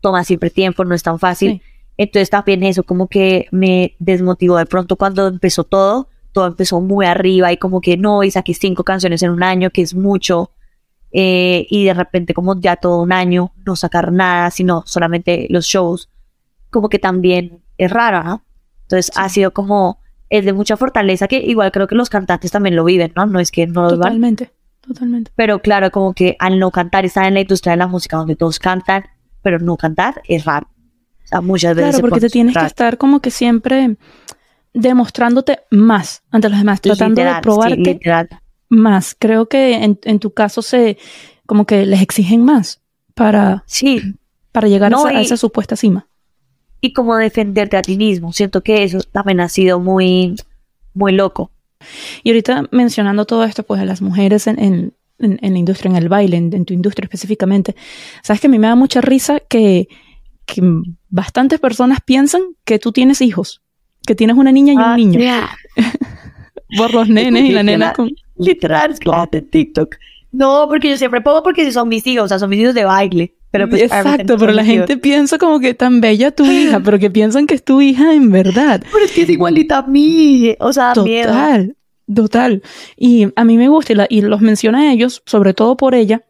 toma 0.00 0.24
siempre 0.24 0.50
tiempo, 0.50 0.84
no 0.84 0.94
es 0.94 1.02
tan 1.02 1.18
fácil. 1.18 1.62
Entonces 1.96 2.28
también 2.28 2.62
eso 2.62 2.82
como 2.82 3.08
que 3.08 3.46
me 3.50 3.94
desmotivó 3.98 4.56
de 4.58 4.66
pronto 4.66 4.96
cuando 4.96 5.28
empezó 5.28 5.64
todo, 5.64 6.08
todo 6.32 6.46
empezó 6.46 6.80
muy 6.80 7.06
arriba 7.06 7.52
y 7.52 7.56
como 7.56 7.80
que 7.80 7.96
no, 7.96 8.24
y 8.24 8.30
saqué 8.30 8.52
cinco 8.52 8.84
canciones 8.84 9.22
en 9.22 9.30
un 9.30 9.42
año, 9.42 9.70
que 9.70 9.82
es 9.82 9.94
mucho, 9.94 10.50
eh, 11.16 11.68
y 11.70 11.84
de 11.84 11.94
repente 11.94 12.34
como 12.34 12.60
ya 12.60 12.74
todo 12.74 13.00
un 13.00 13.12
año 13.12 13.52
no 13.64 13.76
sacar 13.76 14.10
nada, 14.10 14.50
sino 14.50 14.82
solamente 14.84 15.46
los 15.48 15.64
shows, 15.64 16.10
como 16.70 16.88
que 16.88 16.98
también 16.98 17.62
es 17.78 17.88
raro, 17.92 18.24
¿no? 18.24 18.44
Entonces 18.82 19.12
ha 19.14 19.28
sido 19.28 19.52
como, 19.52 20.00
es 20.28 20.44
de 20.44 20.52
mucha 20.52 20.76
fortaleza 20.76 21.28
que 21.28 21.38
igual 21.38 21.70
creo 21.70 21.86
que 21.86 21.94
los 21.94 22.10
cantantes 22.10 22.50
también 22.50 22.74
lo 22.74 22.84
viven, 22.84 23.12
¿no? 23.14 23.26
No 23.26 23.38
es 23.38 23.52
que 23.52 23.68
no 23.68 23.84
lo 23.84 23.90
Totalmente, 23.90 24.50
totalmente. 24.80 25.30
Pero 25.36 25.60
claro, 25.60 25.92
como 25.92 26.14
que 26.14 26.34
al 26.40 26.58
no 26.58 26.72
cantar, 26.72 27.04
estar 27.04 27.24
en 27.26 27.34
la 27.34 27.40
industria 27.42 27.74
de 27.74 27.76
la 27.76 27.86
música 27.86 28.16
donde 28.16 28.34
todos 28.34 28.58
cantan, 28.58 29.04
pero 29.40 29.60
no 29.60 29.76
cantar 29.76 30.20
es 30.26 30.44
raro. 30.44 30.66
O 31.22 31.26
sea, 31.28 31.40
muchas 31.40 31.76
veces. 31.76 31.90
Claro, 31.92 32.08
porque 32.08 32.20
te 32.20 32.28
tienes 32.28 32.56
que 32.56 32.66
estar 32.66 32.98
como 32.98 33.20
que 33.20 33.30
siempre 33.30 33.96
demostrándote 34.72 35.60
más 35.70 36.24
ante 36.32 36.48
los 36.48 36.58
demás, 36.58 36.80
tratando 36.80 37.22
de 37.22 37.34
probarte 37.40 38.00
más. 38.76 39.16
Creo 39.18 39.46
que 39.46 39.74
en, 39.74 40.18
tu 40.18 40.32
caso 40.32 40.62
se 40.62 40.98
como 41.46 41.66
que 41.66 41.86
les 41.86 42.00
exigen 42.00 42.44
más 42.44 42.80
para, 43.14 43.64
sí. 43.66 44.00
para 44.52 44.68
llegar 44.68 44.92
a, 44.94 45.20
esa, 45.20 45.36
supuesta 45.36 45.76
cima. 45.76 46.08
Y 46.80 46.92
como 46.92 47.16
defenderte 47.16 47.76
a 47.76 47.82
ti 47.82 47.96
mismo. 47.96 48.32
Siento 48.32 48.62
que 48.62 48.82
eso 48.82 48.98
también 49.12 49.40
ha 49.40 49.48
sido 49.48 49.78
muy, 49.80 50.36
muy 50.92 51.12
loco. 51.12 51.50
Y 52.22 52.30
ahorita 52.30 52.68
mencionando 52.70 53.24
todo 53.26 53.44
esto, 53.44 53.62
pues 53.62 53.80
de 53.80 53.86
las 53.86 54.00
mujeres 54.00 54.46
en, 54.46 54.94
en, 55.18 55.38
la 55.40 55.58
industria, 55.58 55.90
en 55.90 55.96
el 55.96 56.08
baile, 56.08 56.36
en, 56.36 56.64
tu 56.64 56.72
industria 56.72 57.04
específicamente, 57.04 57.74
sabes 58.22 58.40
que 58.40 58.46
a 58.46 58.50
mí 58.50 58.58
me 58.58 58.66
da 58.66 58.74
mucha 58.74 59.00
risa 59.00 59.40
que, 59.40 59.88
que 60.46 60.62
bastantes 61.08 61.60
personas 61.60 62.00
piensan 62.04 62.42
que 62.64 62.78
tú 62.78 62.92
tienes 62.92 63.20
hijos, 63.20 63.62
que 64.06 64.14
tienes 64.14 64.36
una 64.36 64.52
niña 64.52 64.72
y 64.72 64.76
un 64.76 64.82
ah, 64.82 64.96
niño. 64.96 65.20
Por 66.76 66.94
los 66.94 67.08
nenes 67.10 67.44
y 67.44 67.52
la 67.52 67.62
nena 67.62 67.92
con 67.92 68.10
literal, 68.36 68.94
de 69.30 69.42
TikTok. 69.42 69.96
No, 70.32 70.66
porque 70.68 70.90
yo 70.90 70.96
siempre 70.96 71.20
pongo 71.20 71.42
porque 71.42 71.70
son 71.70 71.88
mis 71.88 72.06
hijos, 72.06 72.24
o 72.24 72.28
sea, 72.28 72.38
son 72.38 72.50
mis 72.50 72.60
hijos 72.60 72.74
de 72.74 72.84
baile. 72.84 73.36
Pero 73.50 73.68
pues, 73.68 73.82
Exacto, 73.82 74.36
pero 74.36 74.50
la 74.50 74.64
gente 74.64 74.96
piensa 74.96 75.38
como 75.38 75.60
que 75.60 75.74
tan 75.74 76.00
bella 76.00 76.32
tu 76.32 76.44
hija, 76.44 76.80
pero 76.80 76.98
que 76.98 77.08
piensan 77.08 77.46
que 77.46 77.54
es 77.54 77.64
tu 77.64 77.80
hija 77.80 78.12
en 78.12 78.32
verdad. 78.32 78.82
Pero 78.92 79.04
es 79.04 79.12
que 79.12 79.22
es 79.22 79.30
igualita 79.30 79.78
a 79.78 79.86
mí, 79.86 80.56
o 80.58 80.72
sea, 80.72 80.92
total, 80.92 81.76
total. 82.12 82.62
Y 82.96 83.28
a 83.36 83.44
mí 83.44 83.56
me 83.56 83.68
gusta 83.68 83.92
y, 83.92 84.18
y 84.18 84.22
los 84.22 84.40
menciona 84.40 84.92
ellos, 84.92 85.22
sobre 85.24 85.54
todo 85.54 85.76
por 85.76 85.94
ella, 85.94 86.24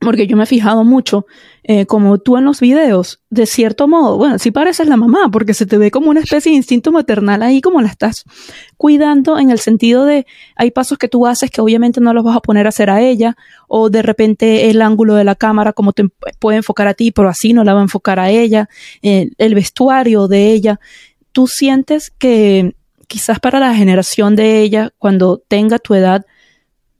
porque 0.00 0.26
yo 0.26 0.36
me 0.36 0.44
he 0.44 0.46
fijado 0.46 0.82
mucho, 0.82 1.26
eh, 1.62 1.84
como 1.84 2.16
tú 2.18 2.38
en 2.38 2.44
los 2.44 2.60
videos, 2.60 3.20
de 3.28 3.44
cierto 3.44 3.86
modo, 3.86 4.16
bueno, 4.16 4.38
sí 4.38 4.50
pareces 4.50 4.88
la 4.88 4.96
mamá, 4.96 5.28
porque 5.30 5.52
se 5.52 5.66
te 5.66 5.76
ve 5.76 5.90
como 5.90 6.08
una 6.08 6.20
especie 6.20 6.50
de 6.50 6.56
instinto 6.56 6.90
maternal 6.90 7.42
ahí, 7.42 7.60
como 7.60 7.82
la 7.82 7.88
estás 7.88 8.24
cuidando 8.78 9.38
en 9.38 9.50
el 9.50 9.58
sentido 9.58 10.06
de, 10.06 10.26
hay 10.56 10.70
pasos 10.70 10.96
que 10.96 11.08
tú 11.08 11.26
haces 11.26 11.50
que 11.50 11.60
obviamente 11.60 12.00
no 12.00 12.14
los 12.14 12.24
vas 12.24 12.36
a 12.36 12.40
poner 12.40 12.64
a 12.64 12.70
hacer 12.70 12.88
a 12.88 13.02
ella, 13.02 13.36
o 13.68 13.90
de 13.90 14.00
repente 14.00 14.70
el 14.70 14.80
ángulo 14.80 15.14
de 15.14 15.24
la 15.24 15.34
cámara 15.34 15.74
como 15.74 15.92
te 15.92 16.04
puede 16.38 16.56
enfocar 16.56 16.88
a 16.88 16.94
ti, 16.94 17.12
pero 17.12 17.28
así 17.28 17.52
no 17.52 17.62
la 17.62 17.74
va 17.74 17.80
a 17.80 17.84
enfocar 17.84 18.18
a 18.18 18.30
ella, 18.30 18.70
eh, 19.02 19.30
el 19.36 19.54
vestuario 19.54 20.28
de 20.28 20.50
ella. 20.50 20.80
Tú 21.32 21.46
sientes 21.46 22.10
que 22.10 22.74
quizás 23.06 23.38
para 23.38 23.60
la 23.60 23.74
generación 23.74 24.34
de 24.34 24.62
ella, 24.62 24.92
cuando 24.96 25.42
tenga 25.46 25.78
tu 25.78 25.94
edad, 25.94 26.24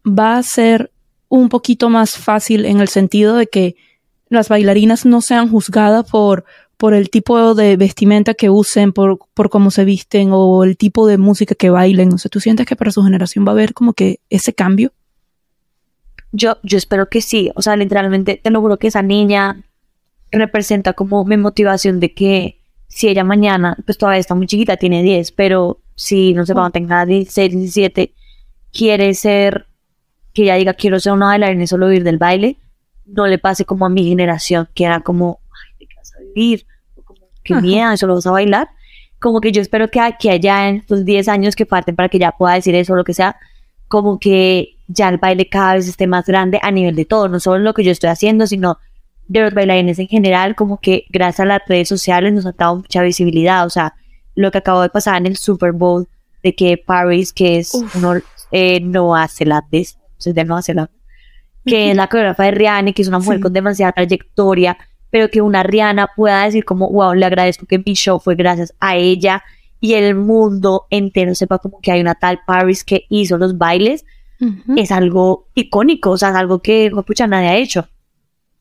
va 0.07 0.37
a 0.37 0.43
ser 0.43 0.89
un 1.31 1.49
poquito 1.49 1.88
más 1.88 2.19
fácil 2.19 2.66
en 2.66 2.81
el 2.81 2.88
sentido 2.88 3.37
de 3.37 3.47
que 3.47 3.77
las 4.29 4.49
bailarinas 4.49 5.07
no 5.07 5.23
sean 5.23 5.49
juzgadas 5.49 6.11
por, 6.11 6.45
por 6.77 6.93
el 6.93 7.09
tipo 7.09 7.55
de 7.55 7.77
vestimenta 7.77 8.35
que 8.35 8.51
usen, 8.51 8.93
por, 8.93 9.21
por 9.33 9.49
cómo 9.49 9.71
se 9.71 9.85
visten 9.85 10.31
o 10.33 10.64
el 10.64 10.77
tipo 10.77 11.07
de 11.07 11.19
música 11.19 11.55
que 11.55 11.71
bailen. 11.71 12.12
O 12.12 12.19
sea, 12.19 12.29
¿tú 12.29 12.40
sientes 12.40 12.66
que 12.66 12.77
para 12.77 12.90
su 12.90 13.03
generación 13.03 13.47
va 13.47 13.51
a 13.51 13.53
haber 13.53 13.73
como 13.75 13.93
que 13.93 14.21
ese 14.29 14.53
cambio? 14.53 14.93
Yo, 16.33 16.59
yo 16.62 16.77
espero 16.77 17.09
que 17.09 17.23
sí. 17.23 17.51
O 17.55 17.62
sea, 17.62 17.77
literalmente 17.77 18.40
te 18.43 18.51
lo 18.51 18.61
juro 18.61 18.77
que 18.77 18.88
esa 18.88 19.03
niña 19.03 19.62
representa 20.33 20.93
como 20.95 21.25
mi 21.25 21.37
motivación 21.37 22.01
de 22.01 22.12
que 22.12 22.61
si 22.88 23.09
ella 23.09 23.23
mañana, 23.23 23.77
pues 23.85 23.99
todavía 23.99 24.21
está 24.21 24.35
muy 24.35 24.49
chiquita, 24.49 24.77
tiene 24.77 25.03
10, 25.05 25.31
pero 25.33 25.81
si 25.95 26.35
no 26.35 26.45
sé, 26.45 26.55
cuando 26.55 26.73
tenga 26.73 27.07
16, 27.07 27.53
17, 27.53 28.14
quiere 28.73 29.14
ser 29.14 29.69
que 30.33 30.43
ella 30.43 30.55
diga 30.57 30.75
quiero 30.75 31.01
ser 31.01 31.12
una 31.12 31.27
bailarina 31.27 31.64
y 31.64 31.66
solo 31.66 31.87
vivir 31.87 32.05
del 32.05 32.19
baile, 32.19 32.57
no 33.07 33.27
le 33.27 33.38
pase 33.38 33.64
como 33.64 33.87
a 33.87 33.88
mi 33.88 34.09
generación, 34.09 34.69
que 34.75 34.85
era 34.85 35.01
como, 35.01 35.40
ay, 35.51 35.77
¿de 35.81 35.87
qué 35.87 35.97
vas 35.97 36.12
a 36.14 36.21
vivir? 36.21 36.66
como, 37.05 37.21
qué 37.43 37.55
miedo, 37.57 37.90
eso 37.93 38.07
lo 38.07 38.14
vas 38.14 38.27
a 38.27 38.31
bailar. 38.31 38.69
Como 39.19 39.40
que 39.40 39.53
yo 39.53 39.61
espero 39.61 39.90
que, 39.90 40.01
aquí 40.01 40.31
allá 40.31 40.69
en 40.69 40.77
estos 40.77 41.05
10 41.05 41.29
años 41.29 41.57
que 41.57 41.66
parten 41.66 41.97
para 41.97 42.09
que 42.09 42.19
ya 42.19 42.33
pueda 42.33 42.55
decir 42.55 42.75
eso 42.75 42.95
o 42.95 42.97
lo 42.97 43.05
que 43.05 43.14
sea, 43.14 43.37
como 43.88 44.19
que 44.19 44.77
ya 44.88 45.09
el 45.09 45.19
baile 45.19 45.49
cada 45.49 45.75
vez 45.75 45.88
esté 45.88 46.07
más 46.07 46.27
grande 46.27 46.59
a 46.62 46.71
nivel 46.71 46.95
de 46.95 47.05
todo, 47.05 47.29
no 47.29 47.40
solo 47.40 47.59
lo 47.59 47.75
que 47.75 47.85
yo 47.85 47.93
estoy 47.93 48.11
haciendo, 48.11 48.47
sino 48.47 48.79
de 49.31 49.43
los 49.43 49.55
bailarines 49.55 49.99
en 50.01 50.09
general, 50.09 50.57
como 50.57 50.81
que 50.81 51.05
gracias 51.09 51.40
a 51.40 51.45
las 51.45 51.61
redes 51.69 51.88
sociales 51.88 52.33
nos 52.33 52.47
ha 52.47 52.53
dado 52.53 52.77
mucha 52.77 53.03
visibilidad. 53.03 53.64
O 53.64 53.71
sea, 53.71 53.95
lo 54.35 54.51
que 54.51 54.59
acabó 54.59 54.83
de 54.83 54.88
pasar 54.88 55.19
en 55.19 55.27
el 55.27 55.37
Super 55.37 55.71
Bowl, 55.71 56.09
de 56.43 56.55
que 56.55 56.77
Paris, 56.77 57.33
que 57.33 57.59
es 57.59 57.73
uno, 57.95 58.14
eh, 58.51 58.81
no 58.81 59.14
hace 59.14 59.45
lates, 59.45 60.00
de 60.24 60.44
Nueva 60.44 60.62
Zelanda, 60.62 60.92
que 61.64 61.90
es 61.90 61.96
la 61.96 62.09
coreógrafa 62.09 62.44
de 62.44 62.50
Rihanna, 62.52 62.92
que 62.92 63.02
es 63.02 63.09
una 63.09 63.18
mujer 63.18 63.40
con 63.40 63.52
demasiada 63.52 63.92
trayectoria, 63.92 64.78
pero 65.11 65.28
que 65.30 65.42
una 65.42 65.62
Rihanna 65.62 66.11
pueda 66.16 66.44
decir 66.44 66.64
como, 66.64 66.88
wow, 66.88 67.14
le 67.14 67.26
agradezco 67.26 67.66
que 67.66 67.78
mi 67.78 67.94
show 67.94 68.20
fue 68.20 68.35
gracias 68.35 68.74
a 68.80 68.96
ella 68.96 69.42
y 69.80 69.94
el 69.94 70.14
mundo 70.14 70.87
entero 70.90 71.35
sepa 71.35 71.59
como 71.59 71.80
que 71.80 71.90
hay 71.90 72.00
una 72.00 72.14
tal 72.14 72.40
Paris 72.46 72.85
que 72.85 73.06
hizo 73.09 73.38
los 73.38 73.59
bailes, 73.59 74.04
es 74.74 74.90
algo 74.90 75.48
icónico, 75.54 76.12
o 76.12 76.16
sea, 76.16 76.30
es 76.30 76.35
algo 76.35 76.62
que, 76.62 76.90
pucha, 77.06 77.26
nadie 77.26 77.48
ha 77.48 77.56
hecho. 77.56 77.88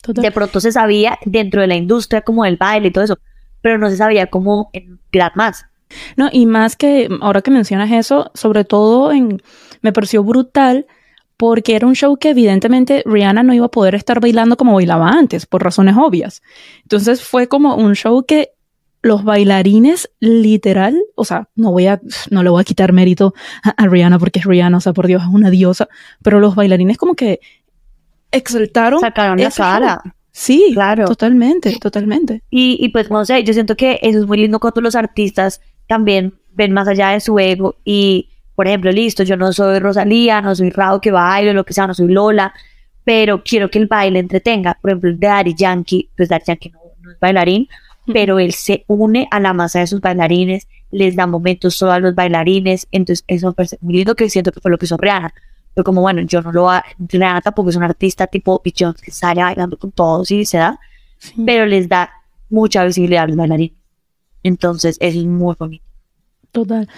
De 0.07 0.31
pronto 0.31 0.59
se 0.59 0.73
sabía 0.73 1.17
dentro 1.25 1.61
de 1.61 1.67
la 1.67 1.75
industria 1.75 2.21
como 2.21 2.43
el 2.43 2.57
baile 2.57 2.89
y 2.89 2.91
todo 2.91 3.05
eso, 3.05 3.17
pero 3.61 3.77
no 3.77 3.89
se 3.89 3.95
sabía 3.95 4.27
cómo 4.27 4.69
en 4.73 4.99
gran 5.11 5.31
más. 5.35 5.65
No, 6.17 6.29
y 6.31 6.45
más 6.45 6.75
que 6.75 7.09
ahora 7.21 7.41
que 7.41 7.51
mencionas 7.51 7.91
eso, 7.91 8.31
sobre 8.33 8.63
todo 8.63 9.11
en, 9.11 9.41
me 9.81 9.93
pareció 9.93 10.23
brutal 10.23 10.85
porque 11.39 11.77
era 11.77 11.87
un 11.87 11.95
show 11.95 12.17
que 12.17 12.31
evidentemente 12.31 13.01
Rihanna 13.05 13.43
no 13.43 13.53
iba 13.53 13.67
a 13.67 13.71
poder 13.71 13.95
estar 13.95 14.19
bailando 14.19 14.57
como 14.57 14.73
bailaba 14.73 15.07
antes, 15.07 15.45
por 15.45 15.63
razones 15.63 15.95
obvias. 15.97 16.43
Entonces 16.81 17.23
fue 17.23 17.47
como 17.47 17.75
un 17.75 17.95
show 17.95 18.25
que 18.25 18.49
los 19.01 19.23
bailarines 19.23 20.11
literal, 20.19 21.01
o 21.15 21.23
sea, 21.23 21.47
no 21.55 21.71
voy 21.71 21.87
a, 21.87 22.01
no 22.29 22.43
le 22.43 22.49
voy 22.49 22.59
a 22.59 22.65
quitar 22.65 22.91
mérito 22.91 23.33
a, 23.63 23.87
Rihanna 23.87 24.19
porque 24.19 24.39
es 24.39 24.45
Rihanna, 24.45 24.79
o 24.79 24.81
sea, 24.81 24.91
por 24.91 25.07
Dios, 25.07 25.23
es 25.23 25.29
una 25.29 25.49
diosa, 25.49 25.87
pero 26.21 26.41
los 26.41 26.55
bailarines 26.55 26.97
como 26.97 27.15
que 27.15 27.39
exaltaron. 28.33 28.99
Sacaron 28.99 29.39
la 29.39 29.49
cara. 29.49 30.15
Sí, 30.33 30.71
claro. 30.73 31.05
Totalmente, 31.05 31.79
totalmente. 31.79 32.43
Y, 32.49 32.77
y 32.81 32.89
pues 32.89 33.09
no 33.09 33.23
sé, 33.23 33.45
yo 33.45 33.53
siento 33.53 33.77
que 33.77 33.97
eso 34.01 34.19
es 34.19 34.27
muy 34.27 34.39
lindo 34.39 34.59
cuando 34.59 34.81
los 34.81 34.95
artistas 34.95 35.61
también 35.87 36.33
ven 36.51 36.73
más 36.73 36.89
allá 36.89 37.11
de 37.11 37.21
su 37.21 37.39
ego 37.39 37.77
y 37.85 38.27
por 38.59 38.67
ejemplo, 38.67 38.91
listo, 38.91 39.23
yo 39.23 39.37
no 39.37 39.53
soy 39.53 39.79
Rosalía, 39.79 40.41
no 40.41 40.53
soy 40.53 40.69
Rao 40.69 40.99
que 40.99 41.11
bailo, 41.11 41.53
lo 41.53 41.63
que 41.63 41.71
sea, 41.73 41.87
no 41.87 41.93
soy 41.93 42.09
Lola, 42.09 42.53
pero 43.05 43.41
quiero 43.41 43.71
que 43.71 43.79
el 43.79 43.87
baile 43.87 44.19
entretenga. 44.19 44.77
Por 44.81 44.89
ejemplo, 44.89 45.13
de 45.13 45.27
Daddy 45.27 45.55
Yankee, 45.55 46.09
pues 46.17 46.27
Daddy 46.27 46.43
Yankee 46.45 46.69
no, 46.71 47.09
es 47.09 47.17
bailarín, 47.21 47.69
pero 48.13 48.37
él 48.37 48.51
se 48.51 48.83
une 48.87 49.29
a 49.31 49.39
la 49.39 49.53
masa 49.53 49.79
de 49.79 49.87
sus 49.87 50.01
bailarines, 50.01 50.67
les 50.91 51.15
da 51.15 51.25
momentos 51.25 51.73
solo 51.73 51.93
a 51.93 51.99
los 51.99 52.13
bailarines, 52.13 52.85
entonces 52.91 53.23
eso 53.29 53.53
parece 53.53 53.77
muy 53.79 53.93
lindo 53.93 54.13
que 54.13 54.29
siento 54.29 54.51
que 54.51 54.59
fue 54.59 54.71
lo 54.71 54.77
que 54.77 54.87
hizo 54.87 54.97
Rihanna. 54.97 55.33
Pero 55.73 55.85
como 55.85 56.01
bueno, 56.01 56.21
yo 56.23 56.41
no 56.41 56.51
lo 56.51 56.69
Rihanna 56.97 57.39
tampoco 57.39 57.69
es 57.69 57.77
un 57.77 57.83
artista 57.83 58.27
tipo 58.27 58.61
Beyoncé 58.61 59.05
que 59.05 59.11
sale 59.11 59.41
bailando 59.41 59.77
con 59.77 59.93
todos 59.93 60.31
y 60.31 60.43
se 60.43 60.57
da, 60.57 60.77
pero 61.45 61.65
les 61.65 61.87
da 61.87 62.11
mucha 62.49 62.83
visibilidad 62.83 63.23
a 63.23 63.27
los 63.27 63.37
bailarines. 63.37 63.77
Entonces 64.43 64.97
es 64.99 65.15
muy 65.15 65.55
bonito. 65.57 65.88
Total. 66.51 66.89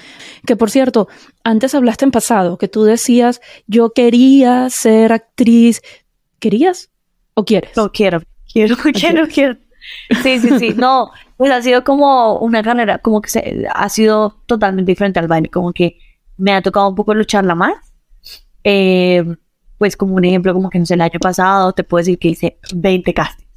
Que 0.46 0.56
por 0.56 0.70
cierto, 0.70 1.08
antes 1.44 1.76
hablaste 1.76 2.06
en 2.06 2.12
pasado, 2.12 2.58
que 2.58 2.68
tú 2.68 2.84
decías, 2.84 3.42
yo 3.68 3.92
quería 3.92 4.70
ser 4.70 5.14
actriz. 5.14 5.82
¿Querías 6.40 6.90
o 7.34 7.46
quieres? 7.46 7.76
No, 7.76 7.92
quiero, 7.92 8.22
quiero, 8.52 8.76
quiero, 8.94 9.28
quiero. 9.28 9.58
Sí, 10.24 10.40
sí, 10.40 10.60
sí. 10.60 10.74
No, 10.76 11.12
pues 11.38 11.52
ha 11.52 11.62
sido 11.62 11.84
como 11.84 12.40
una 12.40 12.64
carrera, 12.64 13.00
como 13.00 13.22
que 13.22 13.30
se, 13.30 13.68
ha 13.74 13.90
sido 13.90 14.42
totalmente 14.46 14.92
diferente 14.92 15.20
al 15.20 15.28
baile, 15.28 15.50
como 15.50 15.74
que 15.74 15.98
me 16.38 16.54
ha 16.54 16.62
tocado 16.62 16.90
un 16.90 16.96
poco 16.96 17.14
lucharla 17.14 17.56
más. 17.56 17.76
Eh, 18.64 19.24
pues 19.78 19.98
como 19.98 20.16
un 20.16 20.26
ejemplo, 20.26 20.54
como 20.54 20.70
que 20.70 20.80
no 20.80 20.86
sé, 20.86 20.94
el 20.94 21.02
año 21.02 21.20
pasado 21.20 21.74
te 21.74 21.84
puedo 21.84 22.02
decir 22.02 22.20
que 22.20 22.30
hice 22.30 22.60
20 22.74 23.14
castings. 23.14 23.50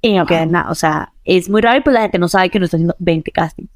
Y 0.00 0.14
no 0.14 0.26
queda 0.26 0.44
nada, 0.46 0.70
o 0.70 0.74
sea, 0.74 1.12
es 1.24 1.48
muy 1.48 1.60
raro 1.62 1.78
y 1.78 1.80
pues 1.82 1.94
la 1.94 2.02
gente 2.02 2.18
no 2.18 2.28
sabe 2.28 2.50
que 2.50 2.58
no 2.58 2.64
está 2.66 2.76
haciendo 2.76 2.96
20 2.98 3.30
castings. 3.30 3.70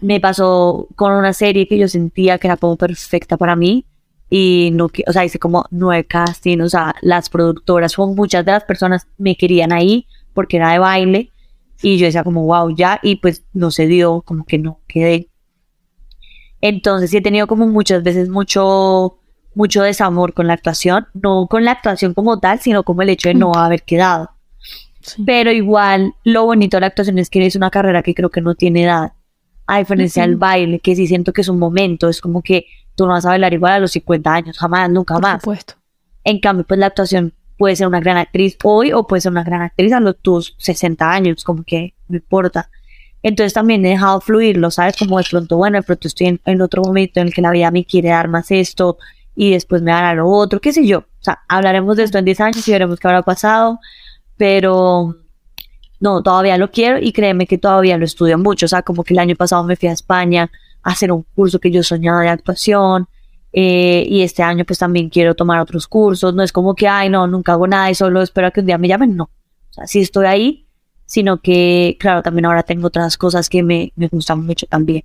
Me 0.00 0.20
pasó 0.20 0.88
con 0.96 1.12
una 1.12 1.32
serie 1.32 1.68
que 1.68 1.78
yo 1.78 1.88
sentía 1.88 2.38
que 2.38 2.46
era 2.46 2.56
como 2.56 2.76
perfecta 2.76 3.36
para 3.36 3.56
mí 3.56 3.86
y 4.30 4.70
no, 4.72 4.90
o 5.06 5.12
sea, 5.12 5.24
hice 5.24 5.38
como 5.38 5.66
nueve 5.70 6.04
castings, 6.06 6.64
o 6.64 6.68
sea, 6.68 6.94
las 7.02 7.28
productoras, 7.28 7.98
muchas 7.98 8.44
de 8.44 8.52
las 8.52 8.64
personas 8.64 9.06
me 9.18 9.36
querían 9.36 9.72
ahí 9.72 10.06
porque 10.32 10.56
era 10.56 10.72
de 10.72 10.78
baile 10.78 11.30
y 11.82 11.98
yo 11.98 12.06
decía 12.06 12.24
como, 12.24 12.46
wow, 12.46 12.74
ya, 12.74 12.98
y 13.02 13.16
pues 13.16 13.44
no 13.52 13.70
se 13.70 13.86
dio, 13.86 14.22
como 14.22 14.44
que 14.44 14.56
no 14.56 14.80
quedé. 14.86 15.28
Entonces 16.60 17.10
sí 17.10 17.16
he 17.16 17.20
tenido 17.20 17.46
como 17.46 17.66
muchas 17.66 18.02
veces 18.02 18.28
mucho, 18.28 19.18
mucho 19.54 19.82
desamor 19.82 20.32
con 20.32 20.46
la 20.46 20.54
actuación, 20.54 21.08
no 21.12 21.46
con 21.48 21.64
la 21.64 21.72
actuación 21.72 22.14
como 22.14 22.38
tal, 22.38 22.60
sino 22.60 22.84
como 22.84 23.02
el 23.02 23.10
hecho 23.10 23.28
de 23.28 23.34
no 23.34 23.50
mm. 23.50 23.56
haber 23.56 23.82
quedado. 23.82 24.30
Pero 25.26 25.50
igual, 25.50 26.14
lo 26.24 26.44
bonito 26.44 26.76
de 26.76 26.82
la 26.82 26.86
actuación 26.86 27.18
es 27.18 27.28
que 27.28 27.44
es 27.44 27.56
una 27.56 27.70
carrera 27.70 28.02
que 28.02 28.14
creo 28.14 28.30
que 28.30 28.40
no 28.40 28.54
tiene 28.54 28.84
edad. 28.84 29.12
A 29.72 29.78
diferencia 29.78 30.22
del 30.22 30.36
baile, 30.36 30.80
que 30.80 30.94
sí 30.94 31.06
siento 31.06 31.32
que 31.32 31.40
es 31.40 31.48
un 31.48 31.58
momento, 31.58 32.10
es 32.10 32.20
como 32.20 32.42
que 32.42 32.66
tú 32.94 33.06
no 33.06 33.12
vas 33.12 33.24
a 33.24 33.30
bailar 33.30 33.54
igual 33.54 33.72
a 33.72 33.78
los 33.78 33.92
50 33.92 34.30
años, 34.30 34.58
jamás, 34.58 34.90
nunca 34.90 35.14
Por 35.14 35.22
más. 35.22 35.40
Supuesto. 35.40 35.74
En 36.24 36.40
cambio, 36.40 36.66
pues 36.66 36.78
la 36.78 36.88
actuación 36.88 37.32
puede 37.56 37.74
ser 37.74 37.86
una 37.86 38.00
gran 38.00 38.18
actriz 38.18 38.58
hoy 38.64 38.92
o 38.92 39.06
puede 39.06 39.22
ser 39.22 39.32
una 39.32 39.44
gran 39.44 39.62
actriz 39.62 39.90
a 39.94 40.00
los 40.00 40.18
tus 40.18 40.54
60 40.58 41.10
años, 41.10 41.42
como 41.42 41.64
que 41.64 41.94
no 42.08 42.18
importa. 42.18 42.68
Entonces 43.22 43.54
también 43.54 43.86
he 43.86 43.90
dejado 43.90 44.20
fluirlo, 44.20 44.70
¿sabes? 44.70 44.94
Como 44.98 45.16
de 45.16 45.24
pronto, 45.24 45.56
bueno, 45.56 45.78
de 45.78 45.82
pronto 45.82 46.06
estoy 46.06 46.38
en, 46.44 46.60
otro 46.60 46.82
momento 46.82 47.20
en 47.20 47.28
el 47.28 47.32
que 47.32 47.40
la 47.40 47.50
vida 47.50 47.70
me 47.70 47.86
quiere 47.86 48.10
dar 48.10 48.28
más 48.28 48.50
esto 48.50 48.98
y 49.34 49.52
después 49.52 49.80
me 49.80 49.90
dará 49.90 50.12
lo 50.12 50.28
otro, 50.28 50.60
qué 50.60 50.74
sé 50.74 50.86
yo. 50.86 50.98
O 50.98 51.24
sea, 51.24 51.38
hablaremos 51.48 51.96
de 51.96 52.02
esto 52.02 52.18
en 52.18 52.26
10 52.26 52.40
años 52.40 52.68
y 52.68 52.72
veremos 52.72 53.00
qué 53.00 53.08
habrá 53.08 53.22
pasado, 53.22 53.80
pero 54.36 55.16
no, 56.02 56.20
todavía 56.20 56.58
lo 56.58 56.72
quiero 56.72 56.98
y 56.98 57.12
créeme 57.12 57.46
que 57.46 57.58
todavía 57.58 57.96
lo 57.96 58.04
estudio 58.04 58.36
mucho. 58.36 58.66
O 58.66 58.68
sea, 58.68 58.82
como 58.82 59.04
que 59.04 59.14
el 59.14 59.20
año 59.20 59.36
pasado 59.36 59.62
me 59.62 59.76
fui 59.76 59.88
a 59.88 59.92
España 59.92 60.50
a 60.82 60.90
hacer 60.90 61.12
un 61.12 61.24
curso 61.34 61.60
que 61.60 61.70
yo 61.70 61.84
soñaba 61.84 62.22
de 62.22 62.28
actuación. 62.28 63.06
Eh, 63.52 64.04
y 64.08 64.22
este 64.22 64.42
año 64.42 64.64
pues 64.64 64.80
también 64.80 65.10
quiero 65.10 65.36
tomar 65.36 65.60
otros 65.60 65.86
cursos. 65.86 66.34
No 66.34 66.42
es 66.42 66.50
como 66.50 66.74
que, 66.74 66.88
ay, 66.88 67.08
no, 67.08 67.28
nunca 67.28 67.52
hago 67.52 67.68
nada 67.68 67.88
y 67.88 67.94
solo 67.94 68.20
espero 68.20 68.48
a 68.48 68.50
que 68.50 68.58
un 68.58 68.66
día 68.66 68.78
me 68.78 68.88
llamen. 68.88 69.16
No. 69.16 69.24
O 69.70 69.72
sea, 69.74 69.86
sí 69.86 70.00
estoy 70.00 70.26
ahí, 70.26 70.66
sino 71.06 71.40
que, 71.40 71.96
claro, 72.00 72.20
también 72.20 72.46
ahora 72.46 72.64
tengo 72.64 72.88
otras 72.88 73.16
cosas 73.16 73.48
que 73.48 73.62
me, 73.62 73.92
me 73.94 74.08
gustan 74.08 74.44
mucho 74.44 74.66
también. 74.66 75.04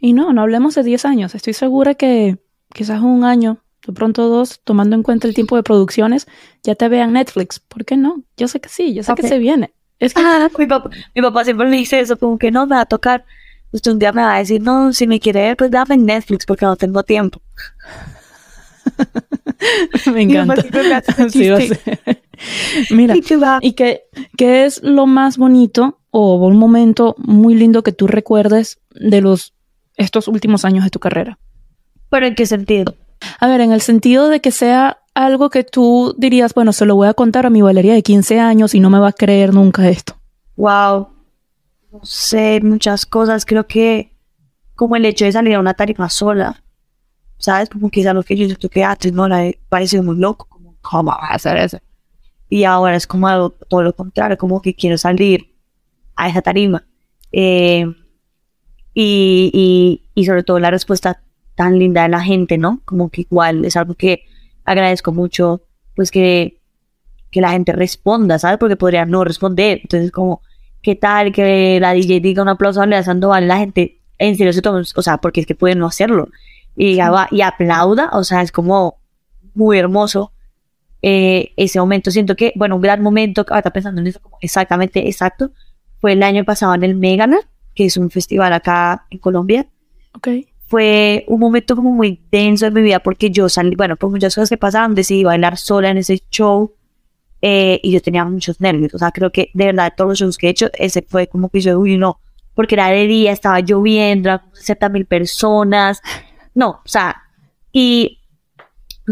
Y 0.00 0.12
no, 0.12 0.32
no 0.32 0.42
hablemos 0.42 0.74
de 0.74 0.82
10 0.82 1.04
años. 1.04 1.36
Estoy 1.36 1.52
segura 1.52 1.94
que 1.94 2.36
quizás 2.74 3.00
un 3.00 3.22
año, 3.22 3.58
de 3.86 3.92
pronto 3.92 4.28
dos, 4.28 4.60
tomando 4.64 4.96
en 4.96 5.04
cuenta 5.04 5.28
el 5.28 5.34
tiempo 5.34 5.54
de 5.54 5.62
producciones, 5.62 6.26
ya 6.64 6.74
te 6.74 6.88
vean 6.88 7.12
Netflix. 7.12 7.60
¿Por 7.60 7.84
qué 7.84 7.96
no? 7.96 8.24
Yo 8.36 8.48
sé 8.48 8.60
que 8.60 8.68
sí, 8.68 8.92
yo 8.92 9.04
sé 9.04 9.14
que 9.14 9.28
se 9.28 9.38
viene. 9.38 9.72
Es 9.98 10.12
que 10.12 10.22
ah, 10.22 10.48
mi, 10.58 10.66
papá, 10.66 10.90
mi 11.14 11.22
papá 11.22 11.44
siempre 11.44 11.66
me 11.66 11.76
dice 11.76 12.00
eso, 12.00 12.18
como 12.18 12.38
que 12.38 12.50
no 12.50 12.66
me 12.66 12.76
va 12.76 12.82
a 12.82 12.86
tocar. 12.86 13.24
Usted 13.72 13.92
un 13.92 13.98
día 13.98 14.12
me 14.12 14.22
va 14.22 14.36
a 14.36 14.38
decir, 14.38 14.60
no, 14.60 14.92
si 14.92 15.06
me 15.06 15.20
quiere 15.20 15.40
ver, 15.42 15.56
pues 15.56 15.70
dame 15.70 15.94
en 15.94 16.06
Netflix 16.06 16.46
porque 16.46 16.66
no 16.66 16.76
tengo 16.76 17.02
tiempo. 17.02 17.40
me 20.12 20.22
encanta. 20.22 20.54
Sí, 21.30 21.50
Mira, 22.94 23.14
¿y 23.62 23.72
qué, 23.72 24.04
qué 24.36 24.66
es 24.66 24.82
lo 24.82 25.06
más 25.06 25.38
bonito 25.38 25.98
o 26.10 26.36
un 26.46 26.58
momento 26.58 27.14
muy 27.18 27.54
lindo 27.54 27.82
que 27.82 27.92
tú 27.92 28.06
recuerdes 28.06 28.78
de 28.90 29.22
los 29.22 29.54
estos 29.96 30.28
últimos 30.28 30.64
años 30.64 30.84
de 30.84 30.90
tu 30.90 30.98
carrera? 30.98 31.38
¿Pero 32.10 32.26
en 32.26 32.34
qué 32.34 32.44
sentido? 32.44 32.94
A 33.40 33.48
ver, 33.48 33.62
en 33.62 33.72
el 33.72 33.80
sentido 33.80 34.28
de 34.28 34.40
que 34.40 34.50
sea 34.50 34.98
algo 35.16 35.48
que 35.48 35.64
tú 35.64 36.14
dirías, 36.18 36.52
bueno, 36.52 36.72
se 36.74 36.84
lo 36.84 36.94
voy 36.94 37.08
a 37.08 37.14
contar 37.14 37.46
a 37.46 37.50
mi 37.50 37.62
Valeria 37.62 37.94
de 37.94 38.02
15 38.02 38.38
años 38.38 38.74
y 38.74 38.80
no 38.80 38.90
me 38.90 38.98
va 38.98 39.08
a 39.08 39.12
creer 39.12 39.54
nunca 39.54 39.88
esto? 39.88 40.14
Wow. 40.56 41.08
No 41.90 42.00
sé, 42.04 42.60
muchas 42.62 43.06
cosas. 43.06 43.46
Creo 43.46 43.66
que 43.66 44.12
como 44.74 44.94
el 44.94 45.06
hecho 45.06 45.24
de 45.24 45.32
salir 45.32 45.54
a 45.54 45.60
una 45.60 45.72
tarifa 45.74 46.08
sola. 46.10 46.62
¿Sabes? 47.38 47.68
Como 47.70 47.90
quizás 47.90 48.14
lo 48.14 48.22
que 48.22 48.36
yo 48.36 48.46
siento 48.46 48.68
que 48.68 48.84
antes 48.84 49.12
no 49.12 49.26
la 49.28 49.46
he 49.46 49.58
muy 50.02 50.16
loco. 50.16 50.48
¿cómo 50.82 51.10
va 51.10 51.28
a 51.30 51.34
hacer 51.34 51.56
eso? 51.56 51.78
Y 52.48 52.64
ahora 52.64 52.94
es 52.96 53.06
como 53.06 53.26
algo, 53.26 53.50
todo 53.50 53.82
lo 53.82 53.94
contrario, 53.94 54.38
como 54.38 54.62
que 54.62 54.74
quiero 54.74 54.96
salir 54.98 55.54
a 56.14 56.28
esa 56.28 56.42
tarima. 56.42 56.86
Eh, 57.32 57.86
y, 58.94 59.50
y, 59.52 60.08
y 60.14 60.26
sobre 60.26 60.44
todo 60.44 60.60
la 60.60 60.70
respuesta 60.70 61.22
tan 61.56 61.78
linda 61.78 62.02
de 62.02 62.10
la 62.10 62.22
gente, 62.22 62.56
¿no? 62.56 62.82
Como 62.84 63.08
que 63.10 63.22
igual 63.22 63.64
es 63.64 63.76
algo 63.76 63.94
que 63.94 64.24
agradezco 64.66 65.12
mucho, 65.12 65.62
pues 65.94 66.10
que, 66.10 66.60
que 67.30 67.40
la 67.40 67.50
gente 67.50 67.72
responda, 67.72 68.38
¿sabes? 68.38 68.58
Porque 68.58 68.76
podría 68.76 69.06
no 69.06 69.24
responder. 69.24 69.80
Entonces, 69.82 70.10
como, 70.10 70.42
¿qué 70.82 70.94
tal 70.94 71.32
que 71.32 71.78
la 71.80 71.92
DJ 71.92 72.20
diga 72.20 72.42
un 72.42 72.48
aplauso 72.48 72.82
a 72.82 72.86
Lea 72.86 73.02
Sandoval? 73.02 73.48
La 73.48 73.58
gente 73.58 74.00
en 74.18 74.36
serio 74.36 74.52
se 74.52 74.62
toma, 74.62 74.82
o 74.94 75.02
sea, 75.02 75.18
porque 75.18 75.40
es 75.40 75.46
que 75.46 75.54
puede 75.54 75.74
no 75.74 75.86
hacerlo. 75.86 76.28
Y, 76.76 76.98
y 77.30 77.40
aplauda, 77.40 78.10
o 78.12 78.24
sea, 78.24 78.42
es 78.42 78.52
como 78.52 78.98
muy 79.54 79.78
hermoso 79.78 80.32
eh, 81.00 81.52
ese 81.56 81.80
momento. 81.80 82.10
Siento 82.10 82.36
que, 82.36 82.52
bueno, 82.56 82.76
un 82.76 82.82
gran 82.82 83.02
momento, 83.02 83.46
ahora 83.48 83.70
pensando 83.70 84.00
en 84.00 84.08
eso 84.08 84.20
como 84.20 84.36
exactamente 84.42 85.08
exacto, 85.08 85.52
fue 86.00 86.12
el 86.12 86.22
año 86.22 86.44
pasado 86.44 86.74
en 86.74 86.84
el 86.84 86.96
Megana, 86.96 87.38
que 87.74 87.86
es 87.86 87.96
un 87.96 88.10
festival 88.10 88.52
acá 88.52 89.06
en 89.10 89.18
Colombia. 89.18 89.66
Ok 90.14 90.28
fue 90.68 91.24
un 91.28 91.38
momento 91.40 91.76
como 91.76 91.92
muy 91.92 92.20
denso 92.30 92.66
en 92.66 92.74
mi 92.74 92.82
vida 92.82 93.00
porque 93.00 93.30
yo 93.30 93.48
salí, 93.48 93.76
bueno, 93.76 93.96
por 93.96 94.10
muchas 94.10 94.34
cosas 94.34 94.48
que 94.48 94.56
pasaban, 94.56 94.94
decidí 94.94 95.24
bailar 95.24 95.56
sola 95.56 95.90
en 95.90 95.98
ese 95.98 96.20
show 96.30 96.74
eh, 97.40 97.80
y 97.82 97.92
yo 97.92 98.02
tenía 98.02 98.24
muchos 98.24 98.60
nervios. 98.60 98.94
O 98.94 98.98
sea, 98.98 99.12
creo 99.12 99.30
que 99.30 99.50
de 99.54 99.66
verdad 99.66 99.92
todos 99.96 100.10
los 100.10 100.18
shows 100.18 100.38
que 100.38 100.48
he 100.48 100.50
hecho, 100.50 100.70
ese 100.74 101.02
fue 101.02 101.28
como 101.28 101.48
que 101.48 101.60
yo, 101.60 101.78
uy, 101.78 101.96
no, 101.96 102.20
porque 102.54 102.74
era 102.74 102.88
de 102.88 103.06
día, 103.06 103.32
estaba 103.32 103.60
lloviendo, 103.60 104.28
eran 104.28 104.42
60 104.52 104.88
mil 104.88 105.06
personas. 105.06 106.02
No, 106.54 106.80
o 106.84 106.88
sea, 106.88 107.22
y 107.72 108.20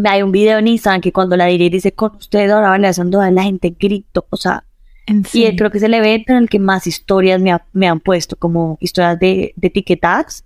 hay 0.05 0.23
un 0.23 0.33
video 0.33 0.59
en 0.59 0.69
Instagram 0.69 1.01
que 1.01 1.13
cuando 1.13 1.37
la 1.37 1.47
diré 1.47 1.71
dice 1.71 1.93
con 1.93 2.17
ustedes 2.17 2.51
ahora 2.51 2.71
bailando 2.71 3.23
la 3.31 3.43
gente 3.45 3.77
grito, 3.79 4.27
o 4.31 4.37
sea, 4.37 4.65
y 5.07 5.55
creo 5.55 5.71
que 5.71 5.77
es 5.77 5.85
el 5.85 5.93
evento 5.93 6.33
en 6.33 6.39
el 6.39 6.49
que 6.49 6.59
más 6.59 6.87
historias 6.87 7.41
me, 7.41 7.55
me 7.75 7.87
han 7.87 8.01
puesto, 8.01 8.37
como 8.37 8.79
historias 8.81 9.19
de, 9.21 9.53
de 9.55 9.69
etiquetadas 9.69 10.45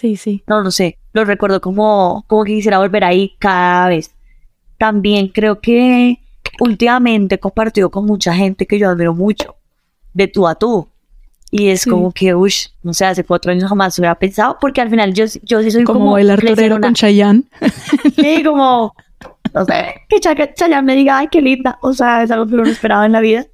Sí, 0.00 0.16
sí. 0.16 0.42
No 0.46 0.62
lo 0.62 0.70
sé. 0.70 0.96
Lo 1.12 1.26
recuerdo 1.26 1.60
como, 1.60 2.24
como 2.26 2.44
que 2.44 2.54
quisiera 2.54 2.78
volver 2.78 3.04
ahí 3.04 3.34
cada 3.38 3.88
vez. 3.88 4.14
También 4.78 5.28
creo 5.28 5.60
que 5.60 6.18
últimamente 6.58 7.34
he 7.34 7.38
compartido 7.38 7.90
con 7.90 8.06
mucha 8.06 8.32
gente 8.32 8.66
que 8.66 8.78
yo 8.78 8.88
admiro 8.88 9.12
mucho, 9.12 9.56
de 10.14 10.26
tú 10.26 10.48
a 10.48 10.54
tú. 10.54 10.88
Y 11.50 11.68
es 11.68 11.84
como 11.84 12.12
que, 12.12 12.34
uy, 12.34 12.54
no 12.82 12.94
sé, 12.94 13.04
hace 13.04 13.24
cuatro 13.24 13.52
años 13.52 13.68
jamás 13.68 13.98
hubiera 13.98 14.14
pensado, 14.14 14.56
porque 14.58 14.80
al 14.80 14.88
final 14.88 15.12
yo, 15.12 15.26
yo 15.42 15.62
sí 15.62 15.70
soy 15.70 15.84
como... 15.84 15.98
Como 15.98 16.18
el 16.18 16.30
arturero 16.30 16.80
con 16.80 16.94
Chayanne. 16.94 17.42
sí, 18.16 18.42
como, 18.42 18.94
no 19.52 19.64
sé, 19.66 19.96
que 20.08 20.20
Chayanne 20.20 20.86
me 20.86 20.96
diga, 20.96 21.18
ay, 21.18 21.28
qué 21.30 21.42
linda. 21.42 21.78
O 21.82 21.92
sea, 21.92 22.22
es 22.22 22.30
algo 22.30 22.46
que 22.46 22.56
no 22.56 22.64
esperaba 22.64 23.04
en 23.04 23.12
la 23.12 23.20
vida. 23.20 23.46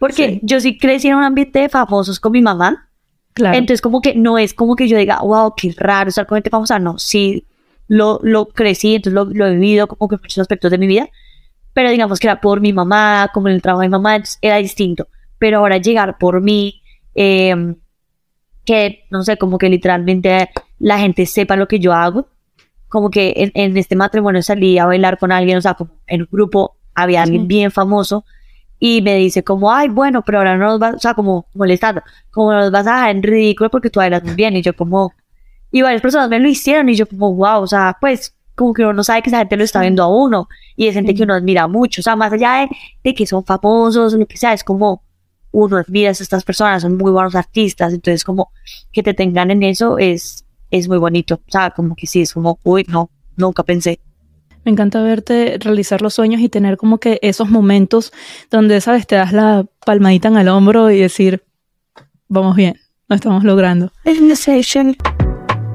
Porque 0.00 0.40
yo 0.42 0.58
sí 0.58 0.78
crecí 0.78 1.06
en 1.06 1.14
un 1.14 1.22
ambiente 1.22 1.60
de 1.60 1.68
famosos 1.68 2.18
con 2.18 2.32
mi 2.32 2.42
mamá. 2.42 2.88
Entonces, 3.36 3.80
como 3.80 4.00
que 4.00 4.14
no 4.14 4.38
es 4.38 4.54
como 4.54 4.76
que 4.76 4.88
yo 4.88 4.96
diga, 4.98 5.20
wow, 5.20 5.54
qué 5.56 5.74
raro 5.76 6.08
estar 6.08 6.26
con 6.26 6.36
gente 6.36 6.50
famosa. 6.50 6.78
No, 6.78 6.98
sí, 6.98 7.46
lo, 7.88 8.20
lo 8.22 8.46
crecí, 8.48 8.96
entonces 8.96 9.14
lo, 9.14 9.24
lo, 9.24 9.46
he 9.46 9.52
vivido 9.52 9.86
como 9.86 10.08
que 10.08 10.16
en 10.16 10.20
muchos 10.22 10.38
aspectos 10.38 10.70
de 10.70 10.78
mi 10.78 10.86
vida. 10.86 11.08
Pero 11.72 11.90
digamos 11.90 12.20
que 12.20 12.26
era 12.26 12.40
por 12.40 12.60
mi 12.60 12.72
mamá, 12.72 13.30
como 13.32 13.48
en 13.48 13.54
el 13.54 13.62
trabajo 13.62 13.82
de 13.82 13.88
mi 13.88 13.92
mamá, 13.92 14.22
era 14.42 14.56
distinto. 14.56 15.08
Pero 15.38 15.58
ahora 15.58 15.78
llegar 15.78 16.18
por 16.18 16.40
mí, 16.40 16.82
em, 17.14 17.76
que 18.64 19.04
no 19.10 19.22
sé, 19.22 19.38
como 19.38 19.58
que 19.58 19.68
literalmente 19.68 20.50
la 20.78 20.98
gente 20.98 21.24
sepa 21.26 21.56
lo 21.56 21.68
que 21.68 21.78
yo 21.78 21.92
hago. 21.92 22.28
Como 22.88 23.10
que 23.10 23.32
en, 23.36 23.52
en 23.54 23.76
este 23.78 23.96
matrimonio 23.96 24.42
salí 24.42 24.78
a 24.78 24.84
bailar 24.84 25.18
con 25.18 25.32
alguien, 25.32 25.56
o 25.56 25.62
sea, 25.62 25.74
como 25.74 25.92
en 26.06 26.22
un 26.22 26.28
grupo 26.30 26.76
había 26.94 27.22
alguien 27.22 27.48
bien 27.48 27.70
famoso 27.70 28.24
y 28.84 29.00
me 29.00 29.14
dice 29.14 29.44
como, 29.44 29.72
ay, 29.72 29.88
bueno, 29.88 30.22
pero 30.22 30.38
ahora 30.38 30.56
no 30.56 30.66
nos 30.66 30.80
vas, 30.80 30.96
o 30.96 30.98
sea, 30.98 31.14
como 31.14 31.46
molestando, 31.54 32.02
como 32.32 32.52
nos 32.52 32.72
vas 32.72 32.84
a 32.88 32.94
dejar 32.94 33.10
en 33.12 33.22
ridículo 33.22 33.70
porque 33.70 33.90
tú 33.90 34.00
bailas 34.00 34.24
muy 34.24 34.34
bien. 34.34 34.56
Y 34.56 34.62
yo 34.62 34.74
como, 34.74 35.12
y 35.70 35.82
varias 35.82 36.02
personas 36.02 36.28
me 36.28 36.40
lo 36.40 36.48
hicieron 36.48 36.88
y 36.88 36.96
yo 36.96 37.06
como, 37.06 37.32
wow, 37.32 37.62
o 37.62 37.66
sea, 37.68 37.96
pues 38.00 38.34
como 38.56 38.74
que 38.74 38.82
uno 38.82 38.92
no 38.92 39.04
sabe 39.04 39.22
que 39.22 39.30
esa 39.30 39.38
gente 39.38 39.56
lo 39.56 39.62
está 39.62 39.82
viendo 39.82 40.02
a 40.02 40.08
uno 40.08 40.48
y 40.74 40.88
es 40.88 40.94
gente 40.94 41.14
que 41.14 41.22
uno 41.22 41.34
admira 41.34 41.68
mucho, 41.68 42.00
o 42.00 42.02
sea, 42.02 42.16
más 42.16 42.32
allá 42.32 42.54
de, 42.54 42.70
de 43.04 43.14
que 43.14 43.24
son 43.24 43.44
famosos 43.44 44.14
o 44.14 44.18
lo 44.18 44.26
que 44.26 44.36
sea, 44.36 44.52
es 44.52 44.64
como 44.64 45.04
uno 45.52 45.76
admira 45.76 46.08
a 46.08 46.10
estas 46.10 46.42
personas, 46.42 46.82
son 46.82 46.96
muy 46.96 47.12
buenos 47.12 47.36
artistas, 47.36 47.92
entonces 47.92 48.24
como 48.24 48.50
que 48.90 49.04
te 49.04 49.14
tengan 49.14 49.52
en 49.52 49.62
eso 49.62 49.96
es, 49.98 50.44
es 50.72 50.88
muy 50.88 50.98
bonito, 50.98 51.36
o 51.36 51.50
sea, 51.52 51.70
como 51.70 51.94
que 51.94 52.08
sí, 52.08 52.22
es 52.22 52.34
como, 52.34 52.58
uy, 52.64 52.84
no, 52.88 53.10
nunca 53.36 53.62
pensé. 53.62 54.00
Me 54.64 54.72
encanta 54.72 55.02
verte 55.02 55.56
realizar 55.58 56.02
los 56.02 56.14
sueños 56.14 56.40
y 56.40 56.48
tener 56.48 56.76
como 56.76 56.98
que 56.98 57.18
esos 57.22 57.50
momentos 57.50 58.12
donde, 58.50 58.80
sabes, 58.80 59.06
te 59.06 59.16
das 59.16 59.32
la 59.32 59.66
palmadita 59.84 60.28
en 60.28 60.36
el 60.36 60.48
hombro 60.48 60.90
y 60.90 61.00
decir, 61.00 61.42
vamos 62.28 62.56
bien, 62.56 62.78
lo 63.08 63.16
estamos 63.16 63.44
logrando. 63.44 63.92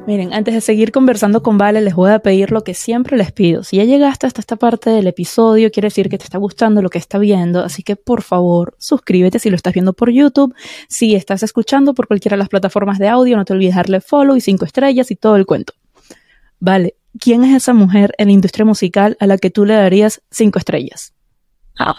Miren, 0.08 0.32
antes 0.32 0.54
de 0.54 0.62
seguir 0.62 0.90
conversando 0.90 1.42
con 1.42 1.58
Vale, 1.58 1.82
les 1.82 1.94
voy 1.94 2.10
a 2.10 2.20
pedir 2.20 2.50
lo 2.50 2.64
que 2.64 2.72
siempre 2.72 3.18
les 3.18 3.30
pido. 3.30 3.62
Si 3.62 3.76
ya 3.76 3.84
llegaste 3.84 4.26
hasta 4.26 4.40
esta 4.40 4.56
parte 4.56 4.88
del 4.88 5.06
episodio, 5.06 5.70
quiere 5.70 5.88
decir 5.88 6.08
que 6.08 6.16
te 6.16 6.24
está 6.24 6.38
gustando 6.38 6.80
lo 6.80 6.88
que 6.88 6.96
está 6.96 7.18
viendo, 7.18 7.62
así 7.62 7.82
que 7.82 7.94
por 7.94 8.22
favor, 8.22 8.74
suscríbete 8.78 9.38
si 9.38 9.50
lo 9.50 9.56
estás 9.56 9.74
viendo 9.74 9.92
por 9.92 10.10
YouTube. 10.10 10.54
Si 10.88 11.14
estás 11.14 11.42
escuchando 11.42 11.92
por 11.92 12.06
cualquiera 12.06 12.36
de 12.36 12.38
las 12.38 12.48
plataformas 12.48 12.98
de 12.98 13.08
audio, 13.08 13.36
no 13.36 13.44
te 13.44 13.52
olvides 13.52 13.74
darle 13.74 14.00
follow 14.00 14.34
y 14.34 14.40
cinco 14.40 14.64
estrellas 14.64 15.10
y 15.10 15.16
todo 15.16 15.36
el 15.36 15.44
cuento. 15.44 15.74
Vale, 16.58 16.94
¿quién 17.18 17.44
es 17.44 17.56
esa 17.56 17.74
mujer 17.74 18.14
en 18.18 18.28
la 18.28 18.32
industria 18.32 18.64
musical 18.64 19.16
a 19.20 19.26
la 19.26 19.38
que 19.38 19.50
tú 19.50 19.64
le 19.64 19.74
darías 19.74 20.22
cinco 20.30 20.58
estrellas? 20.58 21.12
Ah, 21.78 21.96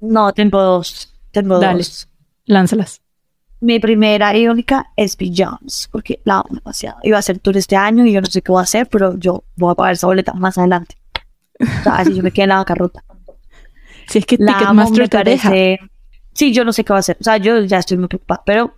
no, 0.00 0.32
tengo 0.32 0.62
dos. 0.62 1.14
Tengo 1.30 1.58
Dale, 1.58 1.78
dos. 1.78 2.08
lánzalas. 2.44 3.00
Mi 3.60 3.78
primera 3.78 4.36
y 4.36 4.46
única 4.46 4.92
es 4.96 5.16
Jones, 5.18 5.88
porque 5.90 6.20
la 6.24 6.40
amo 6.40 6.48
demasiado. 6.50 6.98
Iba 7.02 7.16
a 7.16 7.20
hacer 7.20 7.38
tour 7.38 7.56
este 7.56 7.76
año 7.76 8.04
y 8.04 8.12
yo 8.12 8.20
no 8.20 8.26
sé 8.26 8.42
qué 8.42 8.52
voy 8.52 8.60
a 8.60 8.64
hacer, 8.64 8.86
pero 8.88 9.18
yo 9.18 9.44
voy 9.56 9.72
a 9.72 9.74
pagar 9.74 9.94
esa 9.94 10.06
boleta 10.06 10.34
más 10.34 10.58
adelante. 10.58 10.96
O 11.60 11.82
sea, 11.82 11.96
así 11.96 12.14
yo 12.14 12.22
me 12.22 12.30
quedé 12.30 12.42
en 12.44 12.48
la 12.50 12.56
bancarrota. 12.56 13.02
Si 14.06 14.18
es 14.18 14.26
que 14.26 14.36
La 14.38 14.58
Ticketmaster 14.58 15.08
te 15.08 15.24
deja. 15.24 15.50
Sí, 16.34 16.52
yo 16.52 16.62
no 16.66 16.74
sé 16.74 16.84
qué 16.84 16.92
va 16.92 16.98
a 16.98 17.00
hacer. 17.00 17.16
O 17.18 17.24
sea, 17.24 17.38
yo 17.38 17.58
ya 17.62 17.78
estoy 17.78 17.96
muy 17.96 18.06
preocupada, 18.08 18.42
pero 18.44 18.74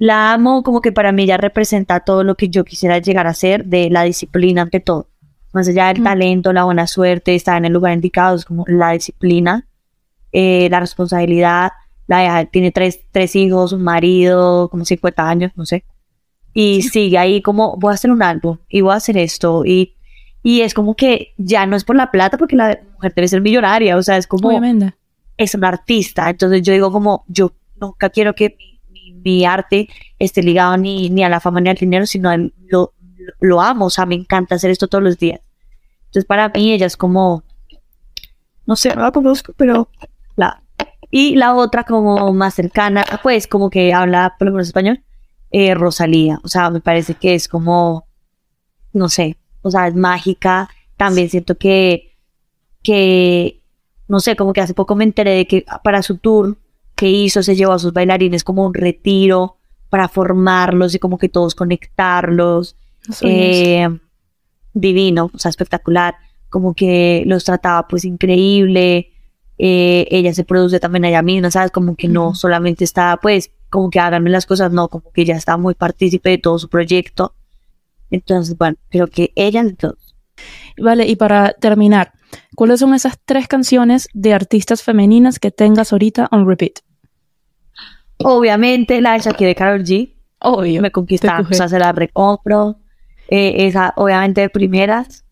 la 0.00 0.32
amo 0.32 0.62
como 0.62 0.80
que 0.80 0.92
para 0.92 1.12
mí 1.12 1.26
ya 1.26 1.36
representa 1.36 2.00
todo 2.00 2.24
lo 2.24 2.34
que 2.34 2.48
yo 2.48 2.64
quisiera 2.64 2.98
llegar 2.98 3.26
a 3.26 3.34
ser 3.34 3.66
de 3.66 3.90
la 3.90 4.02
disciplina 4.02 4.62
ante 4.62 4.80
todo. 4.80 5.08
Más 5.52 5.68
allá 5.68 5.88
del 5.88 6.00
Mm. 6.00 6.04
talento, 6.04 6.52
la 6.54 6.64
buena 6.64 6.86
suerte, 6.86 7.34
estar 7.34 7.58
en 7.58 7.66
el 7.66 7.72
lugar 7.74 7.92
indicado, 7.92 8.34
es 8.36 8.46
como 8.46 8.64
la 8.66 8.92
disciplina, 8.92 9.68
eh, 10.32 10.68
la 10.70 10.80
responsabilidad. 10.80 11.72
La 12.06 12.46
tiene 12.46 12.72
tres, 12.72 13.00
tres 13.12 13.36
hijos, 13.36 13.72
un 13.74 13.82
marido, 13.82 14.68
como 14.70 14.84
50 14.86 15.28
años, 15.28 15.52
no 15.54 15.66
sé. 15.66 15.84
Y 16.54 16.80
sigue 16.82 17.18
ahí 17.18 17.42
como, 17.42 17.76
voy 17.76 17.90
a 17.92 17.94
hacer 17.94 18.10
un 18.10 18.22
álbum 18.22 18.56
y 18.70 18.80
voy 18.80 18.92
a 18.94 18.96
hacer 18.96 19.18
esto. 19.18 19.64
Y, 19.66 19.96
y 20.42 20.62
es 20.62 20.72
como 20.72 20.94
que 20.96 21.34
ya 21.36 21.66
no 21.66 21.76
es 21.76 21.84
por 21.84 21.94
la 21.94 22.10
plata, 22.10 22.38
porque 22.38 22.56
la 22.56 22.80
mujer 22.94 23.12
debe 23.14 23.28
ser 23.28 23.42
millonaria. 23.42 23.96
O 23.98 24.02
sea, 24.02 24.16
es 24.16 24.26
como 24.26 24.48
Obviamente. 24.48 24.94
es 25.36 25.54
un 25.54 25.64
artista. 25.64 26.30
Entonces 26.30 26.62
yo 26.62 26.72
digo 26.72 26.90
como, 26.90 27.24
yo 27.28 27.52
nunca 27.80 28.08
quiero 28.10 28.34
que 28.34 28.56
mi, 28.58 28.69
mi- 29.14 29.44
arte 29.44 29.88
esté 30.18 30.42
ligado 30.42 30.76
ni, 30.76 31.10
ni 31.10 31.22
a 31.24 31.28
la 31.28 31.40
fama 31.40 31.60
ni 31.60 31.68
al 31.70 31.76
dinero, 31.76 32.06
sino 32.06 32.30
a 32.30 32.36
lo, 32.36 32.50
lo, 32.68 32.92
lo 33.40 33.60
amo, 33.60 33.86
o 33.86 33.90
sea, 33.90 34.06
me 34.06 34.14
encanta 34.14 34.54
hacer 34.54 34.70
esto 34.70 34.88
todos 34.88 35.04
los 35.04 35.18
días. 35.18 35.40
Entonces 36.06 36.24
para 36.24 36.48
mí 36.48 36.72
ella 36.72 36.86
es 36.86 36.96
como, 36.96 37.44
no 38.66 38.76
sé, 38.76 38.94
no 38.94 39.02
la 39.02 39.12
conozco, 39.12 39.52
pero 39.56 39.88
la... 40.36 40.62
Y 41.12 41.34
la 41.34 41.54
otra 41.56 41.82
como 41.82 42.32
más 42.32 42.54
cercana, 42.54 43.04
pues 43.24 43.48
como 43.48 43.68
que 43.68 43.92
habla 43.92 44.36
por 44.38 44.46
lo 44.46 44.52
menos 44.52 44.68
español, 44.68 45.02
eh, 45.50 45.74
Rosalía. 45.74 46.38
O 46.44 46.48
sea, 46.48 46.70
me 46.70 46.80
parece 46.80 47.14
que 47.14 47.34
es 47.34 47.48
como, 47.48 48.06
no 48.92 49.08
sé, 49.08 49.36
o 49.62 49.72
sea, 49.72 49.88
es 49.88 49.96
mágica. 49.96 50.68
También 50.96 51.28
siento 51.28 51.56
que, 51.58 52.16
que 52.84 53.60
no 54.06 54.20
sé, 54.20 54.36
como 54.36 54.52
que 54.52 54.60
hace 54.60 54.72
poco 54.74 54.94
me 54.94 55.02
enteré 55.02 55.32
de 55.32 55.46
que 55.48 55.64
para 55.82 56.00
su 56.02 56.18
tour 56.18 56.56
que 57.00 57.08
hizo 57.08 57.42
se 57.42 57.56
llevó 57.56 57.72
a 57.72 57.78
sus 57.78 57.94
bailarines 57.94 58.44
como 58.44 58.66
un 58.66 58.74
retiro 58.74 59.56
para 59.88 60.06
formarlos 60.06 60.94
y 60.94 60.98
como 60.98 61.16
que 61.16 61.30
todos 61.30 61.54
conectarlos. 61.54 62.76
Eh, 63.22 63.88
divino, 64.74 65.30
o 65.32 65.38
sea, 65.38 65.48
espectacular. 65.48 66.16
Como 66.50 66.74
que 66.74 67.22
los 67.24 67.44
trataba 67.44 67.88
pues 67.88 68.04
increíble. 68.04 69.12
Eh, 69.56 70.08
ella 70.10 70.34
se 70.34 70.44
produce 70.44 70.78
también 70.78 71.06
ella 71.06 71.22
misma, 71.22 71.50
¿sabes? 71.50 71.70
Como 71.70 71.96
que 71.96 72.06
no 72.06 72.34
solamente 72.34 72.84
está 72.84 73.16
pues 73.16 73.50
como 73.70 73.88
que 73.88 73.98
háganme 73.98 74.28
las 74.28 74.44
cosas, 74.44 74.70
no, 74.70 74.88
como 74.88 75.10
que 75.10 75.22
ella 75.22 75.36
está 75.36 75.56
muy 75.56 75.72
partícipe 75.72 76.28
de 76.28 76.36
todo 76.36 76.58
su 76.58 76.68
proyecto. 76.68 77.34
Entonces, 78.10 78.58
bueno, 78.58 78.76
creo 78.90 79.06
que 79.06 79.32
ella 79.36 79.64
de 79.64 79.72
todos. 79.72 80.14
Vale, 80.76 81.06
y 81.06 81.16
para 81.16 81.54
terminar, 81.54 82.12
¿cuáles 82.56 82.80
son 82.80 82.92
esas 82.92 83.18
tres 83.24 83.48
canciones 83.48 84.08
de 84.12 84.34
artistas 84.34 84.82
femeninas 84.82 85.38
que 85.38 85.50
tengas 85.50 85.94
ahorita 85.94 86.28
on 86.30 86.46
repeat? 86.46 86.80
Obviamente 88.24 89.00
la 89.00 89.12
de 89.14 89.20
Shakira 89.20 89.48
de 89.48 89.54
Karol 89.54 89.82
G. 89.84 90.14
Obvio. 90.40 90.80
me 90.82 90.90
conquistaron, 90.90 91.46
o 91.50 91.54
sea, 91.54 91.68
se 91.68 91.78
la 91.78 91.92
recompro. 91.92 92.76
Eh, 93.28 93.66
esa, 93.66 93.92
obviamente, 93.96 94.40
de 94.40 94.48
primeras. 94.50 95.24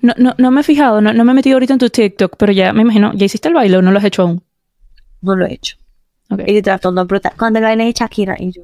No, 0.00 0.12
no, 0.16 0.34
no 0.38 0.50
me 0.50 0.60
he 0.60 0.64
fijado, 0.64 1.00
no, 1.00 1.12
no 1.12 1.24
me 1.24 1.32
he 1.32 1.34
metido 1.34 1.56
ahorita 1.56 1.74
en 1.74 1.78
tu 1.78 1.90
TikTok, 1.90 2.36
pero 2.38 2.52
ya 2.52 2.72
me 2.72 2.82
imagino, 2.82 3.12
¿ya 3.14 3.26
hiciste 3.26 3.48
el 3.48 3.54
baile 3.54 3.76
o 3.76 3.82
no 3.82 3.90
lo 3.90 3.98
has 3.98 4.04
hecho 4.04 4.22
aún? 4.22 4.42
No 5.20 5.36
lo 5.36 5.46
he 5.46 5.54
hecho. 5.54 5.76
Ok. 6.30 6.40
Y 6.46 6.60
tratando 6.62 7.02
de 7.02 7.06
brotar. 7.06 7.34
Cuando 7.36 7.58
el 7.58 7.64
baile 7.64 7.84
de 7.84 7.92
Shakira 7.92 8.36
y 8.38 8.52
yo. 8.52 8.62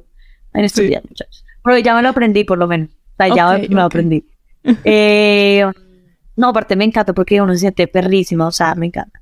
En 0.53 0.65
estos 0.65 0.85
Sí. 0.85 0.93
muchachos. 1.07 1.45
Pero 1.63 1.77
ya 1.77 1.95
me 1.95 2.01
lo 2.01 2.09
aprendí, 2.09 2.43
por 2.43 2.57
lo 2.57 2.67
menos. 2.67 2.89
O 2.89 3.15
sea, 3.17 3.35
ya 3.35 3.55
Ok, 3.55 3.61
me 3.69 3.75
lo 3.75 3.81
ok. 3.81 3.85
aprendí. 3.85 4.25
Eh, 4.83 5.65
no, 6.35 6.49
aparte 6.49 6.75
me 6.75 6.83
encanta 6.85 7.13
porque 7.13 7.41
uno 7.41 7.53
se 7.53 7.59
siente 7.59 7.87
perrísima. 7.87 8.47
O 8.47 8.51
sea, 8.51 8.75
me 8.75 8.87
encanta. 8.87 9.19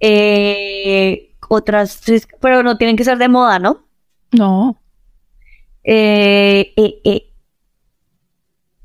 Eh, 0.00 1.25
otras 1.48 2.00
tres, 2.00 2.26
pero 2.40 2.62
no 2.62 2.76
tienen 2.78 2.96
que 2.96 3.04
ser 3.04 3.18
de 3.18 3.28
moda, 3.28 3.58
¿no? 3.58 3.86
No. 4.32 4.80
Eh, 5.84 6.72
eh, 6.76 7.00
eh. 7.04 7.32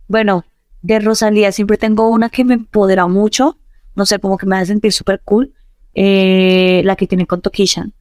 Bueno, 0.07 0.45
de 0.82 0.99
Rosalía 0.99 1.51
siempre 1.51 1.78
tengo 1.78 2.09
una 2.09 2.30
que 2.30 2.43
me 2.43 2.53
empodera 2.55 3.07
mucho. 3.07 3.57
No 3.95 4.05
sé, 4.05 4.20
como 4.20 4.38
que 4.38 4.45
me 4.45 4.57
hace 4.57 4.68
sentir 4.68 4.91
súper 4.93 5.22
cool. 5.24 5.53
Eh, 5.93 6.82
la 6.86 6.95
que 6.95 7.07
tiene 7.07 7.26
con 7.28 7.41
Tokishan. 7.41 7.93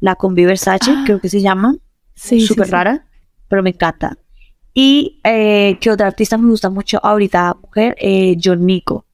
La 0.00 0.14
con 0.16 0.34
Versace, 0.34 0.90
Ah. 0.90 1.02
creo 1.06 1.20
que 1.20 1.28
se 1.28 1.40
llama. 1.40 1.74
Sí, 2.14 2.40
sí, 2.40 2.46
súper 2.46 2.66
sí. 2.66 2.72
rara, 2.72 3.06
pero 3.48 3.62
me 3.62 3.70
encanta. 3.70 4.16
Y 4.72 5.20
eh, 5.24 5.78
que 5.80 5.90
otra 5.90 6.06
artista 6.06 6.36
me 6.38 6.48
gusta 6.50 6.68
mucho 6.70 6.98
ahorita, 7.02 7.56
mujer, 7.62 7.96
John 8.42 8.64
Nico, 8.66 9.06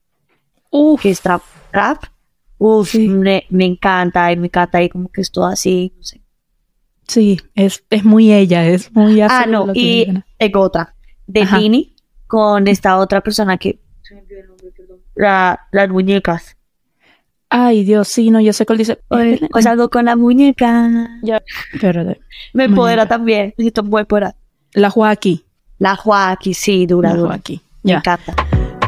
Uf, 0.71 1.01
que 1.03 1.11
es 1.11 1.21
trap. 1.21 1.43
rap. 1.73 2.05
Uf, 2.65 2.91
Sí. 2.91 3.09
me, 3.09 3.45
me 3.51 3.65
encanta, 3.65 4.31
y 4.31 4.37
me 4.37 4.47
encanta, 4.47 4.81
y 4.83 4.89
como 4.89 5.09
que 5.11 5.21
es 5.21 5.33
todo 5.33 5.47
así, 5.47 5.93
no 5.97 6.03
sé. 6.05 6.21
sí, 7.09 7.41
es, 7.57 7.83
es 7.91 8.05
muy 8.05 8.33
ella, 8.33 8.65
es 8.67 8.93
muy 8.93 9.21
Ah, 9.21 9.41
ácido 9.41 9.67
no, 9.67 9.73
y 9.75 10.07
tengo 10.39 10.61
otra, 10.61 10.95
de 11.27 11.43
Ajá. 11.43 11.59
Con 12.29 12.69
esta 12.69 12.99
otra 12.99 13.21
persona 13.21 13.57
que... 13.59 13.81
La- 15.15 15.59
las 15.73 15.89
muñecas. 15.91 16.57
Ay, 17.51 17.85
Dios, 17.85 18.09
sí, 18.09 18.31
no, 18.31 18.41
yo 18.41 18.53
sé 18.53 18.65
cuál 18.65 18.79
dice. 18.79 19.01
O, 19.09 19.17
o 19.17 19.59
es 19.59 19.67
algo 19.67 19.91
con 19.91 20.05
la 20.07 20.17
muñeca. 20.17 21.19
Ya, 21.23 21.43
espérate. 21.75 22.21
Me 22.55 22.65
empodera 22.65 23.07
también. 23.07 23.53
Necesito 23.59 23.83
muy 23.83 24.01
empoderar. 24.03 24.37
La 24.73 24.89
Joaquí. 24.89 25.45
La 25.79 25.97
Joaquín, 25.97 26.55
sí, 26.55 26.87
dura, 26.87 27.11
La 27.11 27.17
dura. 27.17 27.29
Joaquí. 27.33 27.61
Me 27.83 27.91
Ya. 27.91 27.97
encanta. 27.99 28.35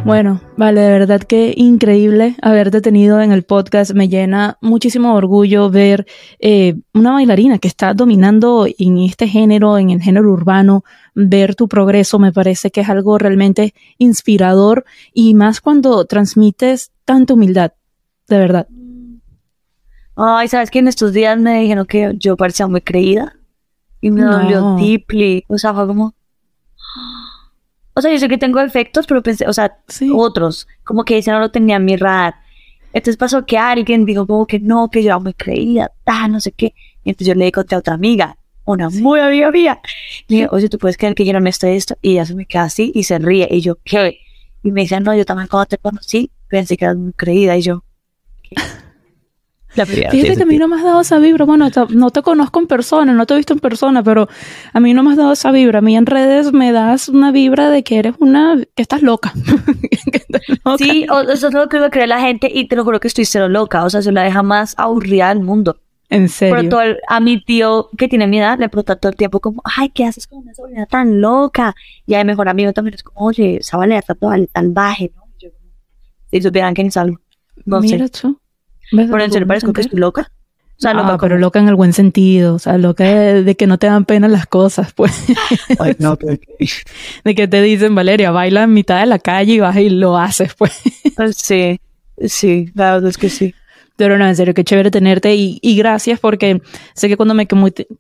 Bueno, 0.05 0.43
vale, 0.59 0.83
de 0.83 0.91
verdad 0.91 1.23
que 1.23 1.55
increíble 1.57 2.37
haberte 2.43 2.83
tenido 2.83 3.23
en 3.23 3.33
el 3.33 3.43
podcast. 3.43 3.93
Me 3.95 4.09
llena 4.11 4.59
muchísimo 4.61 5.15
orgullo 5.15 5.71
ver 5.71 6.07
eh, 6.41 6.75
una 6.93 7.13
bailarina 7.13 7.59
que 7.59 7.69
está 7.69 7.95
dominando 7.95 8.67
en 8.79 8.99
este 8.99 9.27
género, 9.29 9.79
en 9.79 9.89
el 9.89 10.03
género 10.03 10.31
urbano, 10.31 10.85
ver 11.15 11.55
tu 11.55 11.69
progreso 11.69 12.19
me 12.19 12.33
parece 12.33 12.71
que 12.71 12.83
es 12.83 12.89
algo 12.91 13.17
realmente 13.17 13.73
inspirador 13.97 14.85
y 15.15 15.33
más 15.33 15.63
cuando 15.63 16.05
transmites 16.05 16.93
tanta 17.07 17.33
humildad, 17.33 17.73
de 18.29 18.39
verdad. 18.39 18.69
Ay, 20.17 20.49
¿sabes 20.49 20.71
que 20.71 20.81
En 20.81 20.89
estos 20.89 21.15
días 21.15 21.39
me 21.39 21.61
dijeron 21.61 21.87
que 21.87 22.13
yo 22.19 22.37
parecía 22.37 22.67
muy 22.67 22.83
creída. 22.83 23.37
Y 24.03 24.11
me 24.11 24.21
No. 24.21 24.39
dolió 24.39 24.77
deeply. 24.77 25.45
O 25.49 25.57
sea, 25.57 25.73
fue 25.73 25.87
como... 25.87 26.15
O 27.95 28.01
sea, 28.03 28.11
yo 28.13 28.19
sé 28.19 28.29
que 28.29 28.39
tengo 28.39 28.61
efectos, 28.61 29.07
pero 29.07 29.23
pensé, 29.23 29.47
o 29.47 29.53
sea, 29.53 29.79
Sí. 29.89 30.11
otros, 30.15 30.67
como 30.83 31.05
que 31.05 31.19
ese 31.19 31.31
no 31.31 31.39
lo 31.41 31.51
tenía 31.51 31.77
en 31.77 31.85
mi 31.85 31.97
radar. 31.97 32.35
Entonces 32.93 33.17
pasó 33.17 33.45
que 33.47 33.59
alguien 33.59 34.05
dijo 34.05 34.27
como 34.27 34.47
que 34.47 34.61
no, 34.61 34.89
que 34.91 35.03
yo 35.03 35.09
era 35.09 35.19
muy 35.19 35.35
creída, 35.35 35.91
ah, 36.07 36.29
no 36.29 36.41
sé 36.41 36.53
qué. 36.53 36.75
Y 37.05 37.11
entonces 37.11 37.29
yo 37.29 37.35
le 37.35 37.51
conté 37.53 37.75
a 37.75 37.79
otra 37.79 37.95
amiga, 37.95 38.37
una 38.65 38.89
muy 38.91 39.21
amiga 39.21 39.51
mía. 39.51 39.81
Le 40.29 40.37
dije, 40.37 40.49
oye, 40.51 40.69
¿tú 40.69 40.79
puedes 40.79 40.97
creer 40.97 41.15
que 41.15 41.25
yo 41.25 41.33
no 41.33 41.41
me 41.41 41.51
estoy 41.51 41.71
esto? 41.73 41.97
Y 42.03 42.13
ella 42.13 42.27
se 42.27 42.35
me 42.35 42.47
queda 42.47 42.65
así 42.65 42.93
y 42.95 43.05
se 43.05 43.19
ríe. 43.19 43.49
Y 43.51 43.61
yo, 43.61 43.77
¿qué? 43.85 44.19
Y 44.63 44.71
me 44.73 44.83
dice, 44.83 44.99
no, 45.01 45.15
yo 45.15 45.25
también 45.25 45.49
cuando 45.49 45.67
te 45.67 45.79
conocí, 45.79 46.31
pensé 46.49 46.77
que 46.77 46.85
eras 46.85 46.97
muy 46.97 47.13
creída. 47.13 47.57
Y 47.57 47.63
yo, 47.63 47.85
La 49.77 49.87
primera 49.87 50.11
Fíjate 50.11 50.37
que 50.37 50.43
a 50.43 50.47
mí 50.47 50.57
no 50.59 50.69
me 50.69 50.77
has 50.77 50.85
dado 50.85 51.01
esa 51.01 51.19
vibra. 51.19 51.45
Bueno, 51.45 51.69
no 51.91 52.11
te 52.11 52.23
conozco 52.23 52.61
en 52.61 52.67
persona, 52.67 53.13
no 53.13 53.27
te 53.27 53.35
he 53.35 53.37
visto 53.37 53.53
en 53.55 53.59
persona, 53.59 54.03
pero 54.03 54.29
a 54.73 54.81
mí 54.81 54.95
no 54.95 55.03
me 55.03 55.11
has 55.11 55.17
dado 55.17 55.33
esa 55.33 55.51
vibra. 55.51 55.81
A 55.81 55.83
mí 55.83 55.97
en 55.97 56.07
redes 56.07 56.53
me 56.53 56.71
das 56.73 57.09
una 57.09 57.33
vibra 57.33 57.71
de 57.71 57.83
que 57.83 57.99
eres 57.99 58.15
una... 58.21 58.57
que 58.75 58.83
estás 58.83 59.03
loca. 59.03 59.33
que 60.13 60.19
estás 60.19 60.43
loca. 60.65 60.79
Sí, 60.79 61.07
o- 61.11 61.23
eso 61.23 61.49
es 61.49 61.55
lo 61.55 61.69
que 61.69 61.81
me 61.81 61.91
cree 61.91 62.07
la 62.07 62.21
gente 62.21 62.51
y 62.53 62.69
te 62.69 62.77
lo 62.77 62.85
juro 62.85 63.01
que 63.01 63.09
estoy 63.09 63.25
cero 63.25 63.49
loca. 63.49 63.85
O 63.85 63.91
sea, 63.91 64.03
se 64.03 64.13
la 64.13 64.23
deja 64.23 64.43
más 64.43 64.75
aburrida 64.79 65.29
del 65.31 65.41
mundo. 65.41 65.79
En 66.11 66.25
Pero 66.39 66.57
serio. 66.57 66.71
todo 66.71 66.83
el- 66.83 66.99
a 67.09 67.19
mi 67.19 67.43
tío 67.43 67.89
que 67.99 68.07
tiene 68.09 68.27
mi 68.27 68.39
edad 68.39 68.59
le 68.59 68.69
pregunta 68.69 68.95
todo 68.97 69.11
el 69.11 69.17
tiempo 69.17 69.41
como, 69.41 69.63
ay, 69.65 69.89
¿qué 69.89 70.05
haces 70.05 70.27
con 70.27 70.41
una 70.41 70.55
sobrina 70.55 70.87
tan 70.87 71.21
loca? 71.21 71.75
Y 72.07 72.15
a 72.15 72.19
mi 72.19 72.25
mejor 72.25 72.49
amigo 72.49 72.73
también 72.73 72.95
es 72.95 73.03
como, 73.03 73.27
oye, 73.27 73.57
esa 73.57 73.77
Valeria 73.79 73.99
está 74.01 74.15
toda 74.15 74.37
salvaje, 74.55 75.11
¿no? 75.17 75.23
Y 75.39 75.45
yo 75.45 75.51
si 76.31 76.43
supieran 76.43 76.75
que 76.75 76.85
ni 76.85 76.91
salgo. 76.91 77.19
No 77.65 77.81
Mira 77.81 78.07
sé. 78.07 78.21
tú. 78.21 78.39
Pero 78.91 79.23
en 79.23 79.33
serio 79.33 79.47
parezco 79.47 79.73
que 79.73 79.83
estoy 79.83 79.99
loca. 79.99 80.31
O 80.77 80.81
sea, 80.81 80.91
Ah, 80.91 80.95
loca 80.95 81.19
pero 81.19 81.35
como- 81.37 81.41
loca 81.41 81.59
en 81.61 81.69
el 81.69 81.77
buen 81.77 81.93
sentido, 81.93 82.57
o 82.57 82.59
sea, 82.59 82.77
loca 82.79 83.05
de, 83.05 83.45
de 83.45 83.55
que 83.55 83.67
no 83.69 83.79
te 83.79 83.87
dan 83.87 84.05
pena 84.05 84.27
las 84.27 84.47
cosas, 84.47 84.93
pues, 84.93 85.13
Ay, 85.79 85.95
no, 86.01 86.17
pero- 86.19 86.37
de 87.25 87.35
que 87.37 87.47
te 87.47 87.63
dicen, 87.63 87.95
Valeria, 87.95 88.33
baila 88.33 88.65
en 88.65 88.73
mitad 88.73 88.99
de 89.01 89.07
la 89.07 89.21
calle 89.21 89.53
y 89.55 89.61
vas 89.61 89.77
y 89.77 89.89
lo 89.89 90.19
haces, 90.19 90.53
pues. 90.55 90.73
Sí, 91.37 91.81
sí, 92.27 92.71
la 92.75 92.95
verdad 92.95 93.11
es 93.11 93.19
que 93.19 93.29
sí. 93.31 93.55
Pero 93.97 94.19
no, 94.19 94.27
en 94.27 94.35
serio, 94.35 94.55
qué 94.55 94.65
chévere 94.65 94.91
tenerte 94.91 95.37
y, 95.37 95.61
y 95.63 95.77
gracias 95.77 96.19
porque 96.19 96.61
sé 96.95 97.09
que 97.09 97.17
cuando 97.17 97.33
me, 97.35 97.47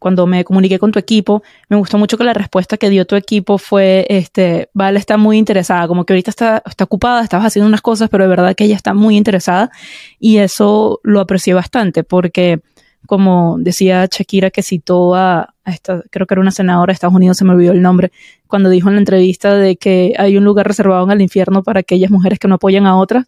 cuando 0.01 0.26
me 0.26 0.45
comuniqué 0.45 0.80
con 0.80 0.90
tu 0.90 0.99
equipo, 0.99 1.45
me 1.68 1.76
gustó 1.76 1.99
mucho 1.99 2.18
que 2.18 2.24
la 2.24 2.34
respuesta 2.34 2.76
que 2.76 2.90
dio 2.90 3.07
tu 3.07 3.14
equipo 3.14 3.59
fue, 3.59 4.05
este, 4.09 4.70
Vale 4.74 4.99
está 4.99 5.16
muy 5.16 5.38
interesada, 5.38 5.86
como 5.86 6.05
que 6.05 6.12
ahorita 6.12 6.30
está, 6.30 6.62
está 6.66 6.84
ocupada, 6.84 7.22
estabas 7.22 7.47
haciendo 7.47 7.68
unas 7.68 7.80
cosas, 7.80 8.09
pero 8.11 8.24
de 8.24 8.28
verdad 8.28 8.57
que 8.57 8.64
ella 8.64 8.74
está 8.74 8.92
muy 8.92 9.16
interesada 9.16 9.70
y 10.18 10.38
eso 10.38 10.99
lo 11.05 11.20
aprecié 11.20 11.55
bastante 11.55 12.03
porque, 12.03 12.61
como 13.07 13.57
decía 13.61 14.09
Shakira 14.11 14.51
que 14.51 14.64
citó 14.64 15.14
a, 15.14 15.55
a 15.64 15.70
esta, 15.70 16.03
creo 16.11 16.26
que 16.26 16.34
era 16.34 16.40
una 16.40 16.51
senadora 16.51 16.90
de 16.90 16.95
Estados 16.95 17.14
Unidos, 17.14 17.36
se 17.36 17.45
me 17.45 17.53
olvidó 17.53 17.70
el 17.70 17.82
nombre, 17.82 18.11
cuando 18.49 18.68
dijo 18.68 18.88
en 18.88 18.97
la 18.97 19.01
entrevista 19.01 19.55
de 19.55 19.76
que 19.76 20.14
hay 20.18 20.36
un 20.36 20.45
lugar 20.45 20.66
reservado 20.66 21.05
en 21.05 21.12
el 21.12 21.20
infierno 21.20 21.62
para 21.62 21.80
aquellas 21.80 22.11
mujeres 22.11 22.40
que 22.40 22.49
no 22.49 22.57
apoyan 22.57 22.86
a 22.86 22.97
otras. 22.97 23.26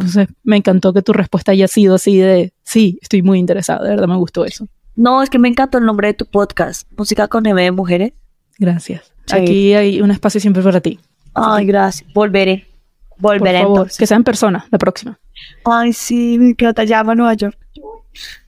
Entonces, 0.00 0.28
me 0.44 0.56
encantó 0.56 0.92
que 0.92 1.02
tu 1.02 1.12
respuesta 1.12 1.52
haya 1.52 1.66
sido 1.68 1.96
así 1.96 2.18
de, 2.18 2.52
sí, 2.62 2.98
estoy 3.02 3.22
muy 3.22 3.38
interesada, 3.38 3.82
de 3.84 3.90
verdad 3.90 4.06
me 4.08 4.16
gustó 4.16 4.44
eso. 4.44 4.66
No, 4.96 5.22
es 5.22 5.30
que 5.30 5.38
me 5.38 5.48
encantó 5.48 5.78
el 5.78 5.84
nombre 5.86 6.08
de 6.08 6.14
tu 6.14 6.26
podcast, 6.26 6.88
Música 6.96 7.28
con 7.28 7.46
M 7.46 7.60
de 7.62 7.70
Mujeres. 7.72 8.12
Gracias. 8.58 9.12
Sí. 9.26 9.36
Aquí 9.36 9.74
hay 9.74 10.00
un 10.00 10.10
espacio 10.10 10.40
siempre 10.40 10.62
para 10.62 10.80
ti. 10.80 10.98
Ay, 11.34 11.66
gracias. 11.66 12.10
Volveré. 12.14 12.66
Por 13.20 13.38
Volveré 13.38 13.60
favor, 13.62 13.76
entonces. 13.78 13.98
que 13.98 14.06
sea 14.06 14.16
en 14.16 14.24
persona 14.24 14.66
la 14.70 14.78
próxima. 14.78 15.18
Ay, 15.64 15.92
sí, 15.92 16.36
me 16.38 16.50
encanta. 16.50 16.84
Llama 16.84 17.12
a 17.12 17.14
Nueva 17.14 17.34
York. 17.34 17.58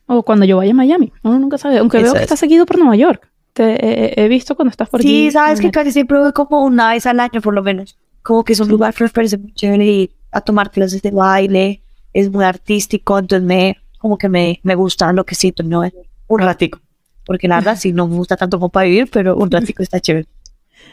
O 0.07 0.22
cuando 0.24 0.44
yo 0.44 0.57
vaya 0.57 0.72
a 0.72 0.74
Miami. 0.74 1.12
Uno 1.22 1.38
nunca 1.38 1.59
sabe. 1.59 1.78
Aunque 1.78 1.98
Eso 1.98 2.05
veo 2.07 2.12
que 2.14 2.18
es. 2.18 2.22
estás 2.24 2.38
seguido 2.40 2.66
por 2.66 2.78
Nueva 2.78 2.96
York. 2.96 3.28
Te 3.53 3.74
he, 4.20 4.24
he 4.24 4.28
visto 4.28 4.55
cuando 4.57 4.70
estás 4.70 4.88
por 4.88 5.03
Sí, 5.03 5.09
allí. 5.24 5.30
sabes 5.30 5.61
que 5.61 5.70
casi 5.70 5.92
siempre 5.92 6.18
voy 6.18 6.32
como 6.32 6.64
una 6.64 6.90
vez 6.90 7.07
al 7.07 7.20
año, 7.20 7.40
por 7.40 7.55
lo 7.55 7.62
menos. 7.62 7.96
Como 8.22 8.42
que 8.44 8.53
es 8.55 8.61
un 8.61 8.68
lugar 8.68 8.94
que 8.94 9.05
me 9.05 9.11
parece 9.11 9.38
muy 9.38 9.53
chévere 9.55 9.84
ir 9.86 10.11
a 10.31 10.41
tomar 10.41 10.70
clases 10.70 11.03
de 11.03 11.11
baile. 11.11 11.83
Es 12.12 12.31
muy 12.31 12.45
artístico, 12.45 13.18
entonces 13.18 13.47
me, 13.47 13.76
como 13.99 14.18
que 14.18 14.28
me, 14.28 14.61
me 14.62 14.74
gusta 14.74 15.12
lo 15.12 15.24
que 15.24 15.35
siento, 15.35 15.62
¿no? 15.62 15.83
Un 16.26 16.39
ratico. 16.41 16.81
Porque 17.24 17.47
la 17.47 17.57
verdad, 17.57 17.76
sí, 17.78 17.93
no 17.93 18.09
me 18.09 18.16
gusta 18.16 18.37
tanto 18.37 18.59
como 18.59 18.70
para 18.70 18.87
vivir, 18.87 19.09
pero 19.12 19.37
un 19.37 19.51
ratico 19.51 19.83
está 19.83 20.01
chévere. 20.01 20.26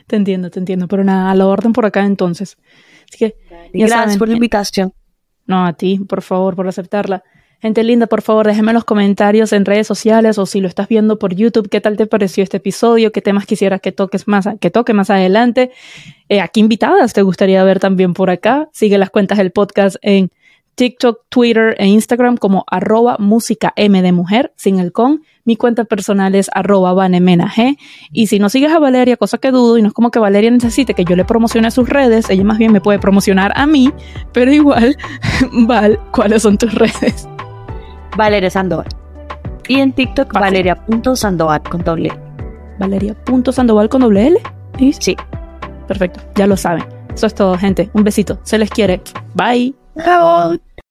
Te 0.06 0.16
entiendo, 0.16 0.50
te 0.50 0.60
entiendo. 0.60 0.88
Pero 0.88 1.04
nada, 1.04 1.32
a 1.32 1.36
la 1.36 1.48
orden 1.48 1.74
por 1.74 1.86
acá 1.86 2.06
entonces. 2.06 2.58
Así 3.10 3.18
que, 3.18 3.36
gracias 3.74 4.00
saben, 4.00 4.20
por 4.20 4.28
la 4.28 4.34
eh, 4.34 4.38
invitación. 4.38 4.94
no, 5.46 5.66
a 5.66 5.74
ti, 5.74 6.00
por 6.00 6.22
favor, 6.22 6.56
por 6.56 6.68
aceptarla. 6.68 7.24
Gente 7.60 7.84
linda, 7.84 8.06
por 8.06 8.22
favor, 8.22 8.46
déjenme 8.46 8.72
en 8.72 8.76
los 8.76 8.86
comentarios 8.86 9.52
en 9.52 9.66
redes 9.66 9.88
sociales 9.88 10.38
o 10.38 10.46
si 10.46 10.62
lo 10.62 10.68
estás 10.68 10.88
viendo 10.88 11.18
por 11.18 11.34
YouTube, 11.34 11.70
qué 11.70 11.82
tal 11.82 11.98
te 11.98 12.06
pareció 12.06 12.44
este 12.44 12.58
episodio, 12.58 13.12
qué 13.12 13.22
temas 13.22 13.48
quisieras 13.48 13.82
que 13.82 13.92
toques 13.92 14.28
más, 14.28 14.48
que 14.60 14.70
toque 14.70 14.94
más 14.94 15.10
adelante, 15.10 15.72
eh, 16.30 16.40
a 16.40 16.50
qué 16.50 16.60
invitadas 16.60 17.14
te 17.14 17.24
gustaría 17.24 17.64
ver 17.64 17.80
también 17.80 18.14
por 18.14 18.30
acá. 18.30 18.70
Sigue 18.74 19.00
las 19.00 19.10
cuentas 19.10 19.40
del 19.40 19.52
podcast 19.52 19.98
en 20.04 20.30
TikTok, 20.78 21.22
Twitter 21.30 21.76
e 21.80 21.88
Instagram 21.88 22.38
como 22.38 22.64
arroba 22.68 23.18
música 23.18 23.74
de 23.76 24.12
mujer, 24.12 24.54
sin 24.56 24.78
el 24.78 24.92
con. 24.92 25.24
Mi 25.44 25.56
cuenta 25.56 25.86
personal 25.86 26.36
es 26.36 26.52
arroba 26.54 26.94
vanemena 26.94 27.50
G. 27.50 27.78
Y 28.12 28.28
si 28.28 28.38
no 28.38 28.50
sigues 28.50 28.72
a 28.72 28.78
Valeria, 28.78 29.18
cosa 29.18 29.40
que 29.40 29.50
dudo, 29.50 29.80
y 29.80 29.82
no 29.82 29.88
es 29.88 29.94
como 29.96 30.12
que 30.12 30.20
Valeria 30.20 30.52
necesite 30.52 30.94
que 30.94 31.04
yo 31.04 31.16
le 31.16 31.26
promocione 31.26 31.72
sus 31.72 31.90
redes, 31.90 32.30
ella 32.30 32.44
más 32.44 32.60
bien 32.60 32.72
me 32.72 32.82
puede 32.82 33.00
promocionar 33.00 33.52
a 33.56 33.66
mí, 33.66 33.92
pero 34.34 34.54
igual, 34.54 34.96
Val, 35.52 36.00
¿cuáles 36.12 36.44
son 36.44 36.60
tus 36.60 36.76
redes? 36.76 37.28
Valeria 38.18 38.50
Sandoval. 38.50 38.88
Y 39.68 39.80
en 39.80 39.94
TikTok, 39.94 40.34
valeria.sandoval 40.34 41.62
con 41.64 41.84
doble. 41.84 42.10
L. 42.10 42.20
Valeria.sandoval 42.80 43.90
con 43.90 44.02
doble 44.02 44.28
L. 44.28 44.40
¿Sí? 44.78 44.94
Sí. 44.94 45.18
Perfecto, 45.88 46.20
ya 46.36 46.48
lo 46.48 46.58
saben. 46.58 46.86
Eso 47.14 47.28
es 47.28 47.34
todo, 47.34 47.58
gente. 47.58 47.90
Un 47.94 48.04
besito. 48.04 48.40
Se 48.44 48.58
les 48.58 48.70
quiere. 48.70 49.02
Bye. 49.34 49.74
Chao. 50.04 50.58